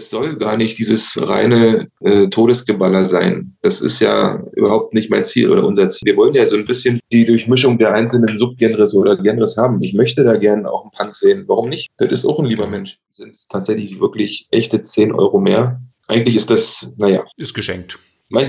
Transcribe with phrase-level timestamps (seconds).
[0.00, 3.56] es soll gar nicht dieses reine äh, Todesgeballer sein.
[3.62, 6.06] Das ist ja überhaupt nicht mein Ziel oder unser Ziel.
[6.06, 9.82] Wir wollen ja so ein bisschen die Durchmischung der einzelnen Subgenres oder Genres haben.
[9.82, 11.44] Ich möchte da gerne auch einen Punk sehen.
[11.46, 11.90] Warum nicht?
[11.98, 12.98] Das ist auch ein lieber Mensch.
[13.10, 15.80] Sind es tatsächlich wirklich echte 10 Euro mehr?
[16.08, 17.24] Eigentlich ist das, naja.
[17.36, 17.98] Ist geschenkt.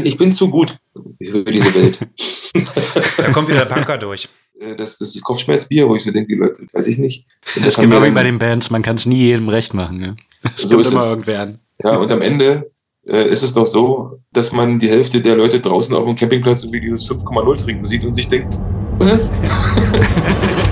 [0.04, 0.78] Ich bin zu gut
[1.22, 2.00] für diese Welt.
[3.18, 4.30] da kommt wieder der Punker durch.
[4.62, 7.26] Äh, das, das ist Kopfschmerzbier, wo ich so denke, die Leute, weiß ich nicht.
[7.56, 9.98] Das, das genau wie bei den Bands, man kann es nie jedem recht machen.
[9.98, 10.16] Ne?
[10.44, 11.08] Das so ist immer es.
[11.08, 11.60] irgendwer an.
[11.84, 12.72] Ja, und am Ende
[13.08, 16.64] äh, ist es doch so, dass man die Hälfte der Leute draußen auf dem Campingplatz
[16.64, 18.60] irgendwie dieses 5,0 trinken sieht und sich denkt,
[18.98, 19.32] was?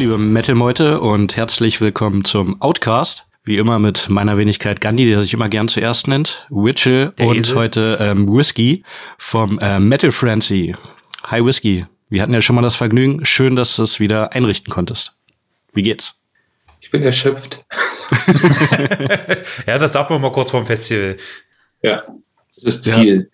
[0.00, 3.26] liebe Metal-Meute und herzlich willkommen zum Outcast.
[3.44, 7.54] Wie immer mit meiner Wenigkeit Gandhi, der sich immer gern zuerst nennt, Witchell und Esel.
[7.54, 8.82] heute ähm, Whiskey
[9.18, 10.74] vom äh, Metal Frenzy.
[11.24, 13.26] Hi Whiskey, wir hatten ja schon mal das Vergnügen.
[13.26, 15.12] Schön, dass du es wieder einrichten konntest.
[15.74, 16.14] Wie geht's?
[16.80, 17.66] Ich bin erschöpft.
[19.66, 21.18] ja, das darf man mal kurz vorm Festival.
[21.82, 22.04] Ja,
[22.54, 22.94] das ist ja.
[22.94, 23.30] viel.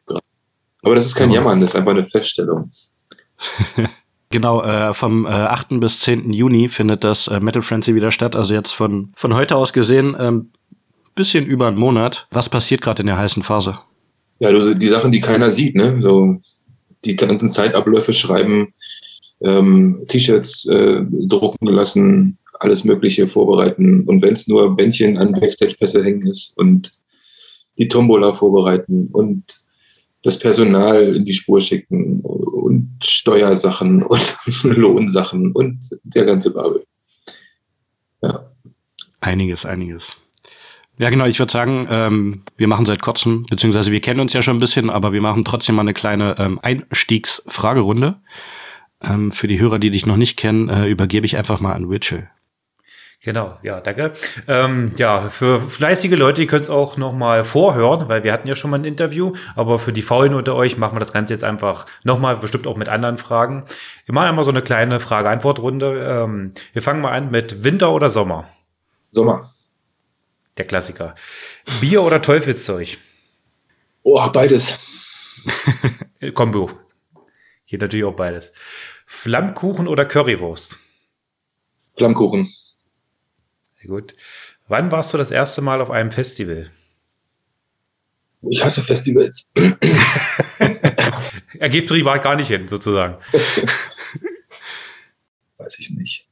[0.83, 2.73] Aber das ist kein Jammern, das ist einfach eine Feststellung.
[4.30, 5.80] Genau, äh, vom äh, 8.
[5.80, 6.32] bis 10.
[6.32, 8.34] Juni findet das äh, Metal Frenzy wieder statt.
[8.34, 10.50] Also jetzt von, von heute aus gesehen, ähm,
[11.14, 12.27] bisschen über einen Monat.
[12.30, 13.78] Was passiert gerade in der heißen Phase?
[14.41, 16.00] Ja, du, die Sachen, die keiner sieht, ne?
[16.00, 16.36] So
[17.05, 18.74] die ganzen Zeitabläufe schreiben,
[19.41, 24.02] ähm, T-Shirts äh, drucken lassen, alles Mögliche vorbereiten.
[24.06, 26.92] Und wenn es nur Bändchen an Backstage-Pässe hängen ist und
[27.78, 29.44] die Tombola vorbereiten und
[30.22, 32.20] das Personal in die Spur schicken
[32.67, 36.84] und Steuersachen und Lohnsachen und der ganze Babel.
[38.23, 38.50] Ja.
[39.20, 40.11] Einiges, einiges.
[40.98, 44.42] Ja, genau, ich würde sagen, ähm, wir machen seit kurzem, beziehungsweise wir kennen uns ja
[44.42, 48.17] schon ein bisschen, aber wir machen trotzdem mal eine kleine ähm, Einstiegsfragerunde.
[49.03, 51.85] Ähm, für die Hörer, die dich noch nicht kennen, äh, übergebe ich einfach mal an
[51.86, 52.30] Rachel.
[53.27, 54.13] Genau, ja, danke.
[54.47, 58.55] Ähm, ja, für fleißige Leute, die können es auch nochmal vorhören, weil wir hatten ja
[58.55, 61.42] schon mal ein Interview, aber für die Faulen unter euch machen wir das Ganze jetzt
[61.42, 63.64] einfach nochmal, bestimmt auch mit anderen Fragen.
[64.05, 66.07] Wir machen einmal so eine kleine Frage-Antwort-Runde.
[66.09, 68.48] Ähm, wir fangen mal an mit Winter oder Sommer?
[69.11, 69.53] Sommer.
[70.57, 71.17] Der Klassiker.
[71.81, 72.97] Bier oder Teufelszeug?
[74.05, 74.79] Oh, beides.
[76.35, 76.70] Kombo.
[77.64, 78.53] Hier natürlich auch beides.
[79.05, 80.79] Flammkuchen oder Currywurst?
[81.97, 82.53] Flammkuchen.
[83.86, 84.14] Gut.
[84.69, 86.69] Wann warst du das erste Mal auf einem Festival?
[88.48, 89.51] Ich hasse Festivals.
[91.58, 93.17] er geht privat gar nicht hin, sozusagen.
[95.58, 96.29] Weiß ich nicht.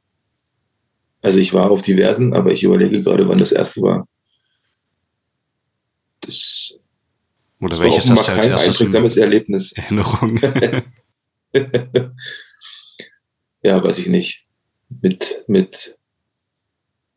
[1.23, 4.07] Also ich war auf diversen, aber ich überlege gerade, wann das erste war.
[6.21, 6.79] Das
[7.61, 9.73] Oder welches das kein einprägsames Erlebnis.
[9.77, 10.39] Erinnerung.
[13.63, 14.47] ja, weiß ich nicht.
[15.01, 15.97] Mit, mit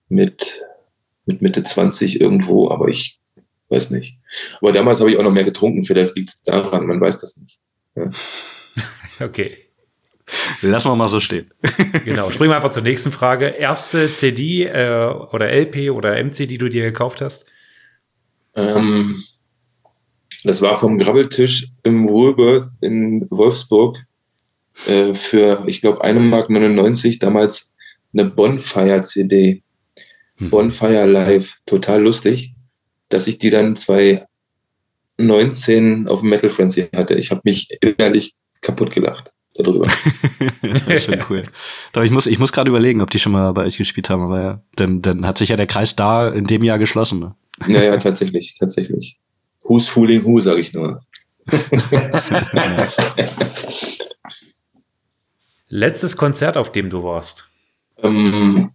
[0.09, 0.63] mit,
[1.25, 3.19] mit Mitte 20 irgendwo, aber ich
[3.69, 4.17] weiß nicht.
[4.61, 7.37] Aber damals habe ich auch noch mehr getrunken, vielleicht liegt es daran, man weiß das
[7.37, 7.59] nicht.
[7.95, 8.09] Ja.
[9.19, 9.57] Okay.
[10.61, 11.51] Lassen wir mal so stehen.
[12.05, 13.47] genau, springen wir einfach zur nächsten Frage.
[13.47, 17.47] Erste CD äh, oder LP oder MC, die du dir gekauft hast?
[18.55, 19.23] Ähm,
[20.43, 23.97] das war vom Grabbeltisch im Woolworth in Wolfsburg
[24.85, 27.73] äh, für, ich glaube, 1,99 Mark damals
[28.13, 29.63] eine Bonfire-CD.
[30.37, 30.49] Hm.
[30.49, 32.53] Bonfire Live, total lustig,
[33.09, 37.15] dass ich die dann 2019 auf dem Metal Frenzy hatte.
[37.15, 39.89] Ich habe mich innerlich kaputt gelacht darüber.
[40.61, 41.43] das ist schon cool.
[41.93, 44.23] Doch ich muss, ich muss gerade überlegen, ob die schon mal bei euch gespielt haben,
[44.23, 47.19] aber ja, dann, dann hat sich ja der Kreis da in dem Jahr geschlossen.
[47.19, 47.35] Ne?
[47.67, 49.17] Ja, ja, tatsächlich, tatsächlich.
[49.63, 51.01] Who's fooling who, sage ich nur.
[55.69, 57.49] Letztes Konzert, auf dem du warst.
[58.03, 58.71] Ähm,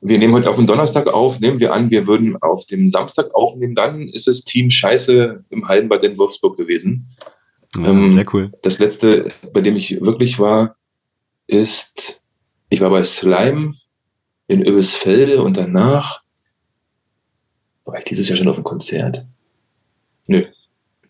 [0.00, 3.34] wir nehmen heute auf den Donnerstag auf, nehmen wir an, wir würden auf dem Samstag
[3.34, 7.08] aufnehmen, dann ist es Team Scheiße im Hallenbad in Wolfsburg gewesen.
[7.76, 8.52] Ja, ähm, sehr cool.
[8.62, 10.76] Das letzte, bei dem ich wirklich war,
[11.46, 12.20] ist,
[12.68, 13.74] ich war bei Slime
[14.48, 16.22] in Öbesfelde und danach
[17.84, 19.24] war ich dieses Jahr schon auf dem Konzert.
[20.26, 20.44] Nö.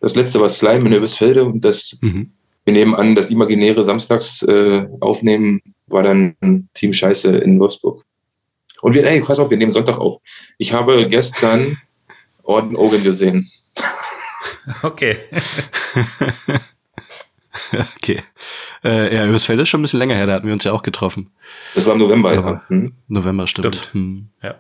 [0.01, 2.33] Das letzte war Slime in Öbesfelde und das, mhm.
[2.65, 6.37] wir nehmen an, das imaginäre Samstags äh, aufnehmen war dann
[6.75, 8.05] Team Scheiße in Wolfsburg.
[8.87, 10.23] Und wir, ey, pass auf, wir nehmen Sonntag auf.
[10.59, 11.77] Ich habe gestern
[12.45, 13.51] Orden Ogen gesehen.
[14.81, 15.17] Okay.
[17.97, 18.23] okay.
[18.85, 20.85] Äh, ja, Übersfeld ist schon ein bisschen länger her, da hatten wir uns ja auch
[20.85, 21.33] getroffen.
[21.75, 22.63] Das war im November, ja.
[22.69, 22.95] Hm?
[23.09, 23.75] November, stimmt.
[23.75, 23.93] stimmt.
[23.93, 24.29] Hm.
[24.41, 24.55] Ja.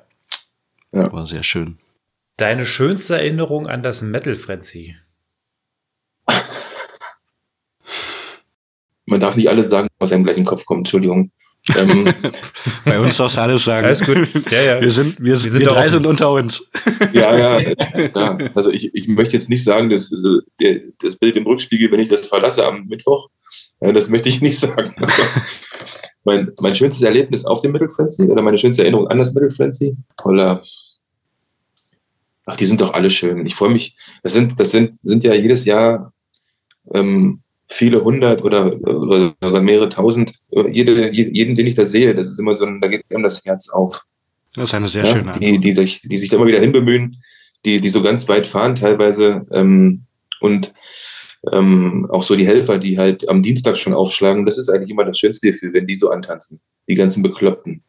[0.90, 1.12] ja.
[1.12, 1.78] War sehr schön.
[2.36, 4.96] Deine schönste Erinnerung an das Metal Frenzy?
[9.04, 11.30] Man darf nicht alles sagen, was einem gleich in den Kopf kommt, Entschuldigung.
[11.74, 12.06] Ähm,
[12.84, 13.86] Bei uns darfst du alles sagen.
[13.86, 14.28] Alles gut.
[14.50, 14.80] Ja, ja.
[14.80, 16.70] Wir sind, wir, wir, sind wir drei sind unter uns.
[17.12, 17.60] Ja, ja.
[18.14, 18.38] ja.
[18.54, 22.00] Also ich, ich möchte jetzt nicht sagen, dass also der, das Bild im Rückspiegel, wenn
[22.00, 23.28] ich das verlasse am Mittwoch,
[23.80, 24.94] ja, das möchte ich nicht sagen.
[26.24, 29.50] mein, mein schönstes Erlebnis auf dem Middle Frenzy oder meine schönste Erinnerung an das Middle
[29.50, 29.96] Frenzy?
[30.24, 30.62] Oder
[32.46, 33.44] ach, die sind doch alle schön.
[33.46, 33.96] Ich freue mich.
[34.22, 36.12] Das sind, das sind, sind ja jedes Jahr
[36.94, 42.38] ähm, viele hundert oder, oder, mehrere tausend, jede, jeden, den ich da sehe, das ist
[42.38, 44.02] immer so ein, da geht einem das Herz auf.
[44.54, 47.16] Das ist eine sehr ja, schöne die, die, sich, die sich da immer wieder hinbemühen,
[47.64, 50.02] die, die so ganz weit fahren teilweise ähm,
[50.40, 50.72] und
[51.52, 55.04] ähm, auch so die Helfer, die halt am Dienstag schon aufschlagen, das ist eigentlich immer
[55.04, 57.82] das schönste Gefühl, wenn die so antanzen, die ganzen Bekloppten.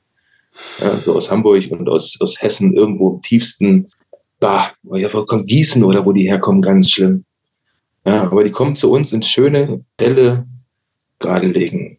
[0.81, 3.89] Ja, so aus Hamburg und aus, aus Hessen, irgendwo im tiefsten,
[4.39, 7.25] bah, ja, wo kommt Gießen oder wo die herkommen, ganz schlimm.
[8.07, 10.47] Ja, aber die kommen zu uns in schöne, helle
[11.19, 11.97] gerade legen.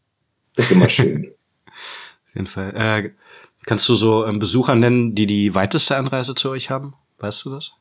[0.57, 1.35] Das ist immer schön.
[1.67, 2.73] Auf jeden Fall.
[2.75, 3.11] Äh,
[3.67, 6.95] kannst du so ähm, Besucher nennen, die die weiteste Anreise zu euch haben?
[7.19, 7.73] Weißt du das?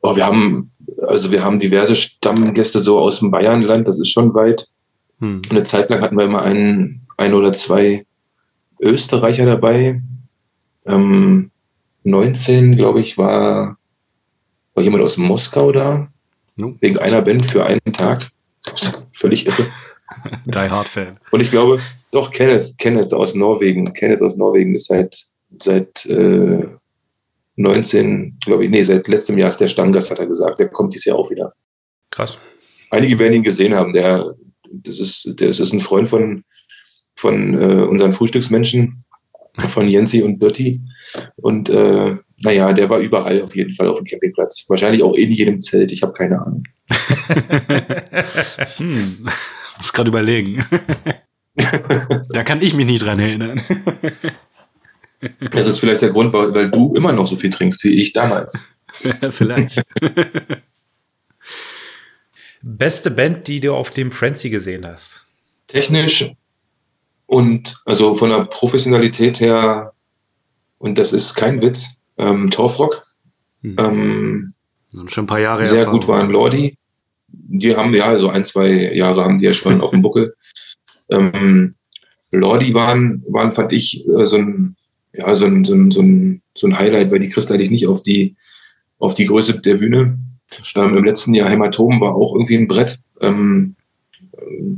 [0.00, 0.72] Oh, wir haben,
[1.06, 4.68] also wir haben diverse Stammgäste so aus dem Bayernland, das ist schon weit.
[5.20, 5.42] Hm.
[5.50, 8.06] Eine Zeit lang hatten wir immer einen, ein oder zwei
[8.80, 10.00] Österreicher dabei.
[10.86, 11.50] Ähm,
[12.04, 13.76] 19, glaube ich, war,
[14.74, 16.08] war jemand aus Moskau da.
[16.56, 18.30] Wegen einer Band für einen Tag.
[19.12, 19.66] Völlig irre.
[20.44, 21.18] Die Hard Fan.
[21.30, 23.92] Und ich glaube, doch, Kenneth, Kenneth aus Norwegen.
[23.94, 25.16] Kenneth aus Norwegen ist seit,
[25.58, 26.66] seit äh,
[27.56, 30.58] 19, glaube ich, nee, seit letztem Jahr ist der Stammgast, hat er gesagt.
[30.58, 31.54] Der kommt dieses Jahr auch wieder.
[32.10, 32.38] Krass.
[32.90, 33.92] Einige werden ihn gesehen haben.
[33.92, 34.34] Der,
[34.70, 36.44] das ist, das ist ein Freund von,
[37.16, 39.04] von äh, unseren Frühstücksmenschen,
[39.68, 40.80] von Jensi und Berti.
[41.36, 44.64] Und äh, naja, der war überall auf jeden Fall auf dem Campingplatz.
[44.68, 45.90] Wahrscheinlich auch in jedem Zelt.
[45.92, 46.64] Ich habe keine Ahnung.
[48.76, 49.28] hm,
[49.78, 50.64] muss gerade überlegen.
[52.30, 53.60] da kann ich mich nicht dran erinnern.
[55.50, 58.64] das ist vielleicht der Grund, weil du immer noch so viel trinkst wie ich damals.
[59.30, 59.82] vielleicht.
[62.62, 65.24] Beste Band, die du auf dem Frenzy gesehen hast?
[65.66, 66.34] Technisch
[67.32, 69.94] und also von der Professionalität her,
[70.76, 73.06] und das ist kein Witz, ähm, Torfrock.
[73.62, 73.76] Hm.
[73.78, 74.54] Ähm,
[75.06, 76.00] schon ein paar Jahre Sehr Erfahrung.
[76.00, 76.76] gut waren Lordi.
[77.28, 80.34] Die haben ja, so ein, zwei Jahre haben die ja schon auf dem Buckel.
[81.10, 81.74] Ähm,
[82.30, 84.76] Lordi waren, waren, fand ich, äh, so ein,
[85.12, 87.86] ja, so ein, so ein, so ein, so ein Highlight, weil die kriegst eigentlich nicht
[87.86, 88.34] auf die,
[88.98, 90.18] auf die Größe der Bühne.
[90.74, 93.00] Ähm, Im letzten Jahr Hämatom war auch irgendwie ein Brett.
[93.20, 93.76] Ähm,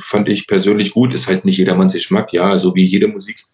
[0.01, 1.15] fand ich persönlich gut.
[1.15, 3.45] Ist halt nicht jedermanns Geschmack, ja, so wie jede Musik.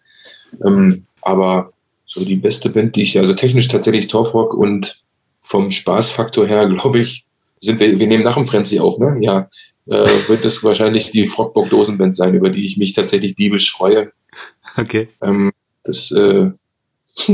[0.65, 1.71] Ähm, aber
[2.11, 5.01] so die beste Band, die ich, also technisch tatsächlich Torfrock und
[5.39, 7.25] vom Spaßfaktor her, glaube ich,
[7.61, 9.17] sind wir, wir nehmen nach dem Frenzy auf, ne?
[9.21, 9.49] Ja,
[9.85, 14.11] äh, wird es wahrscheinlich die Frockbock Dosenband sein, über die ich mich tatsächlich diebisch freue.
[14.75, 15.09] Okay.
[15.21, 15.51] Ähm,
[15.83, 16.51] das, äh,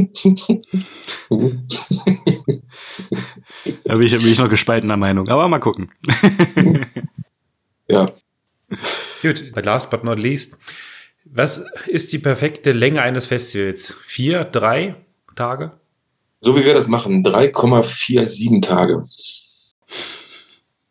[3.84, 5.92] da bin ich, bin ich noch gespaltener Meinung, aber mal gucken.
[7.88, 8.12] ja.
[9.22, 10.58] Gut, but last but not least,
[11.32, 13.98] was ist die perfekte Länge eines Festivals?
[14.06, 14.96] Vier, drei
[15.36, 15.72] Tage?
[16.42, 19.04] So wie wir das machen, 3,47 Tage.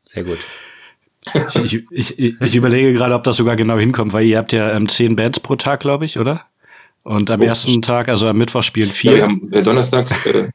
[0.05, 0.39] Sehr gut.
[1.65, 4.73] Ich, ich, ich, ich, überlege gerade, ob das sogar genau hinkommt, weil ihr habt ja
[4.73, 6.47] ähm, zehn Bands pro Tag, glaube ich, oder?
[7.03, 9.13] Und am oh, ersten Tag, also am Mittwoch spielen vier.
[9.13, 10.49] Ja, wir haben äh, Donnerstag, äh,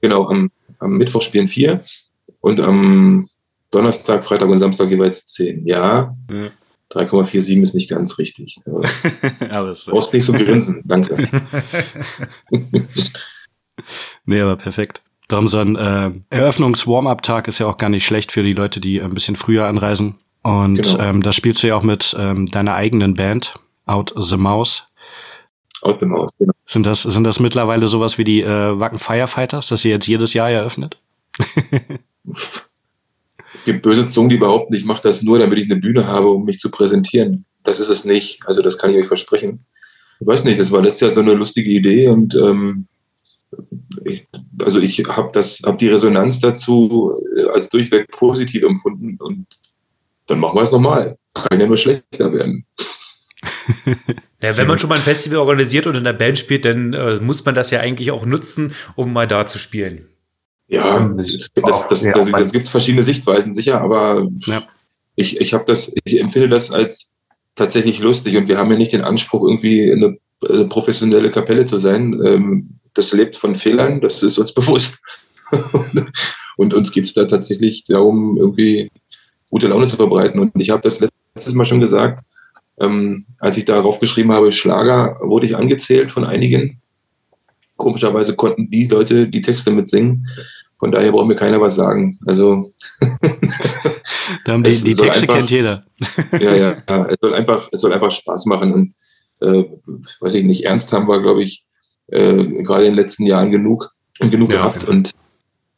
[0.00, 1.80] genau, am, am Mittwoch spielen vier
[2.40, 3.28] und am
[3.70, 5.66] Donnerstag, Freitag und Samstag jeweils zehn.
[5.66, 6.50] Ja, ja.
[6.92, 8.56] 3,47 ist nicht ganz richtig.
[9.50, 11.28] aber du brauchst nicht so grinsen, danke.
[14.24, 15.02] nee, aber perfekt.
[15.28, 19.00] Darum so ein äh, Eröffnungs-Warm-Up-Tag ist ja auch gar nicht schlecht für die Leute, die
[19.00, 20.16] ein bisschen früher anreisen.
[20.42, 20.98] Und genau.
[20.98, 23.54] ähm, da spielst du ja auch mit ähm, deiner eigenen Band,
[23.86, 24.88] Out the Mouse.
[25.82, 26.52] Out the Mouse, genau.
[26.66, 30.34] Sind das, sind das mittlerweile sowas wie die äh, Wacken Firefighters, das ihr jetzt jedes
[30.34, 30.98] Jahr eröffnet?
[33.54, 36.28] Es gibt böse Zungen, die behaupten, ich mache das nur, damit ich eine Bühne habe,
[36.30, 37.44] um mich zu präsentieren.
[37.62, 38.40] Das ist es nicht.
[38.46, 39.64] Also das kann ich euch versprechen.
[40.20, 42.86] Ich weiß nicht, das war letztes Jahr so eine lustige Idee und ähm,
[44.04, 44.26] ich,
[44.62, 49.46] also ich habe das, habe die Resonanz dazu äh, als durchweg positiv empfunden und
[50.26, 51.18] dann machen wir es nochmal.
[51.34, 52.64] Kann ja nur schlechter werden.
[54.42, 57.20] Ja, wenn man schon mal ein Festival organisiert und in der Band spielt, dann äh,
[57.20, 60.08] muss man das ja eigentlich auch nutzen, um mal da zu spielen.
[60.72, 64.62] Ja, das, das, das, das, das gibt verschiedene Sichtweisen sicher, aber ja.
[65.16, 67.10] ich, ich habe das, ich empfinde das als
[67.54, 70.16] tatsächlich lustig und wir haben ja nicht den Anspruch, irgendwie eine,
[70.48, 72.18] eine professionelle Kapelle zu sein.
[72.24, 74.98] Ähm, das lebt von Fehlern, das ist uns bewusst.
[76.56, 78.90] und uns geht es da tatsächlich darum, irgendwie
[79.50, 80.40] gute Laune zu verbreiten.
[80.40, 82.24] Und ich habe das letztes Mal schon gesagt,
[82.80, 86.80] ähm, als ich darauf geschrieben habe, Schlager, wurde ich angezählt von einigen.
[87.76, 90.26] Komischerweise konnten die Leute die Texte mitsingen.
[90.82, 92.18] Von daher braucht mir keiner was sagen.
[92.26, 92.72] Also
[94.48, 95.84] die, die Texte einfach, kennt jeder.
[96.32, 98.94] ja, ja, ja, es soll einfach, es soll einfach Spaß machen und
[99.42, 99.62] äh,
[100.18, 101.64] weiß ich nicht, ernst haben wir, glaube ich,
[102.08, 102.34] äh,
[102.64, 105.12] gerade in den letzten Jahren genug genug ja, gehabt und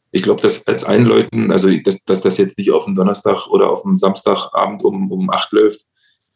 [0.09, 3.69] ich glaube, dass als einläuten, also dass, dass das jetzt nicht auf dem Donnerstag oder
[3.69, 5.81] auf dem Samstagabend um, um acht läuft,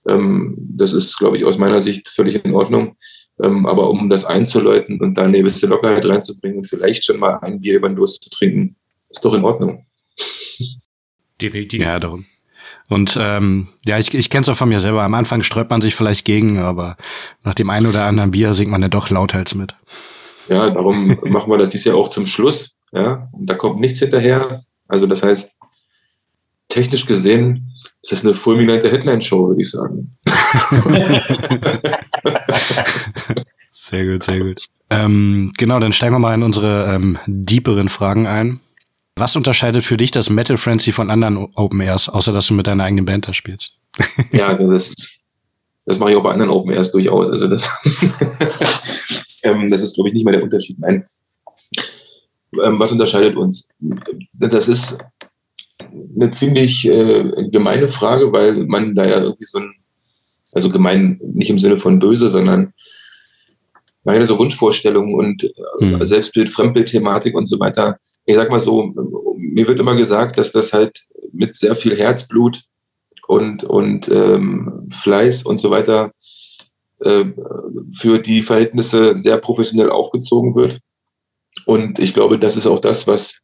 [0.08, 2.98] ähm, das ist, glaube ich, aus meiner Sicht völlig in Ordnung.
[3.41, 7.39] Ähm, aber um das einzuläuten und da eine gewisse Lockerheit reinzubringen und vielleicht schon mal
[7.41, 8.75] ein Bier über den Durst zu trinken,
[9.10, 9.86] ist doch in Ordnung.
[11.41, 11.81] Definitiv.
[11.81, 12.25] Ja, darum.
[12.89, 15.03] Und ähm, ja, ich, ich kenne es auch von mir selber.
[15.03, 16.98] Am Anfang sträubt man sich vielleicht gegen, aber
[17.43, 19.75] nach dem einen oder anderen Bier singt man ja doch lauthals mit.
[20.50, 22.75] Ja, darum machen wir das dieses Jahr auch zum Schluss.
[22.91, 24.63] Ja, und da kommt nichts hinterher.
[24.88, 25.55] Also das heißt,
[26.70, 27.70] technisch gesehen
[28.02, 30.18] ist das eine fulminante Headline-Show, würde ich sagen.
[33.74, 34.66] sehr gut, sehr gut.
[34.90, 38.62] Ähm, genau, dann steigen wir mal in unsere ähm, deeperen Fragen ein.
[39.16, 42.68] Was unterscheidet für dich das Metal Frenzy von anderen Open Airs, außer dass du mit
[42.68, 43.74] deiner eigenen Band da spielst?
[44.32, 45.20] ja, das ist,
[45.86, 47.30] das mache ich auch bei anderen Open Airs durchaus.
[47.30, 47.70] Also das,
[49.44, 50.80] ähm, das ist, glaube ich, nicht mehr der Unterschied.
[50.80, 51.06] Nein.
[52.64, 53.68] Ähm, was unterscheidet uns?
[54.34, 54.98] Das ist
[56.20, 59.74] eine ziemlich äh, gemeine Frage, weil man da ja irgendwie so ein,
[60.52, 62.74] also gemein nicht im Sinne von böse, sondern
[64.04, 65.50] man hat ja so Wunschvorstellungen und
[65.80, 66.02] mhm.
[66.02, 67.98] Selbstbild, Fremdbild-Thematik und so weiter.
[68.26, 68.94] Ich sag mal so,
[69.38, 72.64] mir wird immer gesagt, dass das halt mit sehr viel Herzblut
[73.28, 76.12] und, und ähm, Fleiß und so weiter
[77.00, 77.26] äh,
[77.96, 80.80] für die Verhältnisse sehr professionell aufgezogen wird.
[81.66, 83.40] Und ich glaube, das ist auch das, was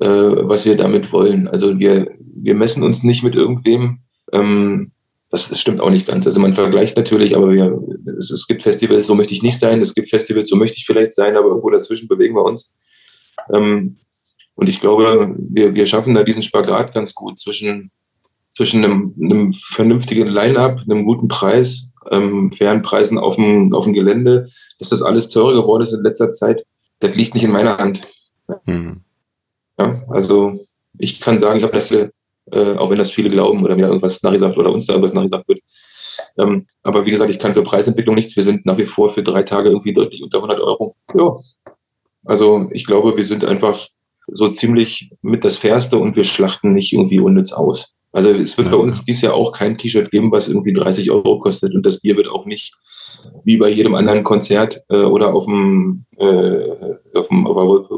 [0.00, 1.48] äh, was wir damit wollen.
[1.48, 4.00] Also wir, wir messen uns nicht mit irgendwem.
[4.32, 4.92] Ähm,
[5.30, 6.26] das, das stimmt auch nicht ganz.
[6.26, 7.78] Also man vergleicht natürlich, aber wir,
[8.18, 9.80] es, es gibt Festivals, so möchte ich nicht sein.
[9.80, 12.74] Es gibt Festivals, so möchte ich vielleicht sein, aber irgendwo dazwischen bewegen wir uns.
[13.52, 13.96] Ähm,
[14.54, 17.90] und ich glaube, wir, wir schaffen da diesen Spagat ganz gut zwischen,
[18.50, 23.94] zwischen einem, einem vernünftigen Line-up, einem guten Preis, ähm, fairen Preisen auf dem, auf dem
[23.94, 24.48] Gelände.
[24.78, 26.66] Dass das alles teurer geworden ist in letzter Zeit,
[26.98, 28.02] das liegt nicht in meiner Hand.
[28.66, 29.00] Hm.
[29.82, 30.64] Ja, also
[30.98, 32.08] ich kann sagen, ich habe das, äh,
[32.76, 35.60] auch wenn das viele glauben oder mir irgendwas nachgesagt oder uns da irgendwas nachgesagt wird.
[36.38, 38.36] Ähm, aber wie gesagt, ich kann für Preisentwicklung nichts.
[38.36, 40.96] Wir sind nach wie vor für drei Tage irgendwie deutlich unter 100 Euro.
[41.18, 41.36] Ja.
[42.24, 43.88] Also ich glaube, wir sind einfach
[44.28, 47.96] so ziemlich mit das Fairste und wir schlachten nicht irgendwie unnütz aus.
[48.12, 48.76] Also es wird ja.
[48.76, 52.00] bei uns dieses Jahr auch kein T-Shirt geben, was irgendwie 30 Euro kostet und das
[52.00, 52.74] Bier wird auch nicht
[53.44, 56.71] wie bei jedem anderen Konzert äh, oder auf dem, äh, auf dem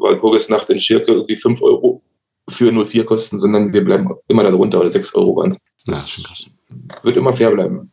[0.05, 2.03] Walpurgisnacht in Schirke irgendwie 5 Euro
[2.49, 5.61] für 04 kosten, sondern wir bleiben immer darunter oder 6 Euro waren es.
[5.87, 7.91] Das ja, wird immer fair bleiben.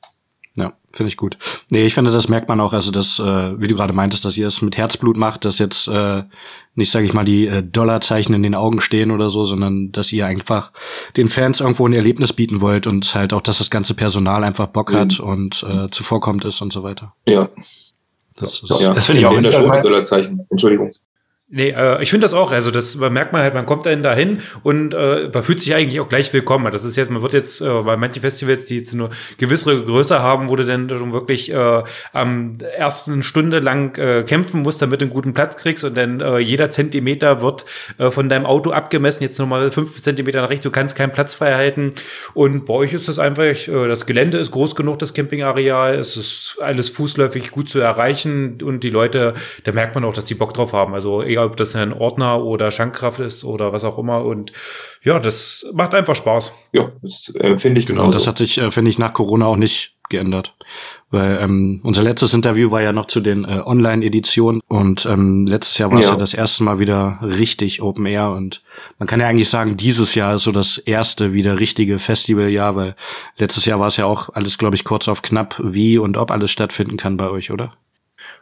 [0.58, 1.38] Ja, finde ich gut.
[1.70, 4.38] Nee, ich finde, das merkt man auch, also das, äh, wie du gerade meintest, dass
[4.38, 6.24] ihr es mit Herzblut macht, dass jetzt äh,
[6.76, 10.12] nicht, sage ich mal, die äh, Dollarzeichen in den Augen stehen oder so, sondern dass
[10.12, 10.74] ihr einfach
[11.16, 14.68] den Fans irgendwo ein Erlebnis bieten wollt und halt auch, dass das ganze Personal einfach
[14.68, 14.98] Bock mhm.
[14.98, 17.14] hat und äh, zuvorkommt ist und so weiter.
[17.26, 17.48] Ja.
[18.36, 18.94] Das, ist, ja.
[18.94, 19.82] das finde ich auch.
[19.82, 20.46] Dollarzeichen.
[20.50, 20.92] Entschuldigung.
[21.54, 22.52] Nee, äh, ich finde das auch.
[22.52, 26.00] Also das merkt man halt, man kommt dann dahin und äh, man fühlt sich eigentlich
[26.00, 26.72] auch gleich willkommen.
[26.72, 30.22] Das ist jetzt, man wird jetzt äh, bei manchen Festivals, die jetzt nur gewisse Größe
[30.22, 35.02] haben, wo du dann schon wirklich äh, am ersten Stunde lang äh, kämpfen musst, damit
[35.02, 37.66] du einen guten Platz kriegst und dann äh, jeder Zentimeter wird
[37.98, 39.24] äh, von deinem Auto abgemessen.
[39.24, 41.92] Jetzt nochmal fünf Zentimeter nach rechts, du kannst keinen Platz frei halten.
[42.34, 46.16] Und bei euch ist das einfach, äh, das Gelände ist groß genug, das Campingareal, es
[46.16, 49.34] ist alles fußläufig gut zu erreichen und die Leute,
[49.66, 50.94] da merkt man auch, dass die Bock drauf haben.
[50.94, 54.24] Also egal, ob das ein Ordner oder Schankkraft ist oder was auch immer.
[54.26, 54.52] Und
[55.04, 56.54] ja, das macht einfach Spaß.
[56.74, 58.06] Ja, das äh, finde ich genau.
[58.06, 60.54] Und das hat sich, äh, finde ich, nach Corona auch nicht geändert.
[61.10, 65.78] Weil ähm, unser letztes Interview war ja noch zu den äh, Online-Editionen und ähm, letztes
[65.80, 66.12] Jahr war es ja.
[66.12, 68.62] ja das erste Mal wieder richtig Open Air und
[69.00, 72.96] man kann ja eigentlich sagen, dieses Jahr ist so das erste wieder richtige Festivaljahr, weil
[73.38, 76.30] letztes Jahr war es ja auch alles, glaube ich, kurz auf knapp, wie und ob
[76.32, 77.74] alles stattfinden kann bei euch, oder?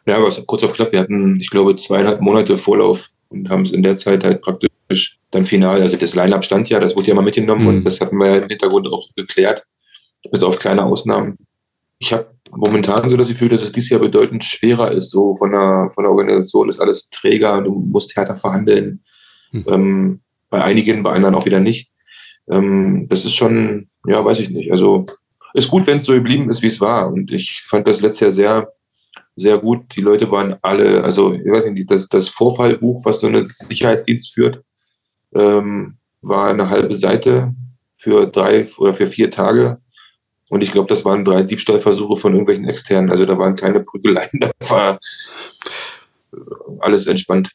[0.10, 3.72] Ja, aber kurz auf knapp, wir hatten, ich glaube, zweieinhalb Monate Vorlauf und haben es
[3.72, 7.14] in der Zeit halt praktisch dann final, also das Line-Up stand ja, das wurde ja
[7.14, 7.68] mal mitgenommen mhm.
[7.68, 9.64] und das hatten wir ja im Hintergrund auch geklärt,
[10.32, 11.38] bis auf kleine Ausnahmen.
[12.00, 15.52] Ich habe momentan so das Gefühl, dass es dieses Jahr bedeutend schwerer ist, so von
[15.52, 19.04] der, von der Organisation ist alles träger, du musst härter verhandeln.
[19.52, 19.66] Mhm.
[19.68, 21.92] Ähm, bei einigen, bei anderen auch wieder nicht.
[22.50, 24.72] Ähm, das ist schon, ja, weiß ich nicht.
[24.72, 25.06] Also
[25.54, 27.12] ist gut, wenn es so geblieben ist, wie es war.
[27.12, 28.74] Und ich fand das letztes Jahr sehr,
[29.40, 29.96] sehr gut.
[29.96, 34.34] Die Leute waren alle, also ich weiß nicht, das, das Vorfallbuch, was so ein Sicherheitsdienst
[34.34, 34.62] führt,
[35.34, 37.54] ähm, war eine halbe Seite
[37.96, 39.80] für drei oder für vier Tage.
[40.50, 43.12] Und ich glaube, das waren drei Diebstahlversuche von irgendwelchen externen.
[43.12, 45.00] Also da waren keine Prügeleien, da war
[46.80, 47.52] alles entspannt.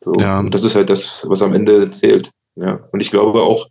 [0.00, 0.14] So.
[0.18, 0.40] Ja.
[0.40, 2.30] Und das ist halt das, was am Ende zählt.
[2.56, 2.80] Ja.
[2.92, 3.68] Und ich glaube auch,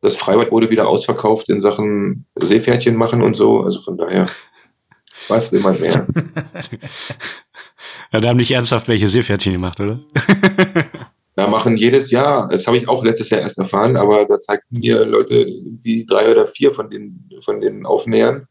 [0.00, 3.60] das Freibad wurde wieder ausverkauft in Sachen Seepferdchen machen und so.
[3.60, 4.26] Also von daher,
[5.28, 6.06] was will man mehr?
[8.12, 10.00] ja, da haben nicht ernsthaft welche Seepferdchen gemacht, oder?
[11.36, 14.78] da machen jedes Jahr, das habe ich auch letztes Jahr erst erfahren, aber da zeigten
[14.78, 18.46] mir Leute irgendwie drei oder vier von den, von den Aufnähern,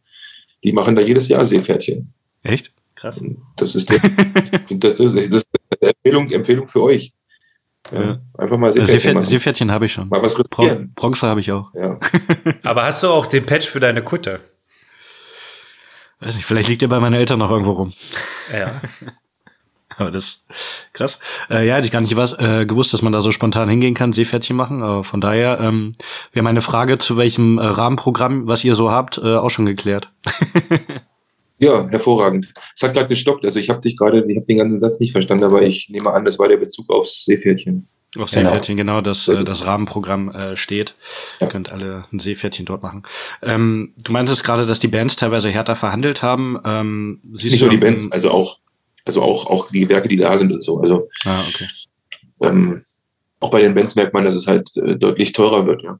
[0.63, 2.13] die machen da jedes Jahr Seepferdchen.
[2.43, 2.71] Echt?
[2.95, 3.21] Krass.
[3.57, 3.99] Das ist, der,
[4.71, 5.47] das ist, das ist
[5.81, 7.13] eine Empfehlung, Empfehlung für euch.
[7.91, 8.19] Ja.
[8.37, 9.27] Einfach mal Seepferdchen Seepferd, machen.
[9.27, 10.09] Seepferdchen habe ich schon.
[10.09, 10.91] Mal was riskieren.
[10.95, 11.73] Bronze habe ich auch.
[11.73, 11.99] Ja.
[12.63, 14.39] Aber hast du auch den Patch für deine Kutte?
[16.19, 17.93] Weiß nicht, vielleicht liegt er bei meinen Eltern noch irgendwo rum.
[18.51, 18.81] Ja.
[19.97, 20.43] Aber das
[20.93, 21.17] krass.
[21.49, 23.95] Äh, ja, hätte ich gar nicht was, äh, gewusst, dass man da so spontan hingehen
[23.95, 24.83] kann, Seepferdchen machen.
[24.83, 25.91] Aber von daher, ähm,
[26.31, 29.65] wir haben eine Frage zu welchem äh, Rahmenprogramm, was ihr so habt, äh, auch schon
[29.65, 30.11] geklärt.
[31.59, 32.53] Ja, hervorragend.
[32.75, 33.43] Es hat gerade gestoppt.
[33.43, 36.13] Also ich habe dich gerade, ich habe den ganzen Satz nicht verstanden, aber ich nehme
[36.13, 37.87] an, das war der Bezug aufs Seepferdchen.
[38.19, 40.95] Auf Seepferdchen, genau, genau dass äh, das Rahmenprogramm äh, steht.
[41.39, 41.47] Ja.
[41.47, 43.03] Ihr könnt alle ein Seepferdchen dort machen.
[43.41, 46.59] Ähm, du meintest gerade, dass die Bands teilweise härter verhandelt haben.
[46.65, 48.59] Ähm, siehst nicht nur die Bands, also auch,
[49.05, 50.79] also auch, auch die Werke, die da sind und so.
[50.79, 51.67] Also ah, okay.
[52.41, 52.83] ähm,
[53.39, 55.99] auch bei den Bands merkt man, dass es halt äh, deutlich teurer wird, ja.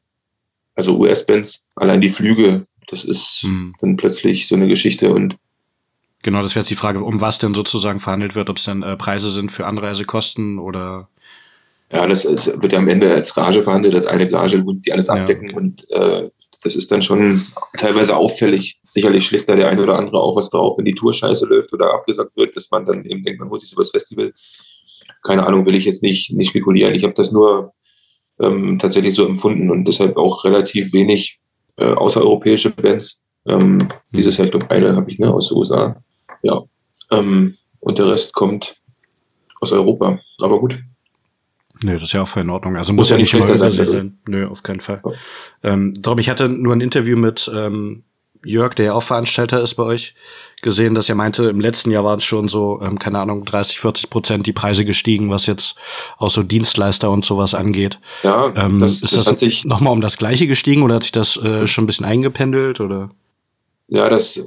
[0.75, 3.74] Also US-Bands, allein die Flüge, das ist hm.
[3.81, 5.38] dann plötzlich so eine Geschichte und
[6.24, 8.83] Genau, das wäre jetzt die Frage, um was denn sozusagen verhandelt wird, ob es dann
[8.83, 11.07] äh, Preise sind für Anreisekosten oder.
[11.91, 15.10] Ja, das, das, wird ja am Ende als Gage verhandelt, als eine Gage, die alles
[15.10, 16.29] abdecken ja, und äh,
[16.63, 17.39] das ist dann schon
[17.77, 18.79] teilweise auffällig.
[18.89, 21.72] Sicherlich schlägt da der eine oder andere auch was drauf, wenn die Tour scheiße läuft
[21.74, 24.34] oder abgesagt wird, dass man dann eben denkt, man holt sich über das Festival.
[25.24, 26.96] Keine Ahnung, will ich jetzt nicht, nicht spekulieren.
[26.96, 27.74] Ich habe das nur
[28.39, 31.39] ähm, tatsächlich so empfunden und deshalb auch relativ wenig
[31.77, 33.24] äh, außereuropäische Bands.
[33.48, 36.03] Ähm, dieses Jahr, ich glaube, eine habe ich ne, aus den USA.
[36.44, 36.64] Ja.
[37.11, 38.75] Ähm, und der Rest kommt
[39.61, 40.20] aus Europa.
[40.42, 40.77] Aber gut.
[41.83, 42.75] Nö, das ist ja auch voll in Ordnung.
[42.77, 43.72] Also muss, muss ja nicht immer sein.
[43.72, 44.18] sein.
[44.27, 45.01] Nö, auf keinen Fall.
[45.03, 45.72] Ja.
[45.72, 48.03] Ähm, darum, ich hatte nur ein Interview mit ähm,
[48.44, 50.16] Jörg, der ja auch Veranstalter ist bei euch,
[50.61, 53.79] gesehen, dass er meinte, im letzten Jahr waren es schon so, ähm, keine Ahnung, 30,
[53.79, 55.75] 40 Prozent die Preise gestiegen, was jetzt
[56.18, 58.00] auch so Dienstleister und sowas angeht.
[58.24, 61.11] Ja, ähm, das, ist das, das sich nochmal um das Gleiche gestiegen oder hat sich
[61.11, 63.09] das äh, schon ein bisschen eingependelt oder?
[63.87, 64.42] Ja, das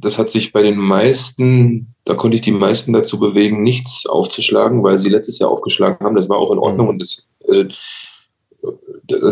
[0.00, 4.82] das hat sich bei den meisten, da konnte ich die meisten dazu bewegen, nichts aufzuschlagen,
[4.82, 6.16] weil sie letztes Jahr aufgeschlagen haben.
[6.16, 6.92] Das war auch in Ordnung mhm.
[6.92, 7.64] und das, also,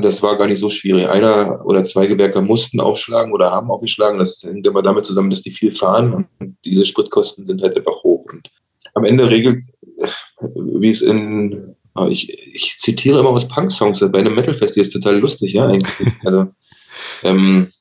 [0.02, 1.08] das war gar nicht so schwierig.
[1.08, 4.18] Einer oder zwei Gewerke mussten aufschlagen oder haben aufgeschlagen.
[4.18, 8.02] Das hängt immer damit zusammen, dass die viel fahren und diese Spritkosten sind halt einfach
[8.02, 8.26] hoch.
[8.30, 8.50] Und
[8.92, 9.60] am Ende regelt,
[10.54, 15.18] wie es in, ah, ich, ich zitiere immer aus Punk-Songs, bei einem Metal-Festival ist total
[15.18, 16.12] lustig, ja, eigentlich.
[16.24, 16.48] Also,
[17.22, 17.72] ähm,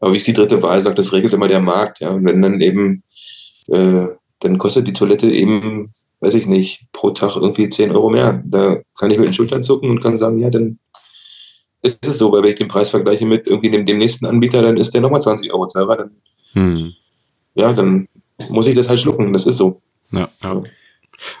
[0.00, 2.00] aber wie es die dritte Wahl sagt, das regelt immer der Markt.
[2.00, 2.10] Ja.
[2.10, 3.02] Und wenn dann eben,
[3.68, 4.06] äh,
[4.40, 8.42] dann kostet die Toilette eben, weiß ich nicht, pro Tag irgendwie 10 Euro mehr.
[8.44, 10.78] Da kann ich mit den Schultern zucken und kann sagen, ja, dann
[11.82, 14.62] ist es so, weil wenn ich den Preis vergleiche mit irgendwie dem, dem nächsten Anbieter,
[14.62, 15.96] dann ist der nochmal 20 Euro teurer.
[15.96, 16.10] Dann,
[16.52, 16.92] hm.
[17.54, 18.08] Ja, dann
[18.48, 19.32] muss ich das halt schlucken.
[19.32, 19.80] Das ist so.
[20.10, 20.62] Ja, ja.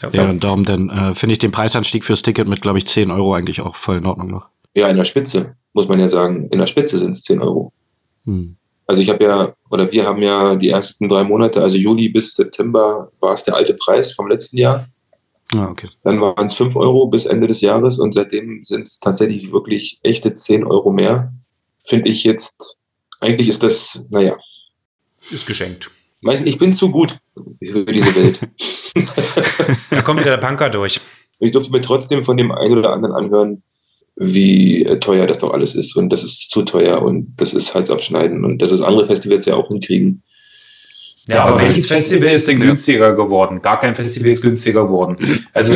[0.02, 2.86] Ja, ja und darum dann äh, finde ich den Preisanstieg fürs Ticket mit, glaube ich,
[2.86, 4.48] 10 Euro eigentlich auch voll in Ordnung noch.
[4.74, 6.48] Ja, in der Spitze, muss man ja sagen.
[6.50, 7.72] In der Spitze sind es 10 Euro.
[8.24, 8.56] Hm.
[8.86, 12.34] Also ich habe ja, oder wir haben ja die ersten drei Monate, also Juli bis
[12.34, 14.88] September war es der alte Preis vom letzten Jahr.
[15.54, 15.88] Ah, okay.
[16.02, 20.00] Dann waren es 5 Euro bis Ende des Jahres und seitdem sind es tatsächlich wirklich
[20.02, 21.32] echte 10 Euro mehr.
[21.86, 22.78] Finde ich jetzt,
[23.20, 24.36] eigentlich ist das, naja.
[25.30, 25.90] Ist geschenkt.
[26.44, 27.18] Ich bin zu gut
[27.62, 28.40] für diese Welt.
[29.90, 31.00] da kommt wieder der Punker durch.
[31.38, 33.62] Ich durfte mir trotzdem von dem einen oder anderen anhören,
[34.16, 38.44] wie teuer das doch alles ist und das ist zu teuer und das ist Halsabschneiden
[38.44, 40.22] und das ist andere Festivals ja auch hinkriegen.
[41.26, 43.62] Ja, aber, aber welches Festival ist denn günstiger geworden?
[43.62, 45.16] Gar kein Festival ist günstiger geworden.
[45.52, 45.72] Also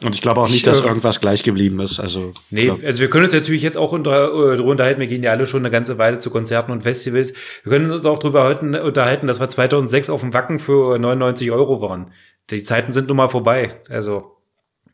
[0.00, 1.98] und ich glaube auch nicht, dass irgendwas gleich geblieben ist.
[1.98, 2.84] Also, nee, glaub.
[2.84, 5.00] also wir können uns natürlich jetzt auch unter, äh, unterhalten.
[5.00, 7.32] Wir gehen ja alle schon eine ganze Weile zu Konzerten und Festivals.
[7.64, 11.80] Wir können uns auch darüber unterhalten, dass wir 2006 auf dem Wacken für 99 Euro
[11.80, 12.12] waren.
[12.50, 13.70] Die Zeiten sind nun mal vorbei.
[13.90, 14.36] Also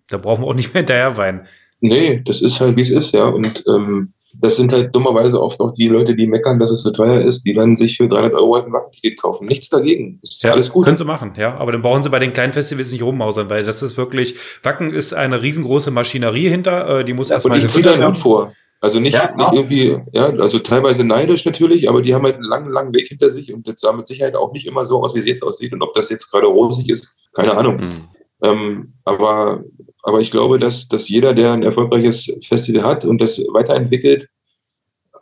[0.08, 1.46] da brauchen wir auch nicht mehr hinterher weinen.
[1.80, 3.26] Nee, das ist halt, wie es ist, ja.
[3.26, 6.90] Und ähm, das sind halt dummerweise oft auch die Leute, die meckern, dass es so
[6.90, 9.46] teuer ist, die dann sich für 300 Euro halt ein Wackenticket kaufen.
[9.46, 10.18] Nichts dagegen.
[10.22, 10.84] Das ist ja, alles gut.
[10.84, 11.56] Können sie machen, ja.
[11.56, 14.92] Aber dann brauchen sie bei den kleinen Festivals nicht rummausern, weil das ist wirklich, Wacken
[14.92, 17.58] ist eine riesengroße Maschinerie hinter, äh, die muss ja, erstmal.
[17.58, 18.52] Und ich ziehe da Hut vor.
[18.80, 22.44] Also nicht, ja, nicht irgendwie, ja, also teilweise neidisch natürlich, aber die haben halt einen
[22.44, 25.14] langen, langen Weg hinter sich und das sah mit Sicherheit auch nicht immer so aus,
[25.14, 25.72] wie es jetzt aussieht.
[25.72, 27.76] Und ob das jetzt gerade rosig ist, keine Ahnung.
[27.76, 28.08] Mhm.
[28.44, 29.64] Ähm, aber,
[30.02, 34.28] aber ich glaube, dass, dass jeder, der ein erfolgreiches Festival hat und das weiterentwickelt,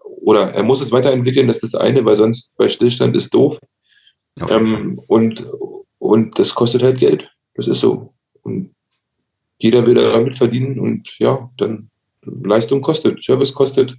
[0.04, 3.58] oder er muss es weiterentwickeln, das ist das eine, weil sonst bei Stillstand ist doof.
[4.48, 5.46] Ähm, und,
[5.98, 7.28] und das kostet halt Geld.
[7.54, 8.12] Das ist so.
[8.42, 8.74] Und
[9.58, 11.90] jeder will da mitverdienen und ja, dann
[12.22, 13.96] Leistung kostet, Service kostet.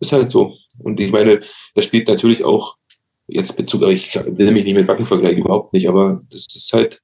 [0.00, 0.54] Ist halt so.
[0.80, 1.40] Und ich meine,
[1.74, 2.76] das spielt natürlich auch
[3.26, 7.00] jetzt Bezug, ich will mich nicht mit Wacken vergleichen, überhaupt nicht, aber das ist halt,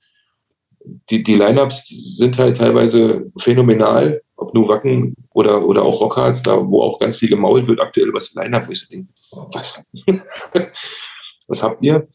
[1.11, 6.57] die, die Lineups sind halt teilweise phänomenal, ob nur Wacken oder, oder auch Rockhards, da
[6.67, 9.91] wo auch ganz viel gemault wird aktuell über das Line-Up, wo ich so denke, was?
[11.49, 12.09] was habt ihr?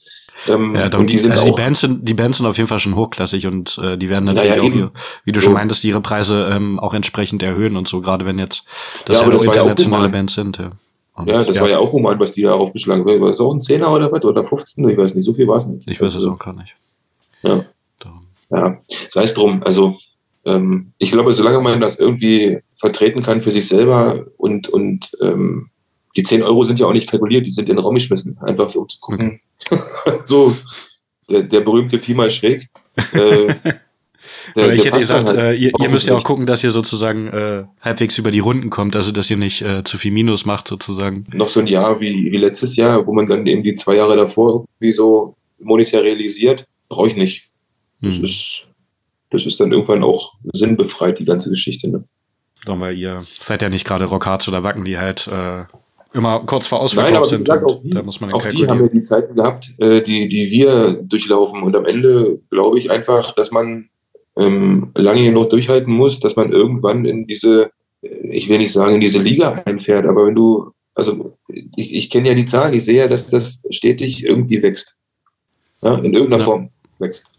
[0.47, 2.79] Ähm, ja, und die, sind also die Bands sind die Bands sind auf jeden Fall
[2.79, 4.91] schon hochklassig und äh, die werden natürlich ja, ja, auch, hier,
[5.25, 8.65] wie du schon meintest, ihre Preise ähm, auch entsprechend erhöhen und so, gerade wenn jetzt
[9.05, 10.57] das ja, ja das internationale Bands sind.
[10.57, 10.71] Ja,
[11.15, 13.21] und, ja das war ja auch human, was die da aufgeschlagen haben.
[13.21, 14.23] War das auch ein Zehner oder was?
[14.23, 14.89] Oder 15?
[14.89, 15.87] Ich weiß nicht, so viel war es nicht.
[15.89, 16.75] Ich weiß es also, auch gar nicht.
[17.43, 17.65] Ja.
[18.53, 18.77] Ja,
[19.09, 19.63] sei es drum.
[19.63, 19.97] Also
[20.45, 25.69] ähm, ich glaube, solange man das irgendwie vertreten kann für sich selber und, und ähm,
[26.15, 28.69] die 10 Euro sind ja auch nicht kalkuliert, die sind in den Raum geschmissen, einfach
[28.69, 29.39] so um zu gucken.
[30.25, 30.55] so,
[31.29, 32.69] der, der berühmte Pi mal schräg.
[33.13, 33.55] Äh,
[34.55, 37.27] der, ich hätte gesagt, halt äh, ihr, ihr, müsst ja auch gucken, dass ihr sozusagen
[37.27, 40.67] äh, halbwegs über die Runden kommt, also dass ihr nicht äh, zu viel Minus macht
[40.67, 41.25] sozusagen.
[41.33, 44.15] Noch so ein Jahr wie, wie letztes Jahr, wo man dann eben die zwei Jahre
[44.15, 47.49] davor irgendwie so monetär realisiert, brauche ich nicht.
[48.03, 48.23] Das, hm.
[48.25, 48.63] ist,
[49.31, 51.89] das ist dann irgendwann auch sinnbefreit, die ganze Geschichte.
[51.89, 52.03] Ne?
[52.65, 55.63] Doch, weil ihr seid ja nicht gerade Rockhards oder Wacken, die halt äh,
[56.13, 57.45] immer kurz vor Ausverkauf Nein, sind.
[57.45, 60.27] Gesagt, auch die, da muss man auch die haben ja die Zeiten gehabt, äh, die,
[60.27, 61.63] die wir durchlaufen.
[61.63, 63.89] Und am Ende glaube ich einfach, dass man
[64.37, 69.01] ähm, lange genug durchhalten muss, dass man irgendwann in diese, ich will nicht sagen, in
[69.01, 72.97] diese Liga einfährt, aber wenn du, also ich, ich kenne ja die Zahlen, ich sehe
[72.97, 74.97] ja, dass das stetig irgendwie wächst.
[75.81, 76.45] Ja, in irgendeiner ja.
[76.45, 77.29] Form wächst.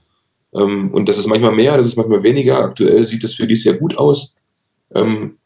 [0.55, 2.59] Ähm, und das ist manchmal mehr, das ist manchmal weniger.
[2.59, 4.35] Aktuell sieht es für die sehr gut aus.
[4.95, 5.39] Ähm,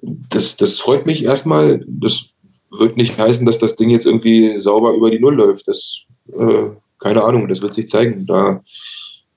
[0.00, 1.84] das, das freut mich erstmal.
[1.86, 2.30] Das
[2.70, 5.68] wird nicht heißen, dass das Ding jetzt irgendwie sauber über die Null läuft.
[5.68, 5.98] Das,
[6.32, 8.26] äh, keine Ahnung, das wird sich zeigen.
[8.26, 8.62] Da,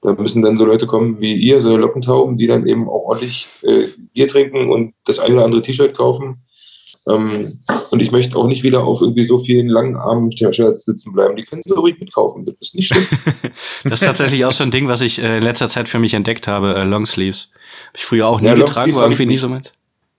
[0.02, 3.48] da müssen dann so Leute kommen wie ihr, so Lockentauben, die dann eben auch ordentlich
[3.64, 6.44] äh, Bier trinken und das eine oder andere T-Shirt kaufen.
[7.08, 7.54] Ähm,
[7.92, 11.36] und ich möchte auch nicht wieder auf irgendwie so vielen langen Armen sitzen bleiben.
[11.36, 12.46] Die können sie ruhig mitkaufen.
[12.46, 13.06] Das ist nicht schlimm.
[13.84, 16.14] das ist tatsächlich auch so ein Ding, was ich äh, in letzter Zeit für mich
[16.14, 16.76] entdeckt habe.
[16.76, 17.50] Äh, Longsleeves.
[17.88, 19.74] Habe ich früher auch nie ja, getragen, war irgendwie nie so mit.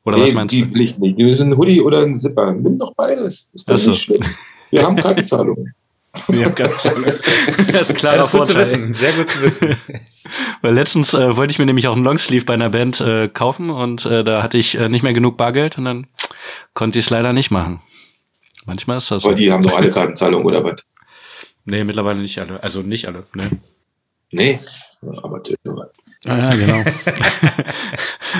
[0.04, 0.66] Oder nee, was meinst die du?
[0.66, 1.18] Die Pflicht nicht.
[1.18, 2.52] Die sind ein Hoodie oder ein Zipper.
[2.52, 3.50] Nimm doch beides.
[3.52, 4.22] Ist das, das nicht schlimm.
[4.70, 4.96] Wir haben
[6.28, 7.04] Wir haben Kartenzahlung.
[7.72, 8.16] das ist klar.
[8.16, 8.94] Das ist gut zu wissen.
[8.94, 9.76] Sehr gut zu wissen.
[10.62, 13.70] Weil letztens äh, wollte ich mir nämlich auch einen Longsleeve bei einer Band äh, kaufen
[13.70, 16.06] und äh, da hatte ich äh, nicht mehr genug Bargeld und dann
[16.74, 17.80] konnte ich es leider nicht machen.
[18.64, 19.28] Manchmal ist das so.
[19.28, 20.84] Aber die haben doch alle Kartenzahlung oder was?
[21.64, 22.62] Nee, mittlerweile nicht alle.
[22.62, 23.50] Also nicht alle, ne?
[24.32, 24.58] Nee,
[25.22, 25.40] aber
[26.26, 26.90] Ah, ja, genau.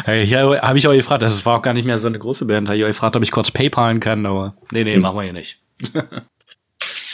[0.25, 2.69] Hier habe ich auch gefragt, das war auch gar nicht mehr so eine große Band.
[2.69, 5.03] Habe ich auch gefragt, ob ich kurz PayPalen kann, aber nee, nee, hm.
[5.03, 5.61] machen wir hier nicht.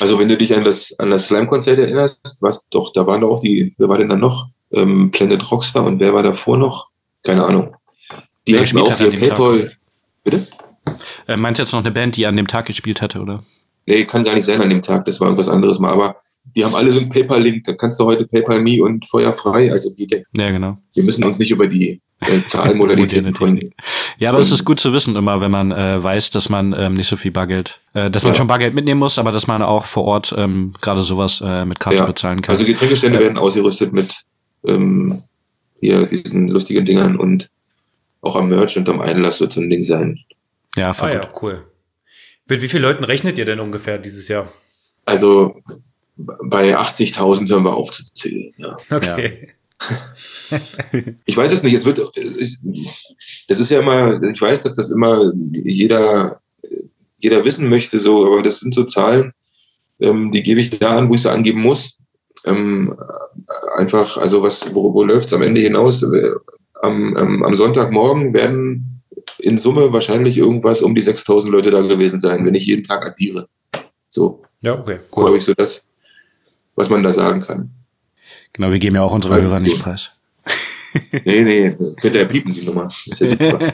[0.03, 3.37] Also, wenn du dich an das, an das Slime-Konzert erinnerst, was doch, da waren doch
[3.37, 4.49] auch die, wer war denn da noch?
[4.73, 6.89] Ähm, Planet Rockstar und wer war davor noch?
[7.23, 7.77] Keine Ahnung.
[8.49, 9.61] Die hatten auch hier PayPal.
[9.61, 9.77] Tag.
[10.25, 10.47] Bitte?
[11.29, 13.45] Äh, meinst du jetzt noch eine Band, die an dem Tag gespielt hatte, oder?
[13.87, 16.65] Nee, kann gar nicht sein an dem Tag, das war irgendwas anderes mal, aber die
[16.65, 19.95] haben alle so einen PayPal-Link, da kannst du heute PayPal Me und Feuer frei, also
[19.95, 20.19] geht ja.
[20.37, 20.79] Ja, genau.
[20.95, 23.59] Wir müssen uns nicht über die äh, Zahlmodalitäten von.
[24.19, 26.95] Ja, aber es ist gut zu wissen immer, wenn man äh, weiß, dass man ähm,
[26.95, 28.37] nicht so viel Bargeld, äh, dass man ja.
[28.37, 31.81] schon Bargeld mitnehmen muss, aber dass man auch vor Ort ähm, gerade sowas äh, mit
[31.81, 32.07] Karte ja.
[32.07, 32.53] bezahlen kann.
[32.53, 34.15] Also Getränkestände werden ausgerüstet mit
[34.67, 35.23] ähm,
[35.81, 37.51] hier diesen lustigen Dingern und
[38.21, 40.19] auch am Merch und am Einlass wird so ein Ding sein.
[40.77, 41.65] Ja, voll ah, ja, cool.
[42.49, 44.49] Mit wie vielen Leuten rechnet ihr denn ungefähr dieses Jahr?
[45.05, 45.57] Also
[46.17, 48.53] bei 80.000 hören wir auf zu zählen.
[48.57, 48.73] Ja.
[48.91, 49.49] Okay.
[51.25, 51.75] ich weiß es nicht.
[51.75, 51.99] Es wird,
[53.49, 56.41] das ist ja immer, ich weiß, dass das immer jeder,
[57.19, 59.33] jeder wissen möchte, so, aber das sind so Zahlen,
[60.01, 61.99] ähm, die gebe ich da an, wo ich sie angeben muss.
[62.45, 62.97] Ähm,
[63.77, 66.05] einfach, also was, wo, wo läuft es am Ende hinaus?
[66.83, 69.03] Am, am, am Sonntagmorgen werden
[69.39, 73.07] in Summe wahrscheinlich irgendwas um die 6000 Leute da gewesen sein, wenn ich jeden Tag
[73.07, 73.47] addiere.
[74.09, 74.43] So.
[74.61, 74.99] Ja, okay.
[75.15, 75.27] Cool.
[75.27, 75.87] Habe ich so das,
[76.75, 77.71] was man da sagen kann.
[78.53, 80.11] Genau, wir geben ja auch unsere Hörer nicht preis.
[81.25, 82.87] nee, nee, könnt ihr ja piepen, die Nummer.
[82.87, 83.59] Ist ja super.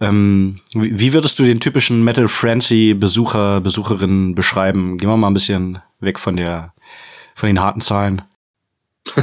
[0.00, 4.96] ähm, wie würdest du den typischen Metal Frenzy Besucher, Besucherin beschreiben?
[4.96, 6.72] Gehen wir mal ein bisschen weg von der,
[7.34, 8.22] von den harten Zahlen.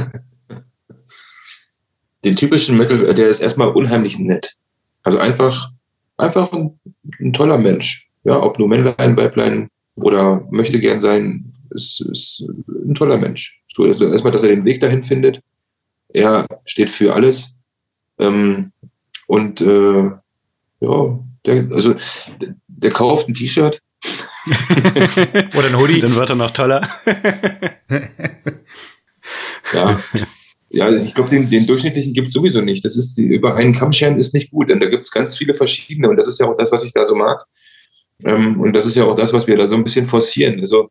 [2.24, 4.56] den typischen Metal, der ist erstmal unheimlich nett.
[5.02, 5.70] Also einfach,
[6.16, 6.78] einfach ein,
[7.18, 8.08] ein toller Mensch.
[8.22, 9.70] Ja, ob nur Männlein, Weiblein,
[10.00, 13.62] oder möchte gern sein, ist, ist ein toller Mensch.
[13.74, 15.40] So, also erstmal, dass er den Weg dahin findet.
[16.08, 17.50] Er steht für alles.
[18.18, 18.72] Ähm,
[19.26, 20.10] und äh,
[20.80, 21.94] ja, der, also
[22.40, 23.80] der, der kauft ein T-Shirt.
[25.56, 26.00] Oder ein Hoodie.
[26.00, 26.88] Dann wird er noch toller.
[29.72, 30.00] ja.
[30.72, 32.84] Ja, ich glaube, den, den durchschnittlichen gibt es sowieso nicht.
[32.84, 35.36] Das ist die, über einen Kamm scheren ist nicht gut, denn da gibt es ganz
[35.36, 37.44] viele verschiedene und das ist ja auch das, was ich da so mag.
[38.24, 40.60] Ähm, und das ist ja auch das, was wir da so ein bisschen forcieren.
[40.60, 40.90] Also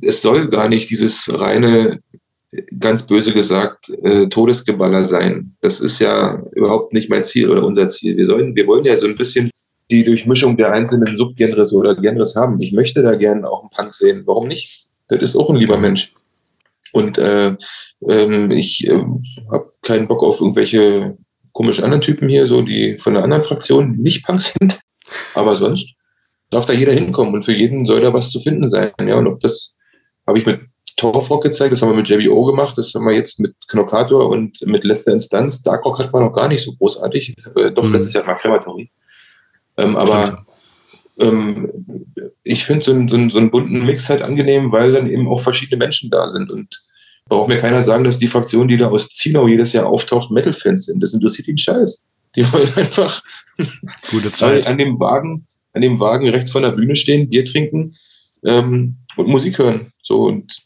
[0.00, 2.00] es soll gar nicht dieses reine,
[2.78, 5.56] ganz böse gesagt, äh, Todesgeballer sein.
[5.60, 8.16] Das ist ja überhaupt nicht mein Ziel oder unser Ziel.
[8.16, 9.50] Wir, sollen, wir wollen ja so ein bisschen
[9.90, 12.60] die Durchmischung der einzelnen Subgenres oder Genres haben.
[12.60, 14.22] Ich möchte da gerne auch einen Punk sehen.
[14.24, 14.84] Warum nicht?
[15.08, 16.14] Das ist auch ein lieber Mensch.
[16.92, 17.56] Und äh,
[18.08, 19.04] ähm, ich äh,
[19.50, 21.16] habe keinen Bock auf irgendwelche
[21.52, 24.80] komischen anderen Typen hier, so die von einer anderen Fraktion nicht Punk sind.
[25.34, 25.94] Aber sonst
[26.50, 28.92] darf da jeder hinkommen und für jeden soll da was zu finden sein.
[29.00, 29.76] Ja, und ob das
[30.26, 30.60] habe ich mit
[30.96, 34.60] Torfrock gezeigt, das haben wir mit JBO gemacht, das haben wir jetzt mit Knockator und
[34.66, 35.62] mit letzter Instanz.
[35.62, 37.34] Darkrock hat man noch gar nicht so großartig.
[37.56, 37.92] Äh, doch, mhm.
[37.92, 38.90] letztes Jahr war Crematory.
[39.76, 40.44] Ähm, aber
[41.18, 41.70] ähm,
[42.42, 45.78] ich finde so, so, so einen bunten Mix halt angenehm, weil dann eben auch verschiedene
[45.78, 46.50] Menschen da sind.
[46.50, 46.82] Und
[47.28, 50.86] braucht mir keiner sagen, dass die Fraktion, die da aus Zielau jedes Jahr auftaucht, Metal-Fans
[50.86, 51.02] sind.
[51.02, 52.04] Das interessiert ihn scheiß.
[52.36, 53.22] Die wollen einfach
[54.10, 54.66] Gute Zeit.
[54.66, 57.96] an dem Wagen, an dem Wagen rechts von der Bühne stehen, Bier trinken
[58.44, 59.92] ähm, und Musik hören.
[60.02, 60.56] So und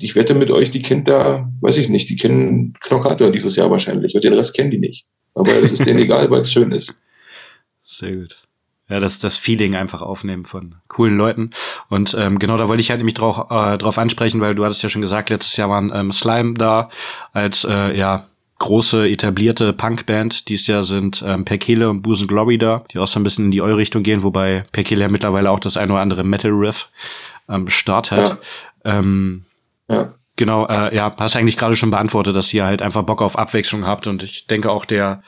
[0.00, 3.70] ich wette mit euch, die kennt da, weiß ich nicht, die kennen Knockator dieses Jahr
[3.70, 5.06] wahrscheinlich und den Rest kennen die nicht.
[5.34, 6.98] Aber das ist denen egal, weil es schön ist.
[7.84, 8.42] Sehr gut.
[8.88, 11.50] Ja, das, das Feeling einfach aufnehmen von coolen Leuten.
[11.88, 14.82] Und ähm, genau, da wollte ich halt nämlich drauf, äh, drauf ansprechen, weil du hattest
[14.82, 16.88] ja schon gesagt, letztes Jahr waren ähm, Slime da
[17.32, 20.48] als äh, ja große etablierte Punkband.
[20.48, 23.50] Dieses Jahr sind ähm, Perkele und Busen Glory da, die auch so ein bisschen in
[23.50, 26.90] die eure Richtung gehen, wobei Perkele ja mittlerweile auch das ein oder andere Metal-Riff
[27.48, 28.38] ähm, Start hat.
[28.84, 28.98] Ja.
[28.98, 29.44] Ähm,
[29.88, 30.14] ja.
[30.36, 33.86] Genau, äh, ja, hast eigentlich gerade schon beantwortet, dass ihr halt einfach Bock auf Abwechslung
[33.86, 35.22] habt und ich denke auch der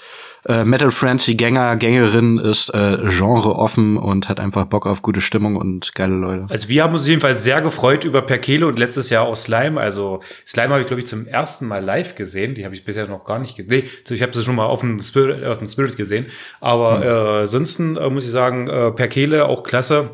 [0.47, 5.21] äh, Metal Frenzy Gänger, Gängerin ist äh, Genre offen und hat einfach Bock auf gute
[5.21, 6.47] Stimmung und geile Leute.
[6.49, 9.81] Also wir haben uns jedenfalls sehr gefreut über Perkele und letztes Jahr auch Slime.
[9.81, 12.55] Also Slime habe ich glaube ich zum ersten Mal live gesehen.
[12.55, 13.71] Die habe ich bisher noch gar nicht gesehen.
[13.71, 16.27] Nee, ich habe sie schon mal auf dem Spirit, auf dem Spirit gesehen.
[16.61, 17.03] Aber hm.
[17.03, 20.11] äh, ansonsten äh, muss ich sagen, äh, Perkele auch klasse.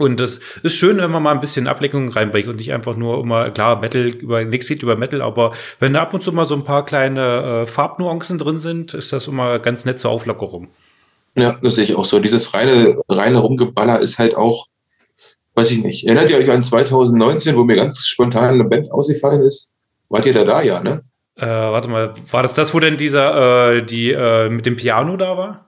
[0.00, 3.20] Und das ist schön, wenn man mal ein bisschen Ablenkung reinbringt und nicht einfach nur
[3.20, 6.44] immer, klar, Metal über nichts geht über Metal, aber wenn da ab und zu mal
[6.44, 10.68] so ein paar kleine äh, Farbnuancen drin sind, ist das immer ganz nett zur Auflockerung.
[11.36, 12.18] Ja, das sehe ich auch so.
[12.18, 14.66] Dieses reine, reine Rumgeballer ist halt auch,
[15.54, 16.04] weiß ich nicht.
[16.04, 19.74] Erinnert ihr euch an 2019, wo mir ganz spontan eine Band ausgefallen ist?
[20.08, 21.02] Wart ihr da da, ja, ne?
[21.36, 25.16] Äh, warte mal, war das das, wo denn dieser, äh, die äh, mit dem Piano
[25.16, 25.67] da war?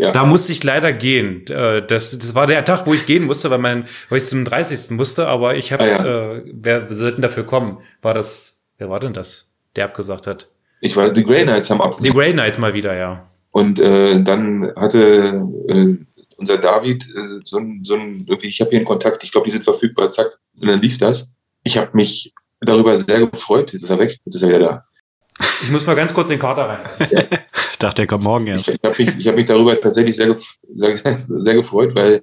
[0.00, 0.12] Ja.
[0.12, 1.46] Da musste ich leider gehen.
[1.48, 4.46] Äh, das, das war der Tag, wo ich gehen musste, weil, mein, weil ich zum
[4.46, 4.92] 30.
[4.92, 6.32] musste, aber ich habe ah, ja.
[6.36, 7.78] äh, wer sollten dafür kommen?
[8.00, 10.48] War das, wer war denn das, der abgesagt hat?
[10.80, 12.06] Ich weiß, die Grey Knights haben abgesagt.
[12.06, 13.26] Die Grey Knights mal wieder, ja.
[13.50, 15.96] Und äh, dann hatte äh,
[16.38, 19.48] unser David äh, so ein, so ein, irgendwie, ich habe hier einen Kontakt, ich glaube,
[19.48, 21.34] die sind verfügbar, zack, und dann lief das.
[21.62, 22.32] Ich habe mich
[22.62, 23.74] darüber sehr gefreut.
[23.74, 24.84] Jetzt ist er weg, jetzt ist er wieder da.
[25.62, 26.80] Ich muss mal ganz kurz den Kater rein.
[27.72, 28.68] Ich dachte, er kommt morgen erst.
[28.68, 30.36] Ich, ich habe mich, hab mich darüber tatsächlich sehr,
[30.74, 32.22] sehr, sehr gefreut, weil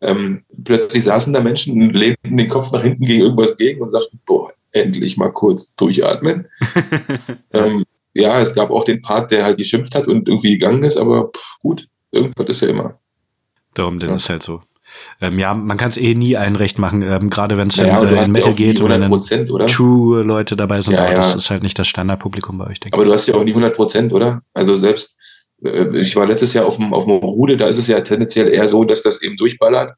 [0.00, 3.90] ähm, plötzlich saßen da Menschen und lehnten den Kopf nach hinten gegen irgendwas gegen und
[3.90, 6.46] sagten, boah, endlich mal kurz durchatmen.
[7.52, 7.84] ähm,
[8.14, 11.28] ja, es gab auch den Part, der halt geschimpft hat und irgendwie gegangen ist, aber
[11.28, 12.98] pff, gut, irgendwas ist ja immer.
[13.74, 14.16] Darum, denn ja.
[14.16, 14.62] ist halt so.
[15.20, 18.02] Ähm, ja, man kann es eh nie allen recht machen, ähm, gerade wenn es naja,
[18.02, 21.16] in, äh, in Metal geht oder wenn True-Leute dabei sind, ja, aber ja.
[21.16, 23.50] das ist halt nicht das Standardpublikum bei euch, denke Aber du hast ja auch nie
[23.50, 24.42] 100 Prozent, oder?
[24.54, 25.16] Also selbst,
[25.64, 28.48] äh, ich war letztes Jahr auf dem, auf dem Rude, da ist es ja tendenziell
[28.48, 29.94] eher so, dass das eben durchballert.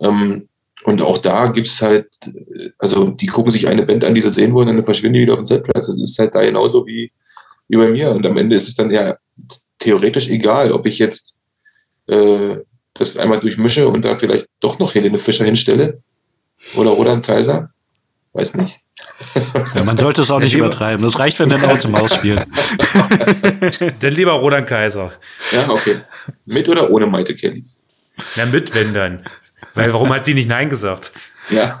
[0.00, 0.48] Ähm,
[0.84, 2.06] und auch da gibt es halt,
[2.78, 5.20] also die gucken sich eine Band an, die sie sehen wollen, und dann verschwinden die
[5.20, 5.86] wieder auf dem Zeltplatz.
[5.86, 7.12] Das ist halt da genauso wie,
[7.68, 8.10] wie bei mir.
[8.10, 9.16] Und am Ende ist es dann ja
[9.78, 11.36] theoretisch egal, ob ich jetzt
[12.06, 12.58] äh,
[12.98, 16.02] das einmal durchmische und da vielleicht doch noch Helene Fischer hinstelle
[16.74, 17.70] oder Roland Kaiser.
[18.32, 18.80] Weiß nicht.
[19.74, 21.04] Ja, man sollte es auch nicht übertreiben.
[21.04, 22.46] Das reicht, wenn der Maus zum Maus spielt.
[24.00, 25.12] Dann lieber Roland Kaiser.
[25.52, 25.96] Ja, okay.
[26.46, 27.64] Mit oder ohne Maite Kelly?
[28.36, 29.22] Na, mit, wenn dann.
[29.74, 31.12] Weil warum hat sie nicht Nein gesagt?
[31.50, 31.78] Ja.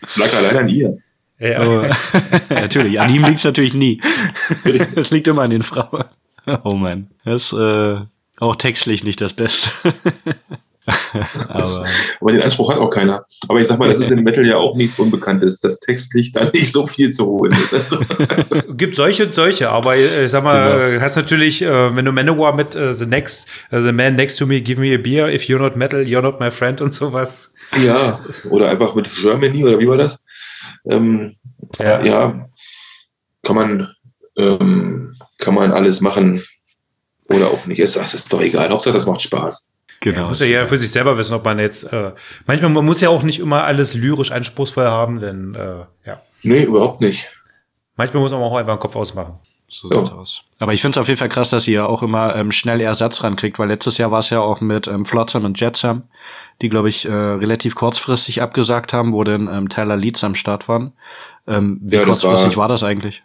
[0.00, 0.98] das lag leider an ihr.
[1.38, 1.66] Ja.
[1.66, 1.86] Oh,
[2.50, 4.00] natürlich, an ihm liegt es natürlich nie.
[4.94, 6.04] Es liegt immer an den Frauen.
[6.64, 7.10] Oh Mann.
[7.24, 8.00] Das, äh,
[8.40, 9.70] auch textlich nicht das Beste.
[11.48, 11.86] aber,
[12.20, 13.24] aber, den Anspruch hat auch keiner.
[13.48, 16.50] Aber ich sag mal, das ist im Metal ja auch nichts Unbekanntes, dass textlich da
[16.50, 17.74] nicht so viel zu holen ist.
[17.74, 18.00] Also
[18.74, 21.02] Gibt solche und solche, aber äh, ich sag mal, genau.
[21.02, 24.46] hast natürlich, äh, wenn du Manowar mit uh, The Next, uh, The Man Next to
[24.46, 27.52] Me, Give Me a Beer, If You're Not Metal, You're Not My Friend und sowas.
[27.84, 28.18] Ja,
[28.50, 30.22] oder einfach mit Germany, oder wie war das?
[30.88, 31.36] Ähm,
[31.78, 32.02] ja.
[32.02, 32.48] ja.
[33.42, 33.92] kann man,
[34.36, 36.40] ähm, kann man alles machen
[37.28, 37.78] oder auch nicht.
[37.78, 38.70] Es, es ist doch egal.
[38.70, 39.68] Hauptsache, das macht Spaß.
[40.00, 40.20] Genau.
[40.20, 42.12] Ja, muss ja jeder für sich selber wissen, ob man jetzt, äh,
[42.46, 46.22] manchmal, man muss ja auch nicht immer alles lyrisch anspruchsvoll haben, denn, äh, ja.
[46.42, 47.28] Nee, überhaupt nicht.
[47.96, 49.38] Manchmal muss man auch einfach den Kopf ausmachen.
[49.70, 49.98] So ja.
[49.98, 50.44] aus.
[50.60, 53.22] Aber ich finde es auf jeden Fall krass, dass ihr auch immer ähm, schnell Ersatz
[53.22, 56.04] rankriegt, weil letztes Jahr war es ja auch mit ähm, Flotsam und Jetsam,
[56.62, 60.68] die, glaube ich, äh, relativ kurzfristig abgesagt haben, wo dann ähm, Tyler Leeds am Start
[60.68, 60.92] waren.
[61.46, 63.24] Ähm, wie ja, kurzfristig war, war, das eigentlich?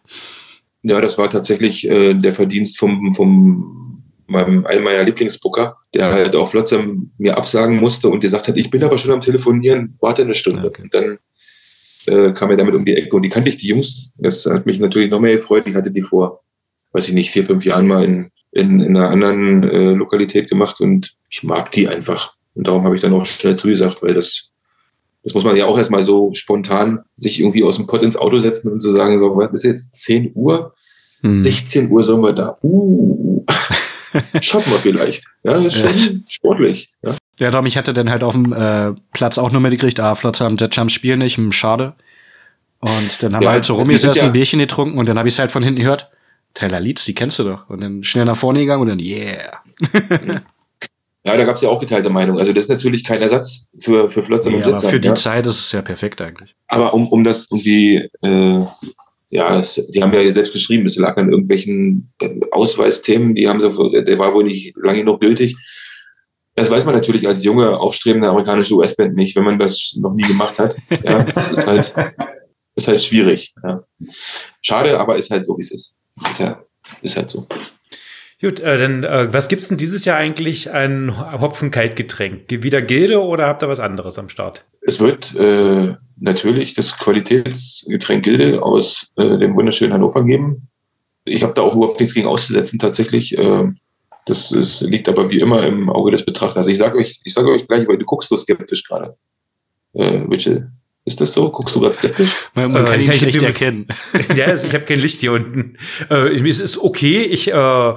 [0.82, 3.83] Ja, das war tatsächlich äh, der Verdienst vom, vom
[4.28, 8.70] meinem, einem meiner Lieblingsbooker, der halt auch Flotsam mir absagen musste und gesagt hat, ich
[8.70, 10.68] bin aber schon am Telefonieren, warte eine Stunde.
[10.68, 10.84] Okay.
[10.84, 11.18] Und dann
[12.08, 14.12] äh, kam er damit um die Ecke und die kannte ich, die Jungs.
[14.18, 15.66] Das hat mich natürlich noch mehr gefreut.
[15.68, 16.44] Ich hatte die vor,
[16.92, 20.80] weiß ich nicht, vier, fünf Jahren mal in, in, in einer anderen äh, Lokalität gemacht
[20.82, 22.36] und ich mag die einfach.
[22.56, 24.50] Und darum habe ich dann auch schnell zugesagt, weil das,
[25.24, 28.40] das muss man ja auch erstmal so spontan sich irgendwie aus dem Pott ins Auto
[28.40, 30.74] setzen und zu so sagen, so, was ist jetzt 10 Uhr?
[31.22, 31.34] Hm.
[31.34, 32.58] 16 Uhr sollen wir da.
[32.62, 33.46] Uh,
[34.42, 35.26] schaffen wir vielleicht.
[35.44, 36.20] Ja, ist schon ja.
[36.28, 36.92] sportlich.
[37.04, 37.16] Ja.
[37.40, 40.46] Ja, darum, ich hatte dann halt auf dem äh, Platz auch nur mitgekriegt, ah, Flotzer
[40.46, 41.94] und Jetjump spielen nicht, hm, schade.
[42.80, 45.28] Und dann haben ja, wir halt so rumgesessen, ja ein Bierchen getrunken und dann habe
[45.28, 46.12] ich es halt von hinten gehört.
[46.54, 47.70] Taylor Leeds, die kennst du doch.
[47.70, 49.62] Und dann schnell nach vorne gegangen und dann, yeah.
[51.24, 52.38] ja, da gab es ja auch geteilte Meinung.
[52.38, 54.92] Also das ist natürlich kein Ersatz für, für Flotzer nee, und Jetjump.
[54.92, 55.16] Für die ja.
[55.16, 56.56] Zeit ist es ja perfekt eigentlich.
[56.68, 58.66] Aber um, um das irgendwie, äh,
[59.34, 62.14] ja, es, die haben ja selbst geschrieben, es lag an irgendwelchen
[62.52, 65.56] Ausweisthemen, die haben so, der war wohl nicht lange genug gültig.
[66.56, 70.22] Das weiß man natürlich als junge, aufstrebende amerikanische US-Band nicht, wenn man das noch nie
[70.22, 70.76] gemacht hat.
[71.04, 71.96] Ja, das ist halt,
[72.76, 73.56] ist halt schwierig.
[73.64, 73.84] Ja.
[74.62, 75.98] Schade, aber ist halt so, wie es ist.
[76.30, 76.64] Ist, ja,
[77.02, 77.48] ist halt so.
[78.40, 82.44] Gut, äh, dann äh, was gibt's denn dieses Jahr eigentlich ein Hopfen-Kaltgetränk?
[82.50, 84.66] Wieder Gilde oder habt ihr was anderes am Start?
[84.82, 90.70] Es wird äh, natürlich das Qualitätsgetränk Gilde aus äh, dem wunderschönen Hannover geben.
[91.26, 93.38] Ich habe da auch überhaupt nichts gegen auszusetzen tatsächlich.
[93.38, 93.72] Äh,
[94.26, 96.68] das ist, liegt aber wie immer im Auge des Betrachters.
[96.68, 99.18] Ich sage euch, ich sage euch gleich, weil du guckst so skeptisch gerade.
[99.94, 100.72] Äh, Mitchell,
[101.04, 101.52] ist das so?
[101.52, 102.32] Guckst du gerade skeptisch?
[102.54, 103.88] Man, man kann äh, ihn nicht erkennen.
[104.36, 105.78] ja, also ich habe kein Licht hier unten.
[106.10, 107.24] Äh, es ist okay.
[107.24, 107.94] Ich, äh,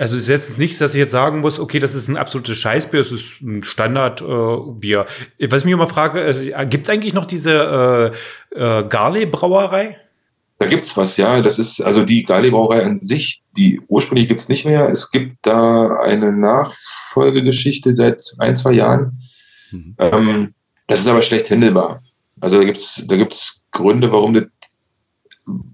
[0.00, 2.56] also es ist jetzt nichts, dass ich jetzt sagen muss, okay, das ist ein absolutes
[2.56, 5.04] Scheißbier, es ist ein Standardbier.
[5.38, 8.14] Äh, Was ich mich immer frage, also, gibt es eigentlich noch diese
[8.54, 9.98] äh, äh, Garley-Brauerei?
[10.58, 11.42] Da gibt's was, ja.
[11.42, 14.88] Das ist also die Gali-Brauerei an sich, die ursprünglich gibt's nicht mehr.
[14.88, 19.20] Es gibt da eine Nachfolgegeschichte seit ein, zwei Jahren.
[19.70, 19.96] Mhm.
[19.98, 20.54] Ähm,
[20.86, 22.02] das ist aber schlecht händelbar.
[22.40, 24.44] Also da gibt's da gibt's Gründe, warum das,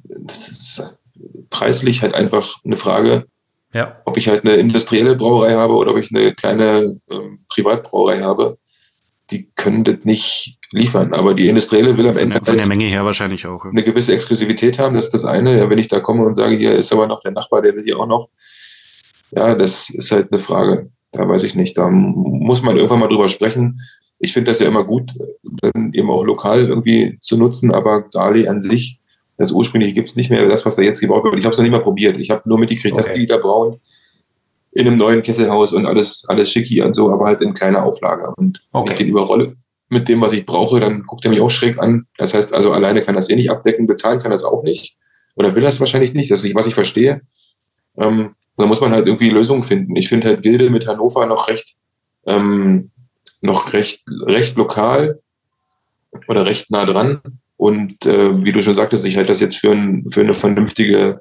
[0.05, 0.95] das ist
[1.51, 3.27] preislich halt einfach eine Frage,
[3.77, 4.01] ja.
[4.05, 8.59] ob ich halt eine industrielle Brauerei habe oder ob ich eine kleine ähm, Privatbrauerei habe.
[9.31, 11.13] Die können das nicht liefern.
[11.13, 12.41] Aber die Industrielle will am Ende.
[12.43, 13.65] Von der Menge her wahrscheinlich auch.
[13.65, 15.59] Eine gewisse Exklusivität haben, das ist das eine.
[15.59, 17.85] Ja, wenn ich da komme und sage, hier ist aber noch der Nachbar, der will
[17.85, 18.29] hier auch noch.
[19.33, 20.91] Ja, das ist halt eine Frage.
[21.13, 21.77] Da weiß ich nicht.
[21.77, 23.81] Da muss man irgendwann mal drüber sprechen.
[24.19, 25.13] Ich finde das ja immer gut,
[25.43, 28.99] dann eben auch lokal irgendwie zu nutzen, aber Gali an sich,
[29.37, 31.39] das ursprüngliche gibt es nicht mehr, das, was da jetzt gebaut wird.
[31.39, 32.17] Ich habe es noch nicht mal probiert.
[32.19, 33.05] Ich habe nur mitgekriegt, okay.
[33.05, 33.81] dass die da brauen
[34.73, 38.33] in einem neuen Kesselhaus und alles, alles schicki und so, aber halt in kleiner Auflage.
[38.37, 38.93] Und okay.
[38.93, 39.57] ich den überrolle,
[39.89, 42.07] mit dem, was ich brauche, dann guckt er mich auch schräg an.
[42.19, 44.97] Das heißt also, alleine kann das eh nicht abdecken, bezahlen kann das auch nicht.
[45.35, 47.23] Oder will das wahrscheinlich nicht, das ist nicht, was ich verstehe.
[47.97, 49.97] Ähm, da muss man halt irgendwie Lösungen finden.
[49.97, 51.77] Ich finde halt Gilde mit Hannover noch recht,
[52.27, 52.91] ähm,
[53.41, 55.21] noch recht, recht lokal
[56.29, 57.21] oder recht nah dran.
[57.57, 61.21] Und äh, wie du schon sagtest, ich halte das jetzt für, ein, für eine vernünftige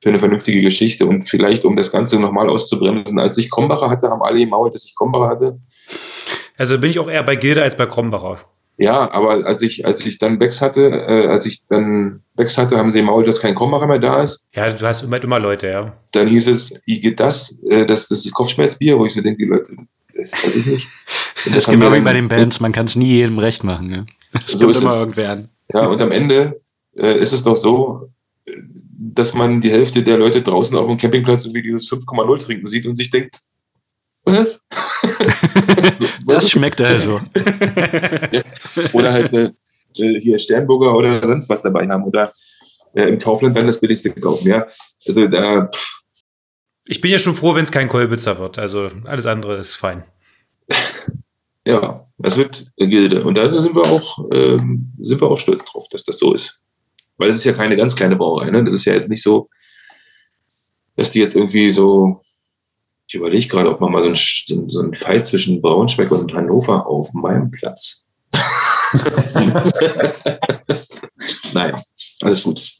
[0.00, 1.06] für eine vernünftige Geschichte.
[1.06, 4.84] Und vielleicht, um das Ganze nochmal auszubremsen, als ich Krombacher hatte, haben alle gemault, dass
[4.86, 5.60] ich Krombacher hatte.
[6.56, 8.38] Also bin ich auch eher bei Gilde als bei Krombacher.
[8.80, 12.76] Ja, aber als ich, als ich dann Becks hatte, äh, als ich dann Becks hatte,
[12.78, 14.44] haben sie Maul, dass kein Krombacher mehr da ist.
[14.54, 15.92] Ja, du hast immer, immer Leute, ja.
[16.12, 17.58] Dann hieß es, wie geht das?
[17.68, 19.72] Äh, das, das ist Kopfschmerzbier, wo ich so denke, die Leute,
[20.14, 20.88] das weiß ich nicht.
[21.44, 23.88] Und das ist genau wie bei den Bands, man kann es nie jedem recht machen.
[23.88, 24.06] Ne?
[24.32, 24.96] Das so ist immer es.
[24.96, 25.48] irgendwer an.
[25.72, 26.60] Ja, und am Ende
[26.96, 28.10] äh, ist es doch so,
[28.98, 32.86] dass man die Hälfte der Leute draußen auf dem Campingplatz irgendwie dieses 5,0 trinken sieht
[32.86, 33.40] und sich denkt,
[34.24, 34.64] was?
[36.26, 37.20] das schmeckt also.
[38.32, 38.42] ja.
[38.92, 39.54] Oder halt eine,
[39.96, 42.32] äh, hier Sternburger oder sonst was dabei haben oder
[42.94, 44.48] äh, im Kaufland dann das billigste kaufen.
[44.48, 44.66] Ja,
[45.06, 45.66] also da.
[45.66, 46.02] Pff.
[46.86, 48.58] Ich bin ja schon froh, wenn es kein Kolbitzer wird.
[48.58, 50.04] Also alles andere ist fein.
[51.68, 53.24] Ja, das wird Gilde.
[53.24, 56.62] Und da sind wir auch, ähm, sind wir auch stolz drauf, dass das so ist.
[57.18, 58.50] Weil es ist ja keine ganz kleine Brauerei.
[58.50, 58.64] Ne?
[58.64, 59.50] Das ist ja jetzt nicht so,
[60.96, 62.22] dass die jetzt irgendwie so
[63.08, 66.86] ich überlege gerade, ob man mal so ein, so ein Fight zwischen Braunschweig und Hannover
[66.86, 68.04] auf meinem Platz.
[71.54, 71.74] Nein,
[72.20, 72.70] alles gut.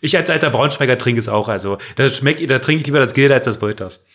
[0.00, 1.48] Ich als alter Braunschweiger trinke es auch.
[1.48, 4.06] Also, da schmeckt, da trinke ich lieber das Gilde als das Wolters.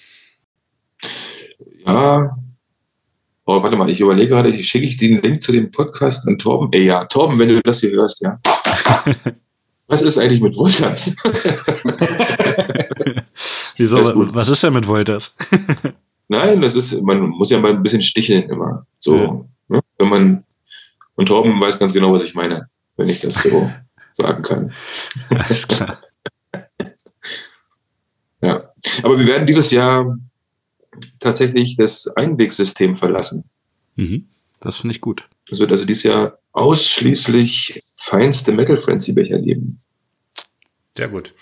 [1.86, 2.38] Ja.
[3.50, 6.68] Oh, warte mal, ich überlege gerade, schicke ich den Link zu dem Podcast an Torben?
[6.74, 8.38] Ey, ja, Torben, wenn du das hier hörst, ja.
[9.88, 11.16] Was ist eigentlich mit Wolters?
[13.78, 14.00] Wieso?
[14.00, 15.34] Ist was ist denn mit Wolters?
[16.28, 18.86] Nein, das ist, man muss ja mal ein bisschen sticheln immer.
[19.00, 19.78] So, ja.
[19.78, 19.82] ne?
[19.98, 20.44] wenn man,
[21.16, 22.68] und Torben weiß ganz genau, was ich meine,
[22.98, 23.72] wenn ich das so
[24.12, 24.74] sagen kann.
[25.30, 26.02] Alles klar.
[28.42, 28.74] ja.
[29.04, 30.18] Aber wir werden dieses Jahr
[31.20, 33.44] tatsächlich das Einwegsystem verlassen.
[33.96, 34.28] Mhm.
[34.60, 35.28] Das finde ich gut.
[35.50, 39.80] Es wird also dieses Jahr ausschließlich feinste Metal Frenzy Becher geben.
[40.96, 41.34] Sehr gut.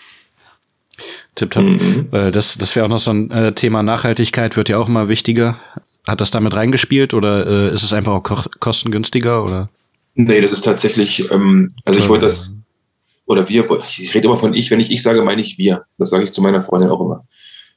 [1.35, 1.63] Tipptopp.
[1.63, 2.07] Mhm.
[2.11, 5.07] Weil das, das wäre auch noch so ein äh, Thema Nachhaltigkeit, wird ja auch immer
[5.07, 5.59] wichtiger.
[6.07, 9.43] Hat das damit reingespielt oder äh, ist es einfach auch ko kostengünstiger?
[9.43, 9.69] Oder?
[10.13, 12.55] Nee, das ist tatsächlich, ähm, also ich wollte das,
[13.25, 15.85] oder wir, ich rede immer von ich, wenn ich ich sage, meine ich wir.
[15.97, 17.25] Das sage ich zu meiner Freundin auch immer.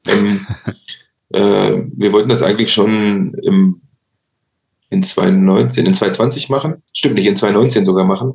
[0.07, 0.47] Ähm,
[1.31, 3.83] äh, wir wollten das eigentlich schon im,
[4.91, 6.83] in 2019, in 2020 machen.
[6.93, 8.35] Stimmt nicht, in 2019 sogar machen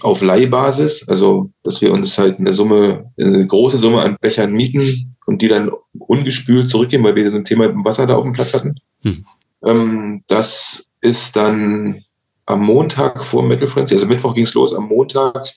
[0.00, 5.16] auf Leihbasis, also dass wir uns halt eine Summe, eine große Summe an Bechern mieten
[5.26, 8.24] und die dann ungespült zurückgeben, weil wir so ein Thema mit dem Wasser da auf
[8.24, 8.76] dem Platz hatten.
[9.02, 9.24] Hm.
[9.64, 12.04] Ähm, das ist dann
[12.46, 15.48] am Montag vor Metal Frenzy, also Mittwoch ging es los, am Montag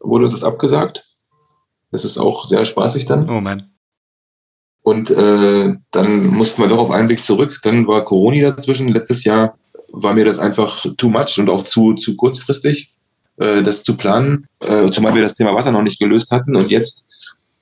[0.00, 1.04] wurde uns das abgesagt.
[1.90, 3.28] Das ist auch sehr spaßig dann.
[3.28, 3.69] Oh man.
[4.82, 7.60] Und äh, dann mussten wir doch auf einen Weg zurück.
[7.62, 8.88] Dann war Corona dazwischen.
[8.88, 9.58] Letztes Jahr
[9.92, 12.94] war mir das einfach too much und auch zu, zu kurzfristig.
[13.40, 16.70] Äh, das zu planen, äh, zumal wir das Thema Wasser noch nicht gelöst hatten und
[16.70, 17.06] jetzt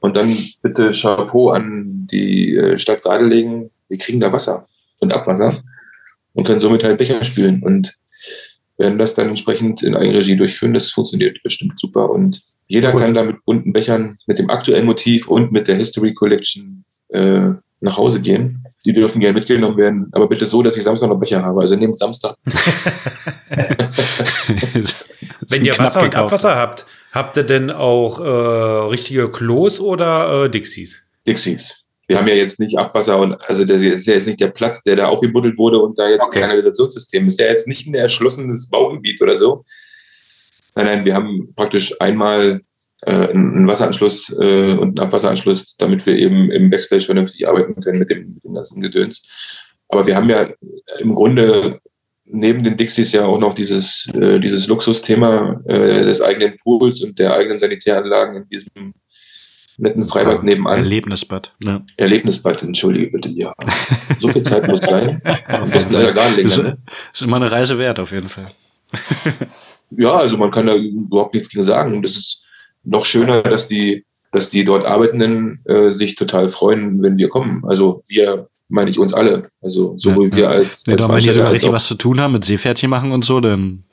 [0.01, 4.67] und dann bitte Chapeau an die äh, Stadt gerade legen, wir kriegen da Wasser
[4.99, 5.57] und Abwasser
[6.35, 7.97] und können somit halt Becher spülen und
[8.77, 10.75] werden das dann entsprechend in Eigenregie durchführen.
[10.75, 13.01] Das funktioniert bestimmt super und jeder cool.
[13.01, 17.51] kann da mit bunten Bechern, mit dem aktuellen Motiv und mit der History Collection äh,
[17.81, 18.65] nach Hause gehen.
[18.85, 21.61] Die dürfen gerne mitgenommen werden, aber bitte so, dass ich Samstag noch Becher habe.
[21.61, 22.37] Also nehmt Samstag.
[25.49, 30.51] Wenn ihr Wasser und Abwasser habt, habt ihr denn auch äh, richtige Klos oder äh,
[30.51, 31.07] Dixies?
[31.27, 31.85] Dixies.
[32.07, 34.83] Wir haben ja jetzt nicht Abwasser und also das ist ja jetzt nicht der Platz,
[34.83, 36.39] der da aufgebuddelt wurde und da jetzt okay.
[36.39, 37.39] ein Kanalisationssystem ist.
[37.39, 39.65] ja jetzt nicht ein erschlossenes Baugebiet oder so.
[40.75, 42.63] Nein, nein, wir haben praktisch einmal
[43.07, 48.11] einen Wasseranschluss äh, und einen Abwasseranschluss, damit wir eben im Backstage vernünftig arbeiten können mit
[48.11, 49.23] dem, mit dem ganzen Gedöns.
[49.89, 50.49] Aber wir haben ja
[50.99, 51.81] im Grunde
[52.31, 57.19] neben den Dixies ja auch noch dieses, äh, dieses Luxusthema äh, des eigenen Pools und
[57.19, 58.95] der eigenen Sanitäranlagen in diesem
[59.79, 60.79] netten Freibad nebenan.
[60.79, 61.55] Erlebnisbad.
[61.65, 61.85] Ja.
[61.97, 63.55] Erlebnisbad, entschuldige bitte, ja.
[64.19, 65.23] So viel Zeit muss sein.
[65.47, 66.71] Am besten leider gar nicht länger.
[66.71, 66.79] Ne?
[67.13, 68.51] Ist immer eine Reise wert, auf jeden Fall.
[69.91, 72.03] ja, also man kann da überhaupt nichts gegen sagen.
[72.03, 72.45] Das ist
[72.85, 77.65] noch schöner, dass die, dass die dort Arbeitenden äh, sich total freuen, wenn wir kommen.
[77.67, 79.51] Also wir meine ich uns alle.
[79.61, 80.85] Also sowohl ja, wir als.
[80.87, 83.41] Ja, als wenn die so richtig was zu tun haben mit Seepferdchen machen und so,
[83.41, 83.85] dann.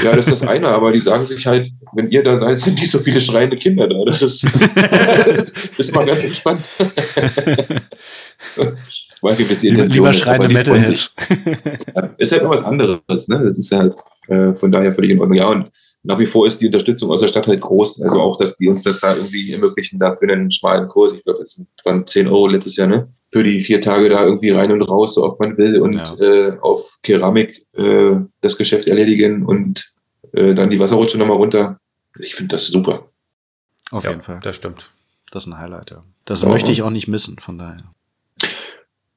[0.00, 2.74] Ja, das ist das eine, aber die sagen sich halt, wenn ihr da seid, sind
[2.74, 3.96] nicht so viele schreiende Kinder da.
[4.06, 4.44] Das ist,
[5.78, 6.62] ist mal ganz entspannt.
[9.20, 11.12] Weiß nicht, was die Intention Lieber schreiende Metalheads.
[12.18, 13.42] ist halt noch was anderes, ne?
[13.44, 13.96] Das ist halt
[14.28, 15.36] äh, von daher völlig in Ordnung.
[15.36, 15.68] Ja, und
[16.02, 18.02] nach wie vor ist die Unterstützung aus der Stadt halt groß.
[18.02, 21.12] Also auch, dass die uns das da irgendwie ermöglichen, dafür einen schmalen Kurs.
[21.12, 23.08] Ich glaube, das waren 10 Euro letztes Jahr, ne?
[23.30, 26.48] Für die vier Tage da irgendwie rein und raus, so oft man will und ja.
[26.48, 29.92] äh, auf Keramik äh, das Geschäft erledigen und
[30.32, 31.78] äh, dann die Wasserrutsche nochmal runter.
[32.18, 33.08] Ich finde das super.
[33.90, 34.40] Auf ja, jeden Fall.
[34.42, 34.90] Das stimmt.
[35.30, 36.04] Das ist ein Highlight, ja.
[36.24, 36.48] Das ja.
[36.48, 37.76] möchte ich auch nicht missen, von daher.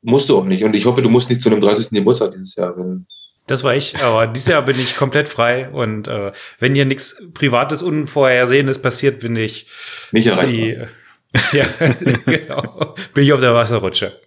[0.01, 0.63] Musst du auch nicht.
[0.63, 1.91] Und ich hoffe, du musst nicht zu einem 30.
[1.91, 2.77] Geburtstag dieses Jahr.
[2.77, 3.07] Wenn
[3.47, 7.21] das war ich, aber dieses Jahr bin ich komplett frei und äh, wenn hier nichts
[7.33, 9.67] Privates, Unvorhersehendes passiert, bin ich
[10.11, 10.47] nicht erreichbar.
[10.51, 10.77] Die,
[11.57, 11.65] ja,
[12.25, 12.95] genau.
[13.13, 14.19] Bin ich auf der Wasserrutsche.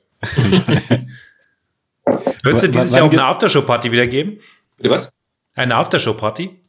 [2.05, 4.39] Wird es denn dieses Jahr auch eine Aftershow-Party wieder geben?
[4.77, 5.13] Bitte was?
[5.55, 6.61] Eine Aftershow-Party?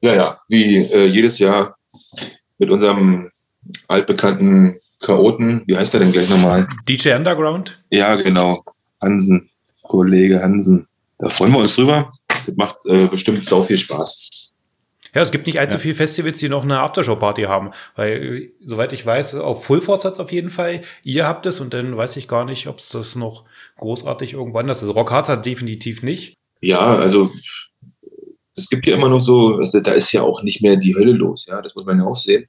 [0.00, 1.76] Ja, ja, wie äh, jedes Jahr
[2.58, 3.30] mit unserem
[3.88, 5.62] altbekannten Chaoten.
[5.66, 6.66] Wie heißt er denn gleich nochmal?
[6.88, 7.80] DJ Underground?
[7.90, 8.64] Ja, genau.
[9.00, 9.48] Hansen,
[9.82, 10.86] Kollege Hansen.
[11.18, 12.08] Da freuen wir uns drüber.
[12.28, 14.52] Das macht äh, bestimmt sau viel Spaß.
[15.14, 15.80] Ja, es gibt nicht allzu ja.
[15.80, 17.70] viele Festivals, die noch eine Aftershow-Party haben.
[17.94, 20.82] Weil, soweit ich weiß, auf Full Force hat es auf jeden Fall.
[21.04, 23.44] Ihr habt es und dann weiß ich gar nicht, ob es das noch
[23.78, 24.82] großartig irgendwann ist.
[24.82, 26.34] Also Rock Hard hat definitiv nicht.
[26.60, 27.30] Ja, also
[28.54, 31.12] es gibt ja immer noch so, also, da ist ja auch nicht mehr die Hölle
[31.12, 32.46] los, ja, das muss man ja auch sehen.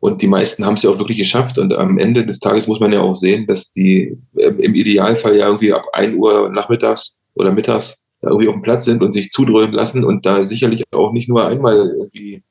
[0.00, 1.58] Und die meisten haben es ja auch wirklich geschafft.
[1.58, 5.46] Und am Ende des Tages muss man ja auch sehen, dass die im Idealfall ja
[5.46, 9.30] irgendwie ab 1 Uhr nachmittags oder mittags da irgendwie auf dem Platz sind und sich
[9.30, 12.42] zudröhnen lassen und da sicherlich auch nicht nur einmal irgendwie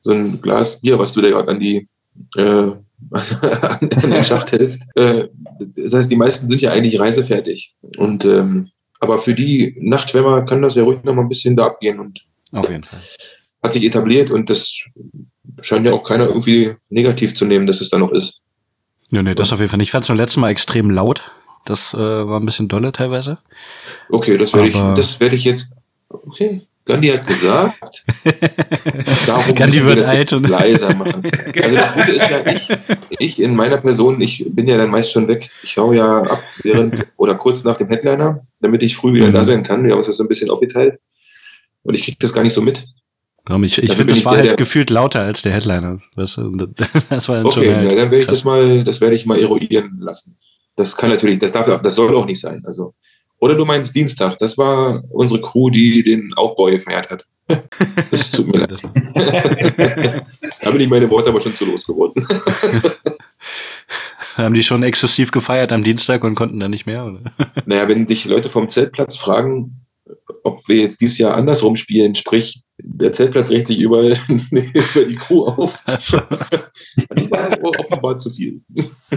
[0.00, 1.88] so ein Glas Bier, was du da gerade an die
[2.36, 2.70] äh,
[3.10, 4.84] an den Schacht hältst.
[4.94, 5.28] Äh,
[5.76, 7.74] das heißt, die meisten sind ja eigentlich reisefertig.
[7.98, 8.70] Und ähm,
[9.00, 12.24] aber für die Nachtschwimmer kann das ja ruhig noch mal ein bisschen da abgehen und
[12.52, 13.00] auf jeden Fall
[13.62, 14.84] hat sich etabliert und das
[15.60, 18.40] scheint ja auch keiner irgendwie negativ zu nehmen, dass es da noch ist.
[19.10, 19.88] Nee, nee, das auf jeden Fall nicht.
[19.88, 21.30] Ich fand es beim letzten Mal extrem laut.
[21.64, 23.38] Das äh, war ein bisschen dolle teilweise.
[24.08, 25.76] Okay, das werde ich, das werde ich jetzt.
[26.08, 26.66] Okay.
[26.86, 28.04] Gandhi hat gesagt,
[29.26, 31.22] darum Gandhi wird alt und leiser machen.
[31.62, 32.68] Also das Gute ist ja, ich,
[33.18, 35.50] ich in meiner Person, ich bin ja dann meist schon weg.
[35.62, 39.34] Ich hau ja ab während oder kurz nach dem Headliner, damit ich früh wieder mhm.
[39.34, 39.84] da sein kann.
[39.84, 40.98] Wir haben uns das so ein bisschen aufgeteilt.
[41.82, 42.86] Und ich kriege das gar nicht so mit.
[43.62, 46.00] Ich, ich finde, das war halt gefühlt lauter als der Headliner.
[46.14, 46.38] Das,
[47.10, 49.98] das war okay, halt ja, dann werde ich das mal, das werde ich mal eruieren
[49.98, 50.38] lassen.
[50.80, 52.62] Das kann natürlich, das darf, das soll auch nicht sein.
[52.64, 52.94] Also
[53.38, 54.38] oder du meinst Dienstag.
[54.38, 57.26] Das war unsere Crew, die den Aufbau gefeiert hat.
[58.10, 58.70] Das tut mir leid.
[60.60, 62.24] da bin ich meine Worte aber schon zu losgeworden.
[64.36, 67.04] Haben die schon exzessiv gefeiert am Dienstag und konnten dann nicht mehr?
[67.04, 67.20] Oder?
[67.66, 69.84] Naja, wenn dich Leute vom Zeltplatz fragen,
[70.44, 72.62] ob wir jetzt dieses Jahr andersrum spielen, sprich,
[72.92, 74.02] der Zeltplatz regt sich über,
[74.50, 75.82] über die Crew auf.
[75.86, 78.60] War offenbar zu viel.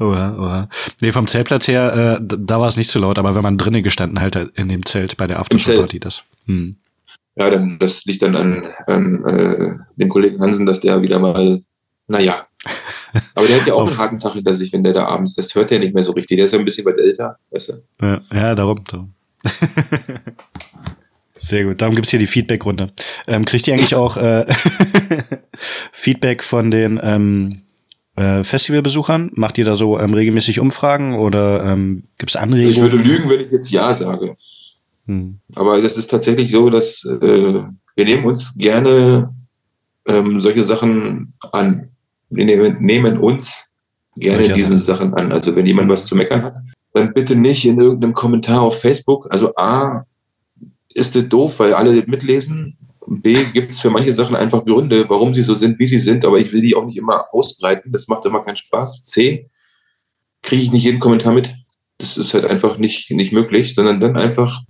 [0.00, 0.68] oha, oha.
[1.00, 3.82] Nee, vom Zeltplatz her, äh, da war es nicht so laut, aber wenn man drinnen
[3.82, 6.24] gestanden halt in dem Zelt bei der Aftershow-Party, das.
[6.46, 6.76] Hm.
[7.36, 11.62] Ja, dann, das liegt dann an, an äh, dem Kollegen Hansen, dass der wieder mal,
[12.08, 12.46] naja.
[13.34, 15.54] Aber der hat ja auch einen harten Tag hinter sich, wenn der da abends, das
[15.54, 16.38] hört er nicht mehr so richtig.
[16.38, 18.04] Der ist ja ein bisschen weit älter, weißt du?
[18.04, 19.14] Ja, ja darum, darum.
[21.38, 22.90] Sehr gut, darum gibt's hier die Feedback-Runde.
[23.26, 24.46] Ähm, kriegt ihr eigentlich auch äh,
[25.92, 27.62] Feedback von den ähm,
[28.16, 29.30] äh, Festivalbesuchern?
[29.34, 32.74] Macht ihr da so ähm, regelmäßig Umfragen oder ähm, gibt es Anregungen?
[32.74, 34.36] Ich würde lügen, wenn ich jetzt Ja sage.
[35.06, 35.38] Hm.
[35.54, 37.62] Aber das ist tatsächlich so, dass äh,
[37.98, 39.34] wir nehmen uns gerne
[40.06, 41.90] ähm, solche Sachen an.
[42.30, 43.64] Wir nehmen, nehmen uns
[44.16, 45.32] gerne diese Sachen an.
[45.32, 46.56] Also wenn jemand was zu meckern hat,
[46.92, 49.28] dann bitte nicht in irgendeinem Kommentar auf Facebook.
[49.30, 50.04] Also A,
[50.94, 52.76] ist das doof, weil alle mitlesen.
[53.10, 56.26] B, gibt es für manche Sachen einfach Gründe, warum sie so sind, wie sie sind,
[56.26, 57.90] aber ich will die auch nicht immer ausbreiten.
[57.90, 59.02] Das macht immer keinen Spaß.
[59.02, 59.48] C,
[60.42, 61.54] kriege ich nicht jeden Kommentar mit.
[61.96, 64.60] Das ist halt einfach nicht, nicht möglich, sondern dann einfach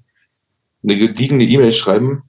[0.84, 2.22] eine gediegene E-Mail schreiben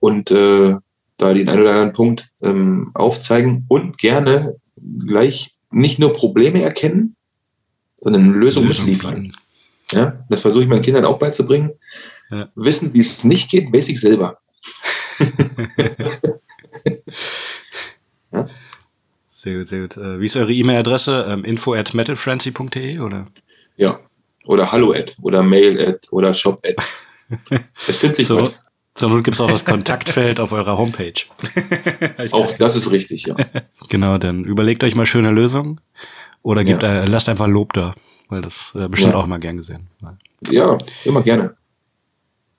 [0.00, 0.76] und äh,
[1.16, 4.56] da den einen oder anderen Punkt ähm, aufzeigen und gerne
[5.06, 7.16] gleich nicht nur Probleme erkennen,
[7.96, 9.36] sondern eine Lösung, Lösung mitliefern.
[9.90, 11.72] Ja, das versuche ich meinen Kindern auch beizubringen.
[12.30, 12.48] Ja.
[12.54, 14.38] Wissen, wie es nicht geht, basic selber.
[18.32, 18.48] ja?
[19.30, 19.96] Sehr gut, sehr gut.
[19.96, 21.26] Äh, wie ist eure E-Mail-Adresse?
[21.28, 23.26] Ähm, info at metalfrenzy.de oder?
[23.76, 24.00] Ja.
[24.46, 26.76] Oder hallo at oder mail at oder shop at.
[27.88, 28.50] Es findet sich so.
[28.94, 31.14] Zur Not gibt es auch das Kontaktfeld auf eurer Homepage.
[32.30, 33.34] auch das ist richtig, ja.
[33.88, 35.80] Genau, dann überlegt euch mal schöne Lösungen
[36.42, 37.02] oder gebt, ja.
[37.02, 37.94] äh, lasst einfach Lob da,
[38.28, 39.18] weil das äh, bestimmt ja.
[39.18, 39.88] auch mal gern gesehen.
[40.48, 41.56] Ja, immer gerne.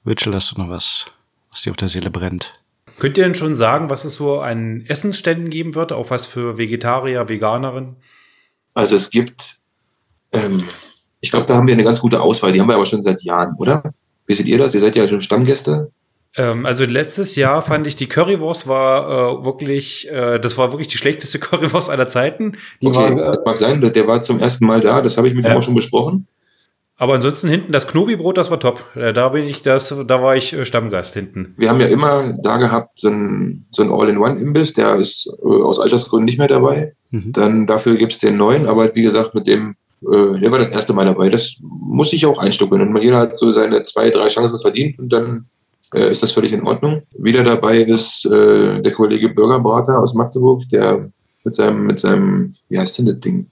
[0.06, 1.08] Rachel, hast du noch was,
[1.52, 2.54] was dir auf der Seele brennt?
[3.00, 5.92] Könnt ihr denn schon sagen, was es so an Essensständen geben wird?
[5.92, 7.96] Auch was für Vegetarier, Veganerinnen?
[8.74, 9.58] Also es gibt,
[10.32, 10.66] ähm,
[11.22, 12.54] ich glaube, da haben wir eine ganz gute Auswahl.
[12.54, 13.94] Die haben wir aber schon seit Jahren, oder?
[14.28, 14.74] Wie seht ihr das?
[14.76, 15.92] Ihr seid ja schon Stammgäste.
[16.38, 20.90] Ähm, also letztes Jahr fand ich die Currywurst war äh, wirklich, äh, das war wirklich
[20.90, 22.58] die schlechteste Currywurst aller Zeiten.
[22.82, 25.34] Die okay, war, das mag sein, der war zum ersten Mal da, das habe ich
[25.34, 25.52] mit ja.
[25.52, 26.28] ihm auch schon besprochen.
[26.98, 28.96] Aber ansonsten hinten das Knobi-Brot, das war top.
[28.96, 31.54] Äh, da bin ich, das, da war ich äh, Stammgast hinten.
[31.58, 35.80] Wir haben ja immer da gehabt so ein, so ein All-in-One-Imbiss, der ist äh, aus
[35.80, 36.94] Altersgründen nicht mehr dabei.
[37.12, 37.34] Mhm.
[37.34, 40.94] Dann dafür gibt's den neuen, aber wie gesagt, mit dem, äh, der war das erste
[40.94, 41.30] Mal dabei.
[41.30, 42.80] Das muss ich auch einstucken.
[42.80, 45.48] Und jeder hat so seine zwei, drei Chancen verdient und dann
[45.94, 47.02] äh, ist das völlig in Ordnung.
[47.18, 51.10] Wieder dabei ist äh, der Kollege Bürgerbrater aus Magdeburg, der
[51.44, 53.48] mit seinem, mit seinem, wie heißt denn das Ding?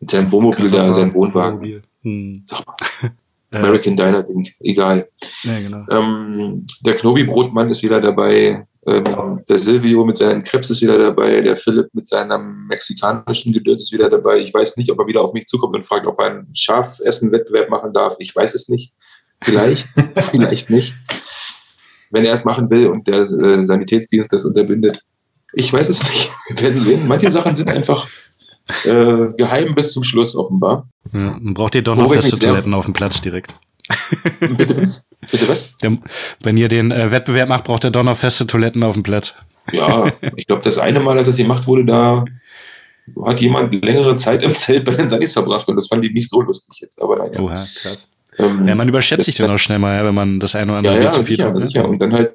[0.00, 1.82] Mit seinem Wohnmobil da, sein Wohnwagen.
[2.02, 2.44] Hm.
[3.50, 5.08] American Diner Ding, egal.
[5.42, 5.84] Ja, genau.
[5.90, 11.42] ähm, der Knobi-Brotmann ist wieder dabei, ähm, der Silvio mit seinen Krebs ist wieder dabei,
[11.42, 14.38] der Philipp mit seinem mexikanischen Gedöns ist wieder dabei.
[14.38, 17.68] Ich weiß nicht, ob er wieder auf mich zukommt und fragt, ob er einen Schafessen-Wettbewerb
[17.68, 18.16] machen darf.
[18.18, 18.94] Ich weiß es nicht.
[19.42, 19.86] Vielleicht,
[20.30, 20.94] vielleicht nicht
[22.12, 25.02] wenn er es machen will und der äh, Sanitätsdienst das unterbindet.
[25.54, 26.30] Ich weiß es nicht.
[26.48, 27.08] Wir werden sehen.
[27.08, 28.06] Manche Sachen sind einfach
[28.84, 30.88] äh, geheim bis zum Schluss offenbar.
[31.12, 33.54] Ja, braucht ihr doch noch feste Toiletten auf dem Platz direkt.
[34.40, 35.04] Bitte was?
[35.30, 35.74] Bitte was?
[36.40, 39.34] Wenn ihr den äh, Wettbewerb macht, braucht ihr doch noch feste Toiletten auf dem Platz.
[39.72, 42.24] Ja, ich glaube, das eine Mal, als das gemacht wurde, da
[43.24, 46.28] hat jemand längere Zeit im Zelt bei den Sanis verbracht und das fand ich nicht
[46.28, 47.00] so lustig jetzt.
[47.00, 47.40] Aber naja.
[47.40, 48.08] Oha, krass.
[48.38, 50.96] Ähm, ja, man überschätzt sich dann auch schnell mal, wenn man das eine oder andere
[50.96, 51.88] ja, ja, zu viel sicher, sicher.
[51.88, 52.34] Und dann halt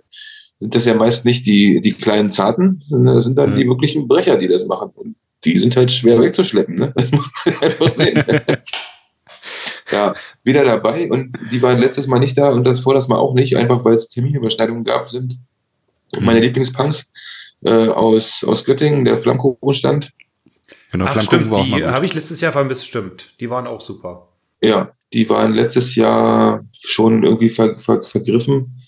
[0.60, 3.58] sind das ja meist nicht die, die kleinen Zarten, sondern das sind dann mhm.
[3.58, 4.92] die wirklichen Brecher, die das machen.
[4.96, 6.76] Und die sind halt schwer wegzuschleppen.
[6.76, 6.94] Ne?
[6.96, 8.24] Das muss man einfach sehen.
[9.92, 13.18] ja, wieder dabei und die waren letztes Mal nicht da und das vor das Mal
[13.18, 15.40] auch nicht, einfach weil es Terminüberschneidungen gab, sind
[16.20, 17.10] meine Lieblingspunks
[17.64, 20.12] äh, aus, aus Göttingen, der Flammkuchenstand.
[20.92, 23.34] Genau, Ach, stimmt, die habe ich letztes Jahr vermisst, stimmt.
[23.40, 24.30] Die waren auch super.
[24.62, 28.82] Ja, die waren letztes Jahr schon irgendwie ver, ver, vergriffen,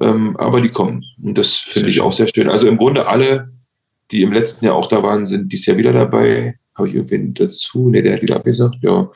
[0.00, 1.04] ähm, aber die kommen.
[1.22, 2.04] Und das finde ich schön.
[2.04, 2.48] auch sehr schön.
[2.48, 3.52] Also im Grunde alle,
[4.10, 6.58] die im letzten Jahr auch da waren, sind dieses Jahr wieder dabei.
[6.74, 7.88] Habe ich irgendwen dazu?
[7.88, 8.76] Ne, der hat wieder abgesagt.
[8.82, 9.10] Ja,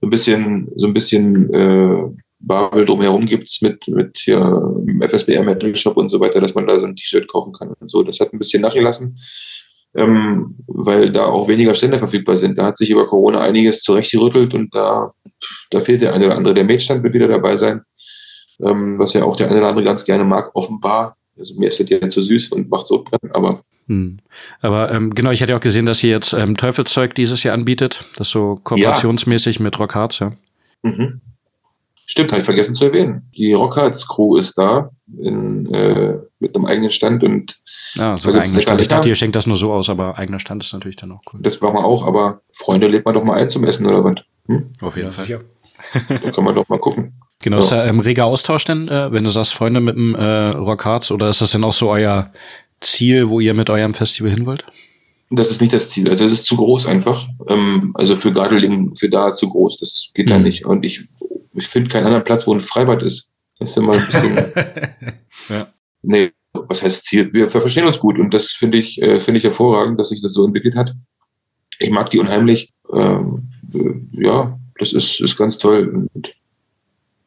[0.00, 2.10] so ein bisschen, so ein bisschen äh,
[2.40, 6.78] Babel drumherum gibt's mit, mit hier FSBR Metal Shop und so weiter, dass man da
[6.78, 8.02] so ein T-Shirt kaufen kann und so.
[8.02, 9.18] Das hat ein bisschen nachgelassen,
[9.94, 12.56] ähm, weil da auch weniger Stände verfügbar sind.
[12.56, 15.12] Da hat sich über Corona einiges zurechtgerüttelt und da,
[15.70, 16.54] da fehlt der eine oder andere.
[16.54, 17.82] Der Mate-Stand wird wieder dabei sein,
[18.62, 21.16] ähm, was ja auch der eine oder andere ganz gerne mag, offenbar.
[21.38, 23.60] Also mir ist das ja zu süß und macht so dran, aber.
[23.86, 24.18] Hm.
[24.60, 28.04] Aber ähm, genau, ich hatte auch gesehen, dass ihr jetzt ähm, Teufelszeug dieses Jahr anbietet.
[28.16, 29.62] Das so kooperationsmäßig ja.
[29.62, 30.32] mit Rock Hearts, ja.
[30.82, 31.20] Mhm.
[32.10, 33.30] Stimmt, habe ich vergessen zu erwähnen.
[33.36, 37.60] Die Rockhards Crew ist da in, äh, mit einem eigenen Stand und
[37.94, 38.80] ja, so eigener Stand.
[38.80, 41.20] Ich dachte, ihr schenkt das nur so aus, aber eigener Stand ist natürlich dann auch
[41.32, 41.38] cool.
[41.40, 44.16] Das machen wir auch, aber Freunde, lädt man doch mal ein zum Essen oder was?
[44.46, 44.70] Hm?
[44.80, 45.28] Auf jeden ja, Fall.
[45.28, 45.38] Ja.
[46.08, 47.12] Da kann man doch mal gucken.
[47.42, 47.62] Genau, ja.
[47.62, 51.10] ist da ähm, reger Austausch denn, äh, wenn du sagst, Freunde mit dem äh, Rockhards,
[51.10, 52.32] oder ist das denn auch so euer
[52.80, 54.64] Ziel, wo ihr mit eurem Festival hin wollt?
[55.30, 56.08] Das ist nicht das Ziel.
[56.08, 57.26] Also es ist zu groß einfach.
[57.48, 59.78] Ähm, also für Gardeling, für da zu groß.
[59.78, 60.30] Das geht mhm.
[60.30, 60.64] da nicht.
[60.64, 61.08] Und ich
[61.54, 63.28] ich finde keinen anderen Platz, wo ein Freibad ist.
[63.58, 64.36] Das ist immer ein bisschen.
[65.48, 65.68] ja.
[66.02, 67.32] Nee, was heißt Ziel?
[67.32, 70.32] Wir verstehen uns gut und das finde ich, äh, finde ich hervorragend, dass sich das
[70.32, 70.94] so entwickelt hat.
[71.78, 72.72] Ich mag die unheimlich.
[72.92, 76.08] Ähm, äh, ja, das ist, ist ganz toll.
[76.14, 76.34] Und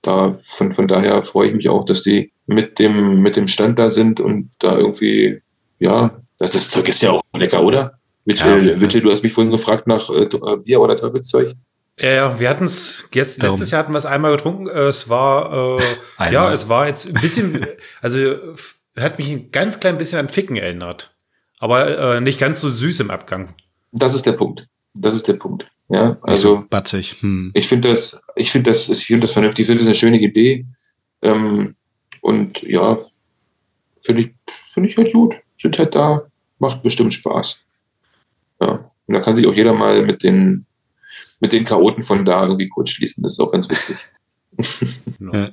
[0.03, 3.79] da, von, von daher freue ich mich auch, dass die mit dem, mit dem Stand
[3.79, 5.41] da sind und da irgendwie,
[5.79, 7.99] ja, das, das Zeug ist ja auch lecker, oder?
[8.25, 10.27] Witchel, ja, du hast mich vorhin gefragt nach äh,
[10.57, 11.55] Bier oder Teufelszeug.
[11.99, 13.53] Ja, ja, wir hatten es jetzt Darum.
[13.53, 14.67] letztes Jahr hatten wir es einmal getrunken.
[14.67, 17.65] Es war äh, ja, es war jetzt ein bisschen,
[18.01, 18.35] also
[18.97, 21.15] hat mich ein ganz klein bisschen an Ficken erinnert,
[21.59, 23.53] aber äh, nicht ganz so süß im Abgang.
[23.91, 24.67] Das ist der Punkt.
[24.93, 25.65] Das ist der Punkt.
[25.89, 27.21] Ja, also so batzig.
[27.21, 27.51] Hm.
[27.53, 29.63] Ich finde das, ich finde das, ich finde das vernünftig.
[29.63, 30.65] Ich finde das eine schöne Idee.
[31.21, 31.75] Ähm,
[32.21, 32.99] und ja,
[34.01, 34.31] finde ich,
[34.73, 35.35] finde ich halt gut.
[35.59, 36.23] Sind halt da,
[36.59, 37.65] macht bestimmt Spaß.
[38.61, 40.65] Ja, und da kann sich auch jeder mal mit den
[41.39, 43.21] mit den Chaoten von da irgendwie kurz schließen.
[43.21, 43.97] Das ist auch ganz witzig.
[45.19, 45.51] ja.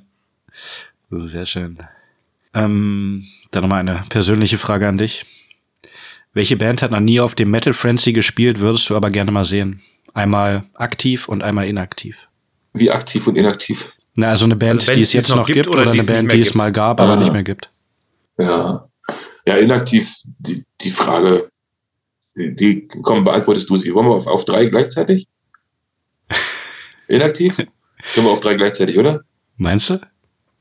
[1.10, 1.78] Sehr schön.
[2.54, 5.26] Ähm, dann nochmal eine persönliche Frage an dich.
[6.32, 9.44] Welche Band hat noch nie auf dem Metal Frenzy gespielt, würdest du aber gerne mal
[9.44, 9.82] sehen?
[10.14, 12.28] Einmal aktiv und einmal inaktiv.
[12.72, 13.92] Wie aktiv und inaktiv?
[14.14, 16.32] Na, also eine Band, also Band die es jetzt noch gibt, oder, oder eine Band,
[16.32, 17.16] die es mal gab, aber ah.
[17.16, 17.70] nicht mehr gibt.
[18.38, 18.88] Ja.
[19.46, 21.50] Ja, inaktiv, die, die Frage,
[22.36, 23.92] die, die komm, beantwortest du sie.
[23.94, 25.26] Wollen wir auf, auf drei gleichzeitig?
[27.08, 27.56] Inaktiv?
[27.56, 29.22] Können wir auf drei gleichzeitig, oder?
[29.56, 29.94] Meinst du?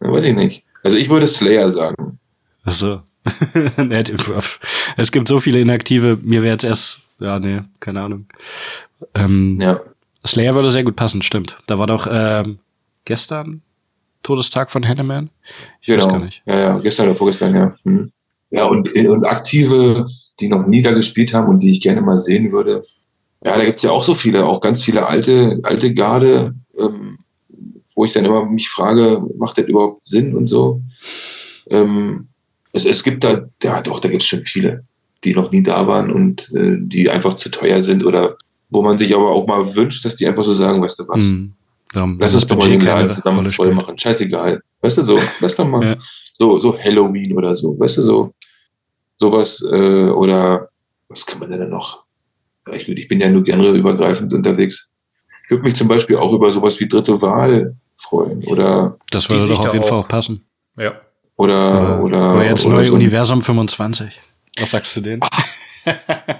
[0.01, 0.63] Ja, weiß ich nicht.
[0.83, 2.19] Also ich würde Slayer sagen.
[2.63, 3.01] Ach so.
[4.97, 6.17] es gibt so viele Inaktive.
[6.21, 8.25] Mir wäre jetzt erst, ja, nee, keine Ahnung.
[9.13, 9.79] Ähm, ja.
[10.25, 11.57] Slayer würde sehr gut passen, stimmt.
[11.67, 12.59] Da war doch ähm,
[13.05, 13.61] gestern
[14.23, 15.29] Todestag von Hanneman.
[15.81, 16.05] Ich genau.
[16.05, 16.41] weiß gar nicht.
[16.45, 17.75] Ja, ja, gestern oder vorgestern, ja.
[17.83, 18.11] Hm.
[18.51, 20.07] Ja, und, und Aktive,
[20.39, 22.83] die noch nie da gespielt haben und die ich gerne mal sehen würde,
[23.43, 27.19] ja, da gibt's ja auch so viele, auch ganz viele alte, alte Garde, ähm,
[27.95, 30.81] wo ich dann immer mich frage, macht das überhaupt Sinn und so.
[31.69, 32.27] Ähm,
[32.73, 34.83] es, es gibt da, ja doch, da gibt's schon viele,
[35.23, 38.37] die noch nie da waren und äh, die einfach zu teuer sind oder
[38.69, 41.29] wo man sich aber auch mal wünscht, dass die einfach so sagen, weißt du was,
[41.29, 41.53] mhm.
[41.91, 43.97] Lass uns doch mal den Laden zusammen voll machen.
[43.97, 44.61] Scheißegal.
[44.81, 45.97] Weißt du so, lass doch mal ja.
[46.33, 48.33] so, so Halloween oder so, weißt du so,
[49.17, 50.69] sowas, äh, oder
[51.07, 52.03] was kann man denn da noch?
[52.73, 54.89] ich, ich bin ja nur gerne übergreifend unterwegs.
[55.43, 58.43] Ich würde mich zum Beispiel auch über sowas wie dritte Wahl freuen.
[58.45, 60.45] Oder das würde doch auf jeden Fall auch passen.
[60.77, 61.01] Ja.
[61.39, 64.19] Oder, oder, oder jetzt oder neue so Universum 25.
[64.59, 65.21] Was sagst du denen?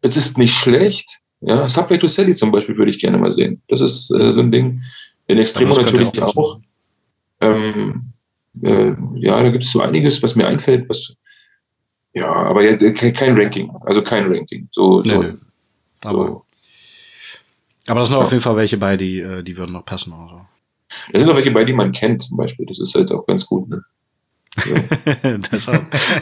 [0.00, 1.18] es ist nicht schlecht.
[1.40, 3.60] Ja, Subway to Sally zum Beispiel würde ich gerne mal sehen.
[3.66, 4.80] Das ist äh, so ein Ding.
[5.26, 6.36] In Extremo natürlich auch.
[6.36, 6.60] auch.
[7.40, 8.12] Ähm,
[8.62, 11.16] äh, ja, da gibt es so einiges, was mir einfällt, was
[12.12, 13.72] ja, aber ja, kein Ranking.
[13.80, 14.68] Also kein Ranking.
[14.70, 15.32] So, nee, so, nee.
[16.04, 16.44] Aber, so.
[17.88, 18.22] aber das sind ja.
[18.22, 20.12] auf jeden Fall welche bei, die, äh, die würden noch passen.
[20.12, 20.55] Oder so.
[21.12, 22.66] Da sind auch welche bei, die man kennt, zum Beispiel.
[22.66, 23.68] Das ist halt auch ganz gut.
[23.68, 23.82] Ne?
[24.64, 24.74] So.
[25.50, 25.74] das auch.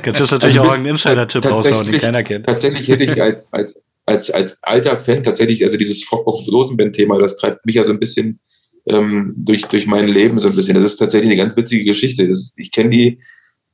[0.03, 2.47] Kannst du natürlich also auch einen Insider-Tipp raushauen, den keiner kennt.
[2.47, 7.37] Tatsächlich hätte ich als, als, als, als alter Fan tatsächlich, also dieses Frog Rosenband-Thema, das
[7.37, 8.41] treibt mich ja so ein bisschen
[8.87, 10.75] ähm, durch, durch mein Leben so ein bisschen.
[10.75, 12.29] Das ist tatsächlich eine ganz witzige Geschichte.
[12.29, 13.20] Das, ich kenne die,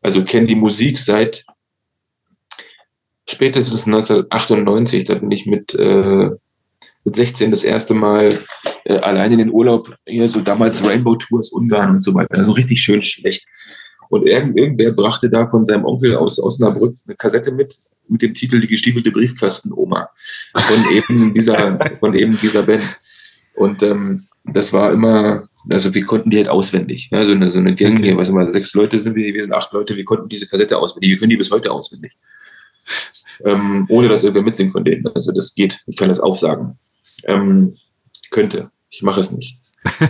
[0.03, 1.44] also kenne die Musik seit
[3.28, 5.05] spätestens 1998.
[5.05, 6.30] Da bin ich mit, äh,
[7.05, 8.44] mit 16 das erste Mal
[8.84, 12.36] äh, allein in den Urlaub, hier so damals Rainbow Tours Ungarn und so weiter.
[12.36, 13.46] Also richtig schön schlecht.
[14.11, 17.74] Und irgend, irgendwer brachte da von seinem Onkel aus Osnabrück eine Kassette mit,
[18.09, 20.09] mit dem Titel Die gestiefelte Briefkastenoma.
[20.55, 22.82] Von eben dieser, von eben dieser Band.
[23.55, 27.09] Und ähm, das war immer, also wir konnten die halt auswendig.
[27.12, 29.72] Ja, so eine, so eine Gang, hier, was immer, sechs Leute sind wir, sind acht
[29.72, 31.11] Leute, wir konnten diese Kassette auswendig.
[31.11, 32.16] Wir können die bis heute auswendig.
[33.44, 35.07] Ähm, ohne dass irgendwer mitsingen von denen.
[35.14, 35.80] Also das geht.
[35.86, 36.78] Ich kann das aufsagen.
[37.27, 37.77] Ähm,
[38.31, 38.71] könnte.
[38.91, 39.59] Ich mache es nicht.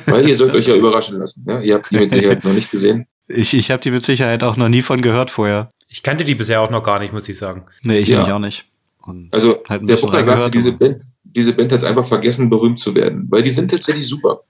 [0.06, 1.44] Weil ihr sollt euch ja überraschen lassen.
[1.46, 1.60] Ja?
[1.60, 3.06] Ihr habt die mit Sicherheit noch nicht gesehen.
[3.28, 5.68] Ich, ich habe die mit Sicherheit auch noch nie von gehört vorher.
[5.88, 7.64] Ich kannte die bisher auch noch gar nicht, muss ich sagen.
[7.82, 8.34] Nee, ich ja.
[8.34, 8.66] auch nicht.
[9.02, 12.94] Und also halt der Booker sagte, diese Band, diese Band hat einfach vergessen, berühmt zu
[12.94, 14.42] werden, weil die sind tatsächlich super.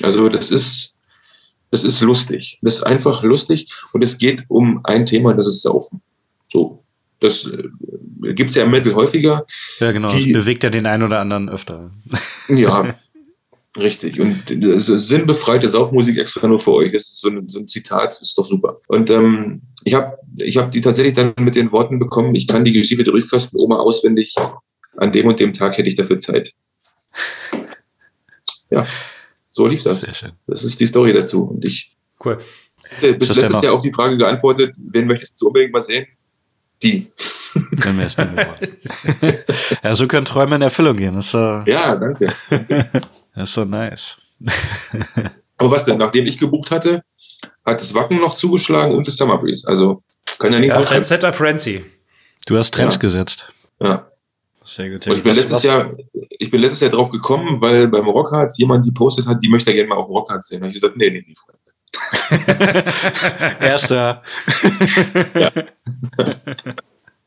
[0.00, 0.96] Also das ist,
[1.70, 2.58] das ist lustig.
[2.62, 6.00] Das ist einfach lustig und es geht um ein Thema, das ist Saufen.
[6.48, 6.82] So.
[7.20, 9.46] Das äh, gibt's ja im Metal häufiger.
[9.78, 10.08] Ja, genau.
[10.08, 11.90] Die, das bewegt ja den einen oder anderen öfter.
[12.48, 12.94] Ja,
[13.78, 14.18] Richtig.
[14.18, 16.92] Und sinnbefreite Saufmusik extra nur für euch.
[16.92, 18.80] Das ist so ein, so ein Zitat, das ist doch super.
[18.88, 22.64] Und ähm, ich habe ich hab die tatsächlich dann mit den Worten bekommen, ich kann
[22.64, 24.34] die Geschichte der Rückkasten-Oma auswendig.
[24.96, 26.52] An dem und dem Tag hätte ich dafür Zeit.
[28.70, 28.86] Ja,
[29.52, 30.00] so lief das.
[30.00, 30.32] Sehr schön.
[30.48, 31.44] Das ist die Story dazu.
[31.44, 32.38] Und ich cool.
[33.00, 36.06] bis letztes Jahr auf die Frage geantwortet, wen möchtest du unbedingt mal sehen?
[36.82, 37.10] Die.
[37.80, 39.44] Können wir es nicht
[39.82, 41.14] Ja, so können Träume in Erfüllung gehen.
[41.14, 42.32] Das, äh ja, danke.
[42.48, 43.02] danke.
[43.34, 44.16] Das ist so nice.
[45.58, 45.98] Aber was denn?
[45.98, 47.04] Nachdem ich gebucht hatte,
[47.64, 49.66] hat das Wacken noch zugeschlagen und das Summer Breeze.
[49.68, 50.02] Also
[50.38, 51.84] kann ja nicht ja, so Trendsetter Frenzy.
[52.46, 53.00] Du hast Trends ja.
[53.00, 53.52] gesetzt.
[53.80, 54.10] Ja.
[54.62, 55.06] Sehr gut.
[55.06, 55.62] Und ich bin, was, letztes was?
[55.64, 55.90] Jahr,
[56.38, 59.72] ich bin letztes Jahr drauf gekommen, weil beim Rockhards jemand die postet hat, die möchte
[59.74, 60.60] gerne mal auf Rockhards sehen.
[60.60, 61.34] Da habe ich gesagt, nee, nee, nee.
[63.60, 64.22] Erster.
[65.34, 65.52] ja.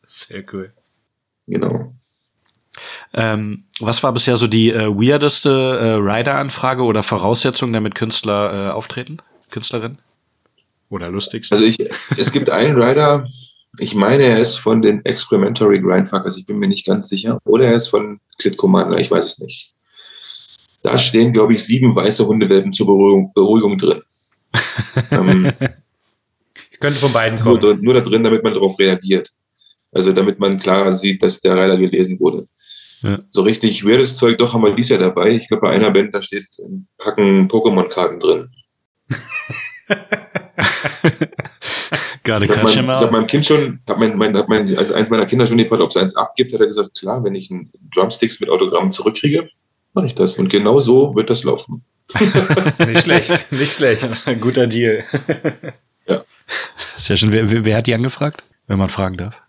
[0.08, 0.74] Sehr cool.
[1.48, 1.92] Genau.
[3.14, 8.72] Ähm, was war bisher so die äh, weirdeste äh, Rider-Anfrage oder Voraussetzung, damit Künstler äh,
[8.72, 9.18] auftreten?
[9.52, 10.00] Künstlerin?
[10.90, 11.52] Oder lustigst?
[11.52, 11.78] Also ich,
[12.18, 13.26] es gibt einen Rider,
[13.80, 17.40] ich meine, er ist von den Excrementary Grindfuckers, ich bin mir nicht ganz sicher.
[17.46, 19.74] Oder er ist von Clit Commander, ich weiß es nicht.
[20.84, 24.02] Da stehen, glaube ich, sieben weiße Hundewelpen zur Beruhigung, Beruhigung drin.
[25.12, 25.52] Ähm,
[26.72, 27.62] ich könnte von beiden kommen.
[27.62, 29.32] Nur, nur da drin, damit man darauf reagiert.
[29.92, 32.48] Also damit man klar sieht, dass der Rider gelesen wurde.
[33.04, 33.20] Ja.
[33.30, 35.32] So richtig weirdes Zeug, doch haben wir dies Jahr dabei.
[35.32, 38.50] Ich glaube, bei einer Band, da steht ein Packen Pokémon-Karten drin.
[42.24, 45.10] Gerade ich habe mein, hab meinem Kind schon, hab mein, mein, hab mein, also eins
[45.10, 47.70] meiner Kinder schon gefragt, ob es eins abgibt, hat er gesagt, klar, wenn ich einen
[47.94, 49.50] Drumsticks mit Autogramm zurückkriege,
[49.94, 50.38] mache ich das.
[50.38, 51.84] Und genau so wird das laufen.
[52.88, 54.08] nicht schlecht, nicht schlecht.
[54.42, 55.04] Guter Deal.
[56.08, 56.24] ja.
[56.98, 57.32] Sehr schön.
[57.32, 59.42] Wer, wer hat die angefragt, wenn man fragen darf?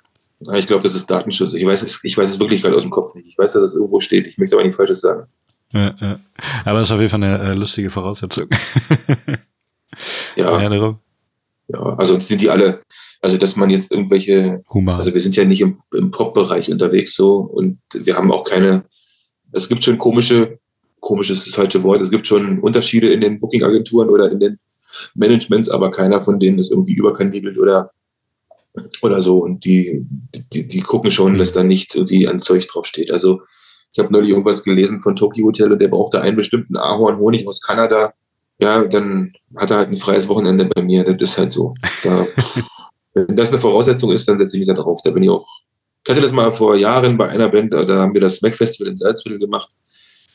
[0.54, 1.54] Ich glaube, das ist Datenschutz.
[1.54, 3.26] Ich weiß es, ich weiß es wirklich gerade aus dem Kopf nicht.
[3.26, 4.26] Ich weiß, dass es irgendwo steht.
[4.26, 5.26] Ich möchte aber nicht Falsches sagen.
[5.72, 6.20] Ja, ja.
[6.64, 8.48] Aber es ist auf jeden Fall eine äh, lustige Voraussetzung.
[10.36, 10.60] ja.
[10.60, 10.96] Ja,
[11.68, 12.80] ja, also sind die alle,
[13.20, 14.96] also dass man jetzt irgendwelche, Humor.
[14.96, 18.84] also wir sind ja nicht im, im Pop-Bereich unterwegs so und wir haben auch keine,
[19.54, 20.58] es gibt schon komische,
[21.00, 24.58] komisch ist das falsche Wort, es gibt schon Unterschiede in den Booking-Agenturen oder in den
[25.14, 27.90] Managements, aber keiner von denen ist irgendwie überkandidelt oder
[29.02, 29.38] oder so.
[29.38, 30.04] Und die,
[30.52, 33.10] die, die gucken schon, dass da nichts irgendwie an Zeug draufsteht.
[33.10, 33.42] Also
[33.92, 37.60] ich habe neulich irgendwas gelesen von Tokyo Hotel und der brauchte einen bestimmten Ahornhonig aus
[37.60, 38.12] Kanada.
[38.58, 41.04] Ja, dann hat er halt ein freies Wochenende bei mir.
[41.04, 41.74] Das ist halt so.
[42.02, 42.26] Da,
[43.14, 45.00] wenn das eine Voraussetzung ist, dann setze ich mich da drauf.
[45.04, 45.46] Da bin ich auch.
[46.04, 48.90] Ich hatte das mal vor Jahren bei einer Band, da haben wir das Smack Festival
[48.90, 49.70] in Salzviertel gemacht.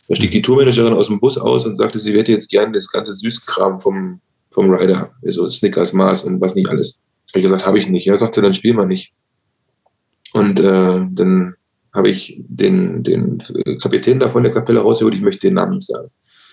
[0.08, 2.90] Da stieg die Tourmanagerin aus dem Bus aus und sagte, sie hätte jetzt gerne das
[2.90, 5.12] ganze Süßkram vom, vom Rider.
[5.24, 7.00] Also Snickers, Mars und was nicht alles.
[7.30, 8.06] Habe ich gesagt, habe ich nicht.
[8.06, 9.14] Ja, sagt sie, dann spiel mal nicht.
[10.34, 11.56] Und äh, dann
[11.94, 13.44] habe ich den, den
[13.80, 16.10] Kapitän da von der Kapelle rausgeholt, ich möchte den Namen nicht sagen.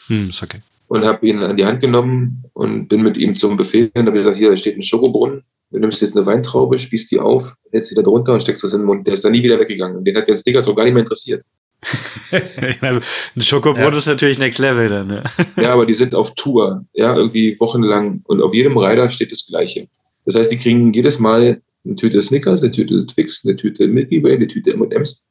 [0.09, 0.61] Hm, ist okay.
[0.89, 4.19] Und habe ihn an die Hand genommen und bin mit ihm zum Buffet und habe
[4.19, 5.43] gesagt, hier, da steht ein Schokobrunnen.
[5.71, 8.73] Du nimmst jetzt eine Weintraube, spießt die auf, hältst sie da drunter und steckst das
[8.73, 9.07] in den Mund.
[9.07, 9.97] Der ist da nie wieder weggegangen.
[9.97, 11.45] Und den hat der Sticker auch gar nicht mehr interessiert.
[12.31, 13.01] ich meine,
[13.37, 13.99] ein Schokobrot ja.
[13.99, 15.11] ist natürlich Next Level dann.
[15.11, 15.25] Ja.
[15.63, 18.23] ja, aber die sind auf Tour, ja, irgendwie wochenlang.
[18.25, 19.89] Und auf jedem Rider steht das Gleiche.
[20.25, 24.23] Das heißt, die kriegen jedes Mal eine Tüte Snickers, eine Tüte Twix, eine Tüte Milky
[24.23, 25.27] Way, eine Tüte M&M's.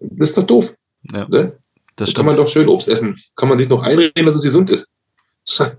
[0.00, 0.74] Das ist doch doof.
[1.14, 1.56] Ja, ne?
[1.96, 3.16] Das kann man doch schön Obst essen.
[3.36, 4.88] Kann man sich noch einreden, dass es gesund ist.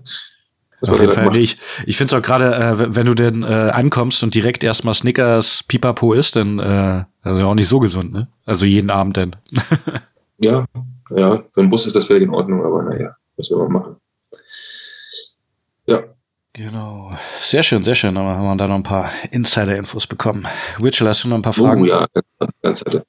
[0.88, 1.36] Auf jeden Fall.
[1.36, 4.94] Ich, ich finde es auch gerade, äh, wenn du denn äh, ankommst und direkt erstmal
[4.94, 8.28] Snickers Pipapo isst, dann äh, also auch nicht so gesund, ne?
[8.44, 9.36] Also jeden Abend denn.
[10.38, 10.64] ja,
[11.10, 13.16] ja, für einen Bus ist das völlig in Ordnung, aber naja.
[13.36, 13.96] was wir mal machen.
[15.86, 16.02] Ja.
[16.52, 17.10] Genau.
[17.38, 18.16] Sehr schön, sehr schön.
[18.16, 20.46] Aber haben wir da noch ein paar Insider-Infos bekommen.
[20.78, 21.82] Witchell, hast du noch ein paar Fragen?
[21.82, 22.06] Oh ja,
[22.62, 23.04] ganz hatte.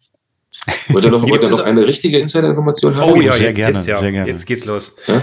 [0.90, 3.12] Wollt ihr noch, wollt ihr noch eine richtige Insider-Information haben?
[3.12, 4.00] Oh ja, sehr, jetzt, gerne, jetzt, ja.
[4.00, 4.30] sehr gerne.
[4.30, 4.96] Jetzt geht's los.
[5.08, 5.22] Ja?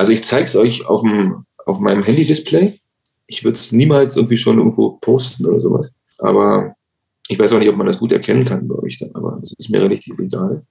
[0.00, 2.80] Also ich zeige es euch auf, dem, auf meinem Handy-Display.
[3.26, 5.92] Ich würde es niemals irgendwie schon irgendwo posten oder sowas.
[6.16, 6.74] Aber
[7.28, 9.52] ich weiß auch nicht, ob man das gut erkennen kann bei euch dann, aber das
[9.58, 10.62] ist mir relativ egal.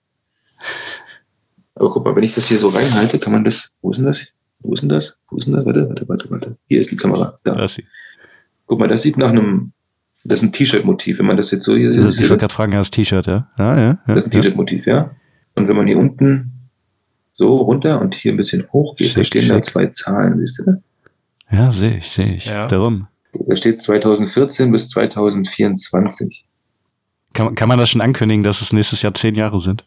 [1.76, 3.76] Aber guck mal, wenn ich das hier so reinhalte, kann man das.
[3.84, 4.30] Wo ist denn das?
[4.62, 5.20] Wo ist denn das?
[5.30, 5.64] Wo ist denn das?
[5.64, 6.58] Warte, warte, warte, warte.
[6.68, 7.38] Hier ist die Kamera.
[7.44, 7.54] Da.
[7.54, 7.78] Das
[8.66, 9.74] Guck mal, das sieht nach einem.
[10.24, 11.90] Das ist ein T-Shirt-Motiv, wenn man das jetzt so hier.
[11.92, 13.48] Also, ich wollte gerade fragen, ja, das T-Shirt, ja?
[13.60, 14.00] Ja, ja.
[14.08, 15.12] ja das ist ein T-Shirt-Motiv, ja.
[15.54, 16.59] Und wenn man hier unten
[17.40, 19.52] so runter und hier ein bisschen hoch geht, da stehen schick.
[19.52, 20.84] da zwei Zahlen, siehst du?
[21.50, 22.46] Ja, sehe ich, sehe ich.
[22.46, 22.68] Ja.
[22.68, 23.08] Darum.
[23.34, 26.46] Da steht 2014 bis 2024.
[27.34, 29.86] Kann, kann man das schon ankündigen, dass es nächstes Jahr zehn Jahre sind?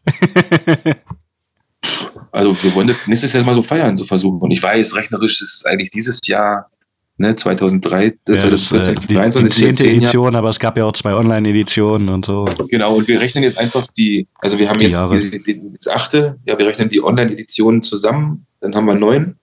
[2.35, 4.41] Also wir wollen das nächstes Jahr mal so feiern, so versuchen.
[4.41, 6.71] Und ich weiß, rechnerisch ist es eigentlich dieses Jahr,
[7.17, 9.55] ne, 2003, ja, 2014, das, äh, 23.
[9.55, 9.97] Die, die 10.
[9.97, 12.45] Edition, aber es gab ja auch zwei Online-Editionen und so.
[12.69, 15.89] Genau, und wir rechnen jetzt einfach die, also wir haben die jetzt die, die, das
[15.89, 19.37] achte, ja, wir rechnen die Online-Editionen zusammen, dann haben wir neun.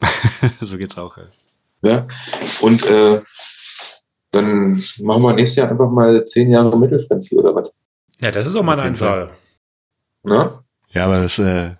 [0.60, 1.24] so geht's auch, ja.
[1.82, 2.06] Ja,
[2.62, 3.20] und äh,
[4.30, 7.70] dann machen wir nächstes Jahr einfach mal zehn Jahre Mittelfrenzy oder was?
[8.20, 9.30] Ja, das ist auch mal eine Anzahl.
[10.22, 10.64] Na?
[10.92, 11.72] Ja, aber das äh,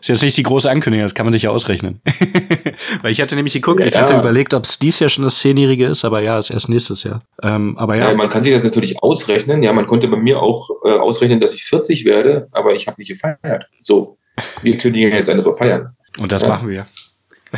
[0.00, 2.00] ist jetzt nicht die große Ankündigung, das kann man sich ja ausrechnen.
[3.02, 5.38] Weil ich hatte nämlich geguckt, ja, ich hatte überlegt, ob es dies Jahr schon das
[5.38, 7.22] Zehnjährige ist, aber ja, ist erst nächstes Jahr.
[7.42, 8.10] Ähm, aber ja.
[8.10, 8.14] ja.
[8.14, 9.62] Man kann sich das natürlich ausrechnen.
[9.62, 13.00] Ja, man konnte bei mir auch äh, ausrechnen, dass ich 40 werde, aber ich habe
[13.00, 13.66] nicht gefeiert.
[13.80, 14.18] So,
[14.62, 15.96] wir kündigen jetzt eine so feiern.
[16.20, 16.48] Und das ja.
[16.48, 16.86] machen wir.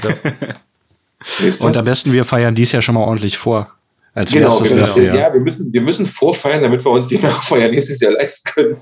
[0.01, 0.09] So.
[1.67, 3.73] Und am besten wir feiern dies Jahr schon mal ordentlich vor.
[4.13, 4.97] Als genau, das genau.
[4.97, 5.17] Jahr.
[5.17, 8.77] ja, wir müssen, wir müssen vorfeiern, damit wir uns die Nachfeier nächstes Jahr leisten können.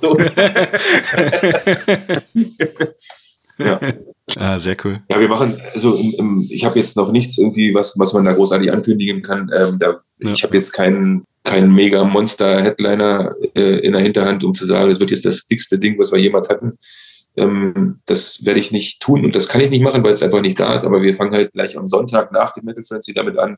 [3.59, 3.81] ja.
[4.37, 4.93] Ah, sehr cool.
[5.09, 8.27] Ja, wir machen, also im, im, ich habe jetzt noch nichts irgendwie, was, was man
[8.27, 9.51] da großartig ankündigen kann.
[9.57, 10.33] Ähm, da, ja.
[10.33, 15.01] Ich habe jetzt keinen keinen mega Monster-Headliner äh, in der Hinterhand, um zu sagen, es
[15.01, 16.79] wird jetzt das dickste Ding, was wir jemals hatten.
[17.37, 20.43] Ähm, das werde ich nicht tun und das kann ich nicht machen, weil es einfach
[20.43, 20.85] nicht da ist.
[20.85, 23.57] Aber wir fangen halt gleich am Sonntag nach dem Metal Frenzy damit an,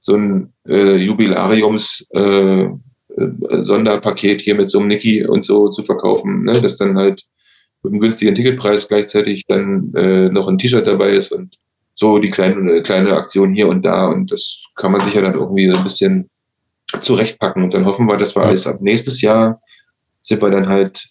[0.00, 5.84] so ein äh, Jubilariums äh, äh, Sonderpaket hier mit so einem Niki und so zu
[5.84, 6.52] verkaufen, ne?
[6.52, 7.22] das dann halt
[7.86, 11.58] mit einem günstigen Ticketpreis gleichzeitig dann äh, noch ein T-Shirt dabei ist und
[11.94, 15.70] so die kleine, kleine Aktion hier und da und das kann man sicher dann irgendwie
[15.70, 16.28] ein bisschen
[17.00, 19.60] zurechtpacken und dann hoffen wir, dass wir alles ab nächstes Jahr
[20.20, 21.08] sind wir dann halt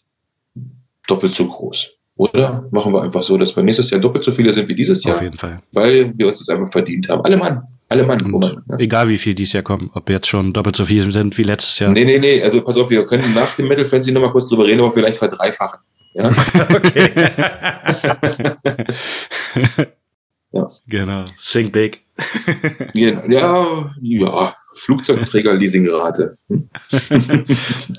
[1.07, 1.91] doppelt so groß.
[2.17, 5.03] Oder machen wir einfach so, dass wir nächstes Jahr doppelt so viele sind wie dieses
[5.03, 5.15] Jahr.
[5.15, 5.61] Auf jeden Fall.
[5.73, 7.21] Weil wir uns das einfach verdient haben.
[7.23, 7.63] Alle Mann.
[7.89, 8.33] Alle Mann.
[8.33, 8.77] Und ja.
[8.77, 11.77] Egal wie viel dieses Jahr kommen, ob jetzt schon doppelt so viele sind wie letztes
[11.79, 11.91] Jahr.
[11.91, 12.41] Nee, nee, nee.
[12.41, 15.17] Also pass auf, wir können nach dem Metal Fancy nochmal kurz drüber reden, aber vielleicht
[15.17, 15.81] verdreifachen.
[16.15, 16.29] Ja.
[16.73, 17.11] okay.
[20.51, 20.69] ja.
[20.87, 21.25] Genau.
[21.51, 22.01] Think big.
[22.93, 24.55] ja, ja.
[24.75, 26.35] Flugzeugträger-Leasingrate.
[26.47, 26.69] Hm?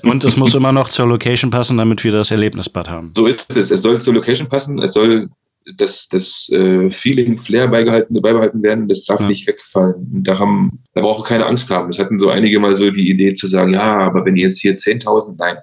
[0.03, 3.13] Und es muss immer noch zur Location passen, damit wir das Erlebnisbad haben.
[3.15, 3.71] So ist es.
[3.71, 4.79] Es soll zur Location passen.
[4.79, 5.29] Es soll
[5.75, 8.87] das, das äh, Feeling, Flair beigehalten, beibehalten werden.
[8.87, 9.27] Das darf ja.
[9.27, 10.23] nicht wegfallen.
[10.23, 11.89] Da haben, da braucht keine Angst haben.
[11.89, 14.75] Es hatten so einige mal so die Idee zu sagen, ja, aber wenn jetzt hier
[14.75, 15.57] 10.000, nein,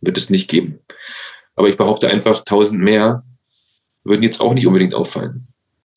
[0.00, 0.78] wird es nicht geben.
[1.54, 3.24] Aber ich behaupte einfach, 1.000 mehr
[4.04, 5.46] würden jetzt auch nicht unbedingt auffallen.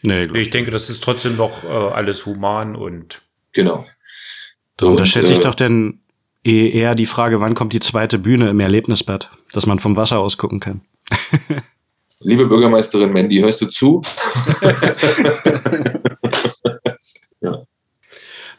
[0.02, 3.22] Nee, ich denke, das ist trotzdem noch äh, alles human und.
[3.54, 3.86] Genau.
[4.80, 6.02] So, und da stellt sich äh, doch denn
[6.44, 10.38] eher die Frage, wann kommt die zweite Bühne im Erlebnisbad, dass man vom Wasser aus
[10.38, 10.82] gucken kann.
[12.20, 14.04] Liebe Bürgermeisterin Mandy, hörst du zu?
[17.42, 17.64] ja.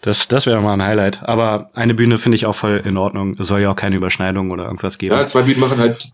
[0.02, 1.22] Das, das wäre mal ein Highlight.
[1.22, 3.36] Aber eine Bühne finde ich auch voll in Ordnung.
[3.38, 5.14] Es soll ja auch keine Überschneidung oder irgendwas geben.
[5.14, 6.10] Ja, zwei Bühnen machen halt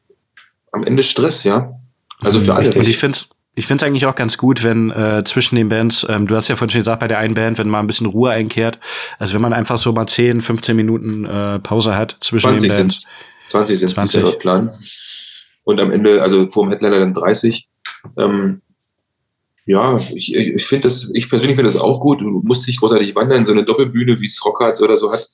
[0.73, 1.73] am Ende Stress, ja.
[2.21, 2.75] Also für alle.
[2.75, 5.69] Und ich finde es ich finde es eigentlich auch ganz gut, wenn äh, zwischen den
[5.69, 7.87] Bands, ähm, du hast ja vorhin schon gesagt, bei der einen Band, wenn mal ein
[7.87, 8.79] bisschen Ruhe einkehrt,
[9.19, 12.79] also wenn man einfach so mal 10, 15 Minuten äh, Pause hat zwischen 20 den
[12.79, 13.07] Bands.
[13.49, 14.71] 20 sind 20 ist Plan.
[15.65, 17.69] Und am Ende, also vor dem Headliner dann 30.
[18.17, 18.63] Ähm,
[19.67, 22.21] ja, ich, ich finde das, ich persönlich finde das auch gut.
[22.21, 23.45] Du musst nicht großartig wandern.
[23.45, 25.29] So eine Doppelbühne, wie es Rockhards oder so hat,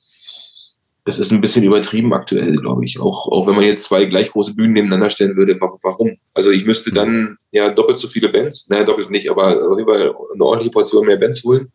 [1.09, 2.99] das ist ein bisschen übertrieben aktuell, glaube ich.
[2.99, 6.17] Auch, auch wenn man jetzt zwei gleich große Bühnen nebeneinander stellen würde, warum?
[6.35, 10.71] Also ich müsste dann ja doppelt so viele Bands, naja, doppelt nicht, aber eine ordentliche
[10.71, 11.71] Portion mehr Bands holen,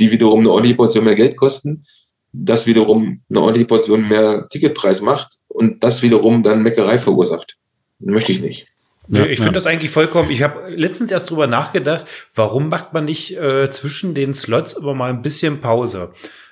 [0.00, 1.84] die wiederum eine ordentliche Portion mehr Geld kosten,
[2.32, 7.56] das wiederum eine ordentliche Portion mehr Ticketpreis macht und das wiederum dann Meckerei verursacht.
[8.00, 8.66] Möchte ich nicht.
[9.06, 9.52] Ja, ich finde ja.
[9.52, 10.30] das eigentlich vollkommen.
[10.32, 14.94] Ich habe letztens erst drüber nachgedacht, warum macht man nicht äh, zwischen den Slots immer
[14.94, 16.10] mal ein bisschen Pause?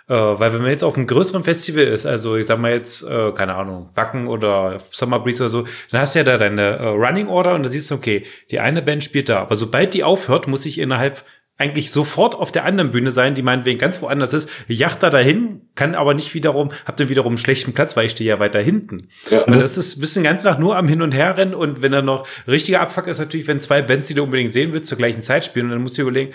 [0.09, 3.03] Äh, weil wenn man jetzt auf einem größeren Festival ist, also ich sag mal jetzt,
[3.03, 6.63] äh, keine Ahnung, Backen oder Summer Breeze oder so, dann hast du ja da deine
[6.63, 9.41] äh, Running Order und da siehst du, okay, die eine Band spielt da.
[9.41, 11.25] Aber sobald die aufhört, muss ich innerhalb
[11.59, 15.63] eigentlich sofort auf der anderen Bühne sein, die meinetwegen ganz woanders ist, jacht da dahin,
[15.75, 18.61] kann aber nicht wiederum, hab dann wiederum einen schlechten Platz, weil ich stehe ja weiter
[18.61, 19.09] hinten.
[19.31, 21.83] Ja, und das ist ein bisschen ganz nach nur am Hin und Her rennen und
[21.83, 24.89] wenn dann noch richtiger Abfuck ist natürlich, wenn zwei Bands, die du unbedingt sehen willst,
[24.89, 26.35] zur gleichen Zeit spielen und dann musst du überlegen,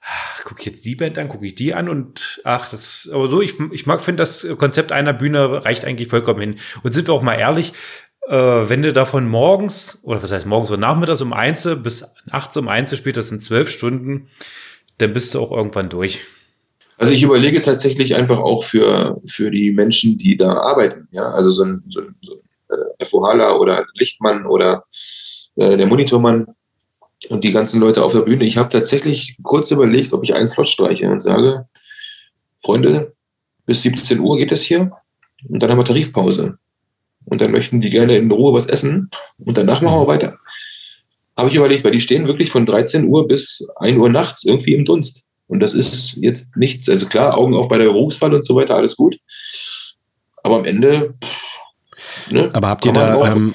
[0.00, 3.28] ach, guck ich jetzt die Band an, gucke ich die an und ach, das, aber
[3.28, 6.56] so, ich, ich mag, finde das Konzept einer Bühne reicht eigentlich vollkommen hin.
[6.82, 7.72] Und sind wir auch mal ehrlich,
[8.26, 12.56] äh, wenn du davon morgens, oder was heißt morgens oder nachmittags um eins bis nachts
[12.56, 14.28] um eins spielst, sind zwölf Stunden,
[14.98, 16.20] dann bist du auch irgendwann durch.
[16.96, 21.08] Also ich überlege tatsächlich einfach auch für, für die Menschen, die da arbeiten.
[21.12, 22.34] Ja, also so ein, so ein, so
[22.68, 24.84] ein äh, FOHler oder Lichtmann oder
[25.56, 26.46] äh, der Monitormann,
[27.28, 28.44] und die ganzen Leute auf der Bühne.
[28.44, 31.66] Ich habe tatsächlich kurz überlegt, ob ich einen Slot streiche und sage,
[32.58, 33.14] Freunde,
[33.66, 34.92] bis 17 Uhr geht es hier
[35.48, 36.58] und dann haben wir Tarifpause.
[37.26, 40.38] Und dann möchten die gerne in Ruhe was essen und danach machen wir weiter.
[41.36, 44.74] Habe ich überlegt, weil die stehen wirklich von 13 Uhr bis 1 Uhr nachts irgendwie
[44.74, 45.26] im Dunst.
[45.46, 48.76] Und das ist jetzt nichts, also klar, Augen auf bei der Berufswahl und so weiter,
[48.76, 49.16] alles gut.
[50.42, 51.14] Aber am Ende.
[51.22, 53.54] Pff, ne, Aber habt ihr da, ähm,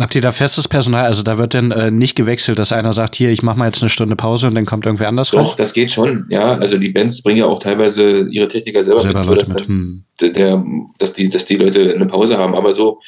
[0.00, 1.04] Habt ihr da festes Personal?
[1.04, 3.80] Also da wird dann äh, nicht gewechselt, dass einer sagt, hier, ich mache mal jetzt
[3.80, 5.56] eine Stunde Pause und dann kommt irgendwer anders Doch, rein?
[5.56, 6.26] das geht schon.
[6.30, 9.54] Ja, also die Bands bringen ja auch teilweise ihre Techniker selber, selber mit, so dass,
[9.54, 9.68] mit.
[9.68, 10.04] Hm.
[10.20, 10.64] Der,
[10.98, 12.54] dass, die, dass die Leute eine Pause haben.
[12.54, 13.00] Aber so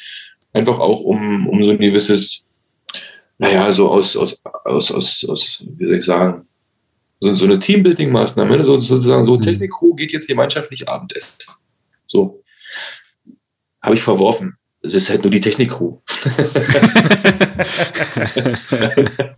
[0.53, 2.43] einfach auch um, um so ein gewisses,
[3.37, 6.41] naja, so aus, aus, aus, aus, aus wie soll ich sagen,
[7.19, 8.63] so, so eine Teambuilding-Maßnahme, ne?
[8.63, 9.41] so, sozusagen so, hm.
[9.41, 11.53] Technik-Crew geht jetzt gemeinschaftlich Abendessen.
[12.07, 12.41] So.
[13.81, 14.57] Habe ich verworfen.
[14.87, 15.97] Es ist halt nur die Technik-Crew.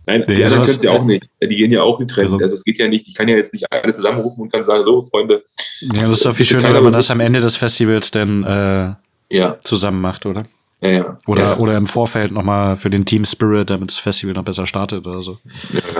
[0.06, 1.28] Nein, die anderen können es ja auch nicht.
[1.42, 2.40] Die gehen ja auch getrennt.
[2.40, 4.84] Also es geht ja nicht, ich kann ja jetzt nicht alle zusammenrufen und kann sagen,
[4.84, 5.42] so, Freunde.
[5.80, 8.94] Ja, das ist doch viel schöner, wenn man das am Ende des Festivals dann äh,
[9.36, 9.58] ja.
[9.64, 10.46] zusammen macht, oder?
[10.82, 11.16] Ja, ja.
[11.26, 11.56] Oder, ja.
[11.58, 15.20] oder im Vorfeld nochmal für den Team Spirit, damit das Festival noch besser startet oder
[15.20, 15.38] so.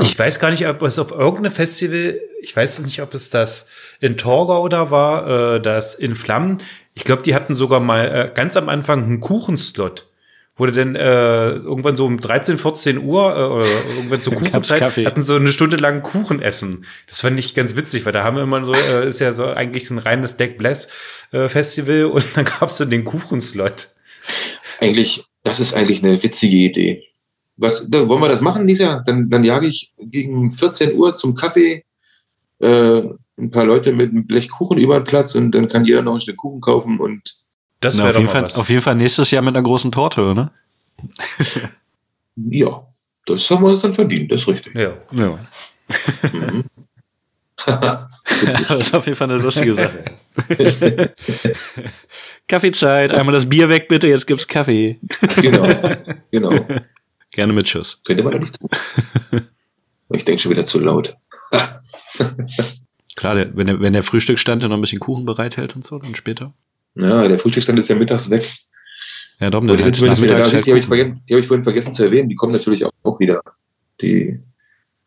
[0.01, 3.69] Ich weiß gar nicht, ob es auf irgendeinem Festival, ich weiß nicht, ob es das
[4.01, 6.59] in Torgau oder war, äh, das in Flammen.
[6.95, 10.11] Ich glaube, die hatten sogar mal äh, ganz am Anfang einen Kuchenslot
[10.61, 15.23] wurde dann äh, irgendwann so um 13, 14 Uhr äh, oder irgendwann zur Kuchenzeit hatten
[15.23, 16.85] so eine Stunde lang Kuchen essen.
[17.09, 19.47] Das fand ich ganz witzig, weil da haben wir immer so, äh, ist ja so
[19.47, 20.89] eigentlich so ein reines Deck Bless
[21.33, 23.89] äh, Festival und dann gab's dann den Kuchenslot.
[24.79, 27.05] Eigentlich, das ist eigentlich eine witzige Idee.
[27.57, 29.03] Was, da, wollen wir das machen, Lisa?
[29.07, 31.85] Dann, dann jage ich gegen 14 Uhr zum Kaffee
[32.59, 33.03] äh,
[33.41, 36.15] ein paar Leute mit einem Blech Kuchen über den Platz und dann kann jeder noch
[36.15, 37.37] ein Stück Kuchen kaufen und
[37.81, 40.53] das wäre auf, jeden Fall, auf jeden Fall nächstes Jahr mit einer großen Torte, oder?
[42.37, 42.87] ja,
[43.27, 44.75] das haben wir uns dann verdient, das ist richtig.
[44.75, 44.93] Ja.
[45.13, 45.39] ja.
[46.33, 46.65] Mhm.
[47.67, 50.05] das ist auf jeden Fall eine lustige Sache.
[52.49, 54.99] Kaffeezeit, einmal das Bier weg bitte, jetzt gibt's Kaffee.
[55.41, 55.69] genau,
[56.31, 56.67] genau.
[57.31, 58.01] Gerne mit Schuss.
[58.05, 58.69] Könnte man nicht tun.
[60.13, 61.17] Ich denke schon wieder zu laut.
[63.21, 66.15] Klar, der, wenn, der, wenn der Frühstücksstand noch ein bisschen Kuchen bereithält und so, dann
[66.15, 66.55] später.
[66.95, 68.51] Ja, der Frühstücksstand ist ja mittags weg.
[69.39, 70.49] Ja, doch, die sind zumindest wieder da.
[70.49, 72.31] Die habe ich, hab ich vorhin vergessen zu erwähnen.
[72.31, 73.43] Die kommen natürlich auch, auch wieder.
[74.01, 74.41] Die,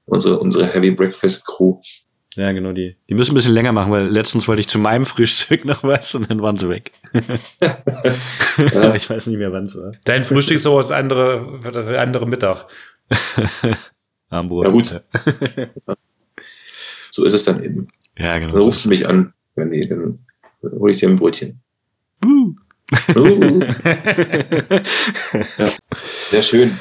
[0.06, 1.80] unsere, unsere Heavy Breakfast Crew.
[2.36, 2.98] Ja, genau, die.
[3.10, 6.14] Die müssen ein bisschen länger machen, weil letztens wollte ich zu meinem Frühstück noch was
[6.14, 6.92] und dann waren sie weg.
[8.60, 8.94] ja.
[8.94, 9.94] ich weiß nicht mehr, wann es war.
[10.04, 12.68] Dein Frühstück ist aber das andere, andere Mittag.
[14.30, 14.66] Armbrot.
[14.66, 15.02] Ja, gut.
[17.10, 17.88] so ist es dann eben.
[18.18, 18.54] Ja, genau.
[18.54, 20.20] Dann rufst du mich an, wenn die, dann
[20.62, 21.62] hole ich dir ein Brötchen.
[22.24, 22.54] Uh.
[23.16, 23.62] Uh.
[25.58, 25.70] ja,
[26.30, 26.78] sehr schön.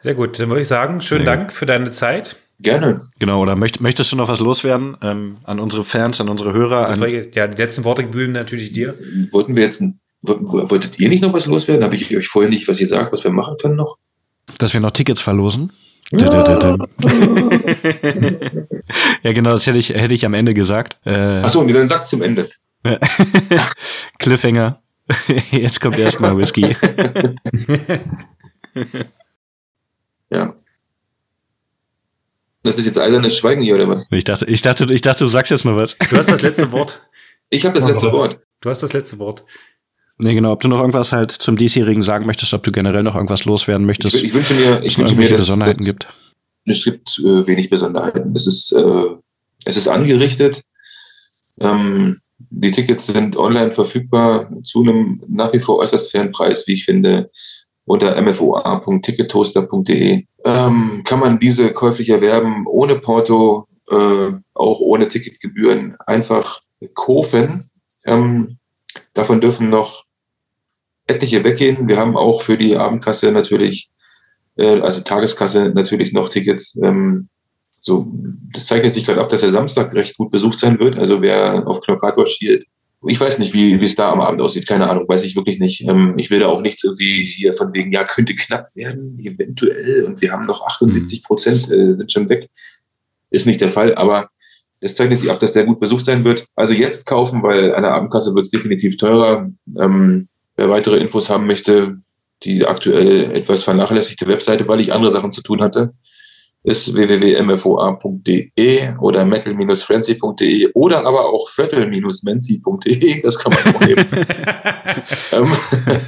[0.00, 1.36] Sehr gut, dann würde ich sagen, schönen ja.
[1.36, 2.36] Dank für deine Zeit.
[2.58, 3.02] Gerne.
[3.18, 6.86] Genau, oder möcht, möchtest du noch was loswerden ähm, an unsere Fans, an unsere Hörer?
[6.86, 8.94] Das war jetzt, ja, die letzten Worte gebühren natürlich dir.
[9.30, 9.82] Wollten wir jetzt,
[10.22, 11.84] wolltet ihr nicht noch was loswerden?
[11.84, 13.98] Habe ich euch vorher nicht was gesagt, was wir machen können noch?
[14.58, 15.72] Dass wir noch Tickets verlosen?
[16.12, 16.76] Ja,
[19.22, 20.98] ja genau, das hätte ich, hätte ich am Ende gesagt.
[21.04, 22.48] Äh, Achso, und dann sagst du zum Ende.
[24.18, 24.80] Cliffhanger.
[25.50, 26.76] Jetzt kommt erstmal Whisky.
[30.30, 30.54] ja.
[32.62, 34.08] Das ist jetzt eisernes Schweigen hier, oder was?
[34.10, 35.96] Ich dachte, ich dachte, ich dachte, du sagst jetzt noch was.
[35.96, 37.00] Du hast das letzte Wort.
[37.48, 38.40] Ich habe das letzte Wort.
[38.60, 39.44] Du hast das letzte Wort.
[40.18, 43.16] Nee, genau, ob du noch irgendwas halt zum diesjährigen sagen möchtest, ob du generell noch
[43.16, 44.16] irgendwas loswerden möchtest.
[44.16, 46.08] Ich, ich wünsche mir, ich wünsche mir, dass Besonderheiten es gibt.
[46.64, 48.34] Es gibt äh, wenig Besonderheiten.
[48.34, 49.04] Es ist, äh,
[49.64, 50.62] es ist angerichtet.
[51.60, 56.74] Ähm, die Tickets sind online verfügbar zu einem nach wie vor äußerst fairen Preis, wie
[56.74, 57.30] ich finde.
[57.84, 66.60] unter mfoa.tickettoaster.de ähm, kann man diese käuflich erwerben, ohne Porto, äh, auch ohne Ticketgebühren, einfach
[66.94, 67.70] kaufen.
[68.04, 68.58] Ähm,
[69.14, 70.05] davon dürfen noch
[71.06, 71.88] etliche weggehen.
[71.88, 73.90] Wir haben auch für die Abendkasse natürlich,
[74.56, 76.78] äh, also Tageskasse natürlich noch Tickets.
[76.82, 77.28] Ähm,
[77.78, 78.06] so,
[78.52, 80.96] das zeichnet sich gerade ab, dass der Samstag recht gut besucht sein wird.
[80.96, 82.66] Also wer auf Knockator schielt,
[83.08, 85.60] ich weiß nicht, wie wie es da am Abend aussieht, keine Ahnung, weiß ich wirklich
[85.60, 85.82] nicht.
[85.82, 90.04] Ähm, ich will da auch nichts irgendwie hier von wegen, ja, könnte knapp werden, eventuell,
[90.04, 92.48] und wir haben noch 78 Prozent, äh, sind schon weg.
[93.30, 94.30] Ist nicht der Fall, aber
[94.80, 96.46] es zeichnet sich ab, dass der gut besucht sein wird.
[96.54, 99.50] Also jetzt kaufen, weil an der Abendkasse wird es definitiv teurer.
[99.78, 101.98] Ähm, wer weitere Infos haben möchte,
[102.42, 105.94] die aktuell etwas vernachlässigte Webseite, weil ich andere Sachen zu tun hatte,
[106.66, 113.22] ist www.mfoa.de oder metal-frenzy.de oder aber auch frettel-menzi.de.
[113.22, 114.04] Das kann man auch nehmen.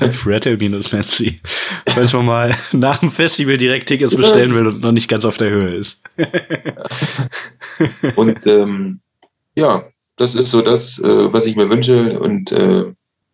[0.13, 1.41] Frettel-menzi.
[1.87, 5.37] Falls man mal nach dem Festival direkt Tickets bestellen will und noch nicht ganz auf
[5.37, 6.01] der Höhe ist.
[8.17, 8.99] und ähm,
[9.55, 9.85] ja,
[10.17, 12.19] das ist so das, äh, was ich mir wünsche.
[12.19, 12.87] Und äh,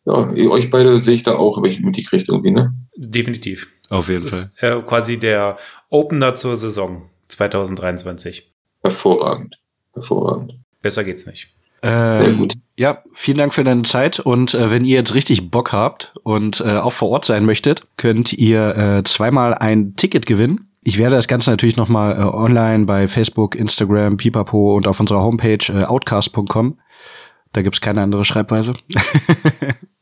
[0.05, 2.75] ja, euch beide sehe ich da auch, aber ich mitgekriegt irgendwie, ne?
[2.97, 3.69] Definitiv.
[3.91, 4.71] Auf jeden das Fall.
[4.71, 5.57] Ist, äh, quasi der
[5.91, 7.03] Opener zur Saison.
[7.29, 8.53] 2023.
[8.83, 9.59] Hervorragend.
[9.95, 10.55] Hervorragend.
[10.83, 11.55] Besser geht's nicht.
[11.83, 12.55] Ähm, Sehr gut.
[12.77, 14.21] Ja, vielen Dank für deine Zeit.
[14.21, 17.83] Und äh, wenn ihr jetzt richtig Bock habt und äh, auch vor Ort sein möchtet,
[17.97, 20.71] könnt ihr äh, zweimal ein Ticket gewinnen.
[20.83, 25.23] Ich werde das Ganze natürlich nochmal äh, online bei Facebook, Instagram, Pipapo und auf unserer
[25.23, 26.79] Homepage äh, outcast.com.
[27.53, 28.75] Da gibt's keine andere Schreibweise.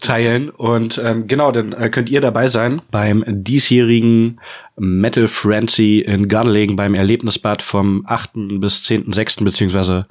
[0.00, 0.50] teilen.
[0.50, 4.40] Und ähm, genau, dann äh, könnt ihr dabei sein beim diesjährigen
[4.76, 8.30] Metal Frenzy in Gardeling beim Erlebnisbad vom 8.
[8.60, 9.44] bis 10.6.
[9.44, 10.06] beziehungsweise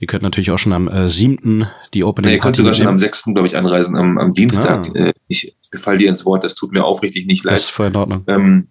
[0.00, 1.66] Ihr könnt natürlich auch schon am äh, 7.
[1.92, 3.24] die Opening nee, Ihr könnt sogar schon am 6.
[3.34, 4.88] glaube ich anreisen, am, am Dienstag.
[4.94, 5.06] Ah.
[5.06, 7.54] Äh, ich befalle dir ins Wort, das tut mir aufrichtig nicht leid.
[7.54, 8.22] Das ist voll in Ordnung.
[8.28, 8.68] Ähm,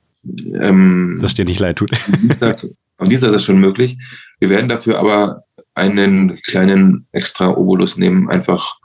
[0.59, 1.91] ähm, Dass dir nicht leid tut.
[1.91, 2.65] Am Dienstag,
[2.97, 3.97] am Dienstag ist das schon möglich.
[4.39, 5.43] Wir werden dafür aber
[5.75, 8.77] einen kleinen extra Obolus nehmen, einfach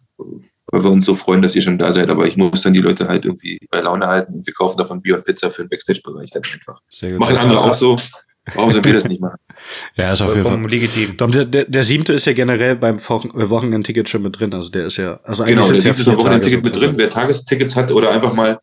[0.73, 2.09] weil wir uns so freuen, dass ihr schon da seid.
[2.09, 5.03] Aber ich muss dann die Leute halt irgendwie bei Laune halten und wir kaufen davon
[5.03, 6.81] Bier und Pizza für den Backstage-Bereich ganz einfach.
[6.89, 7.21] Sehr gut.
[7.21, 7.97] Machen andere auch so.
[8.55, 9.39] Warum sollen wir das nicht machen?
[9.95, 11.17] ja, ist auf jeden Fall legitim.
[11.17, 14.53] Der, der, der siebte ist ja generell beim äh, Wochenendticket schon mit drin.
[14.53, 16.95] Also der ist ja, also genau, der siebte ist beim Wochenendticket mit drin.
[16.97, 18.59] Wer Tagestickets hat oder einfach mal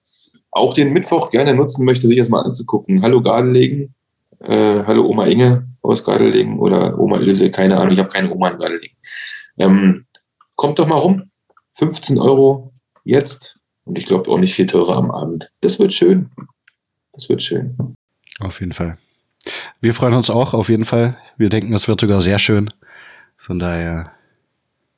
[0.51, 3.03] auch den Mittwoch gerne nutzen möchte, sich das mal anzugucken.
[3.03, 3.93] Hallo Gardelegen,
[4.39, 8.49] äh, hallo Oma Inge aus Gardelegen oder Oma Ilse, keine Ahnung, ich habe keine Oma
[8.49, 8.97] in Gardelegen.
[9.57, 10.05] Ähm,
[10.55, 11.24] kommt doch mal rum,
[11.80, 12.73] 15 Euro
[13.05, 15.49] jetzt und ich glaube auch nicht viel teurer am Abend.
[15.61, 16.30] Das wird schön.
[17.13, 17.95] Das wird schön.
[18.39, 18.97] Auf jeden Fall.
[19.82, 21.17] Wir freuen uns auch, auf jeden Fall.
[21.38, 22.69] Wir denken, es wird sogar sehr schön.
[23.38, 24.11] Von daher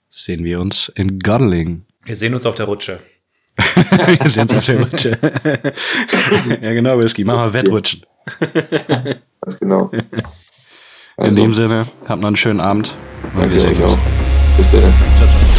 [0.09, 1.85] sehen wir uns in Godling.
[2.03, 2.99] Wir sehen uns auf der Rutsche.
[3.55, 5.19] wir sehen uns auf der Rutsche.
[6.61, 7.23] ja, genau, Whisky.
[7.23, 8.05] Machen wir Wettrutschen.
[9.41, 9.91] Ganz genau.
[11.15, 12.95] Also, in dem Sinne, habt noch einen schönen Abend.
[13.37, 13.97] Danke euch auch.
[14.57, 14.81] Bis dann.
[14.81, 15.50] Ciao, ciao.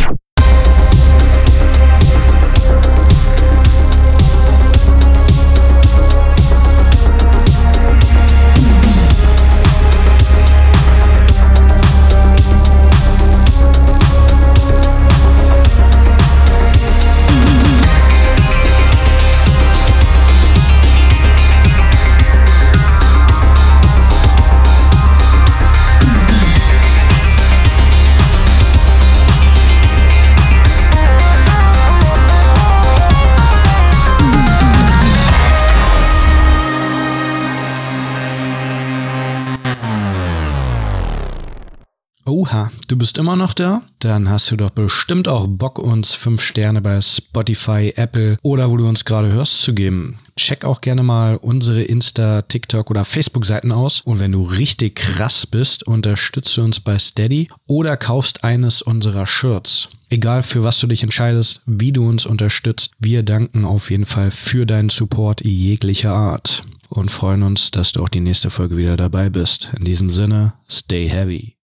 [42.89, 43.83] Du bist immer noch da?
[43.99, 48.77] Dann hast du doch bestimmt auch Bock, uns 5 Sterne bei Spotify, Apple oder wo
[48.77, 50.19] du uns gerade hörst zu geben.
[50.37, 54.01] Check auch gerne mal unsere Insta, TikTok oder Facebook-Seiten aus.
[54.01, 59.89] Und wenn du richtig krass bist, unterstütze uns bei Steady oder kaufst eines unserer Shirts.
[60.09, 64.31] Egal für was du dich entscheidest, wie du uns unterstützt, wir danken auf jeden Fall
[64.31, 68.97] für deinen Support jeglicher Art und freuen uns, dass du auch die nächste Folge wieder
[68.97, 69.71] dabei bist.
[69.77, 71.57] In diesem Sinne, stay heavy.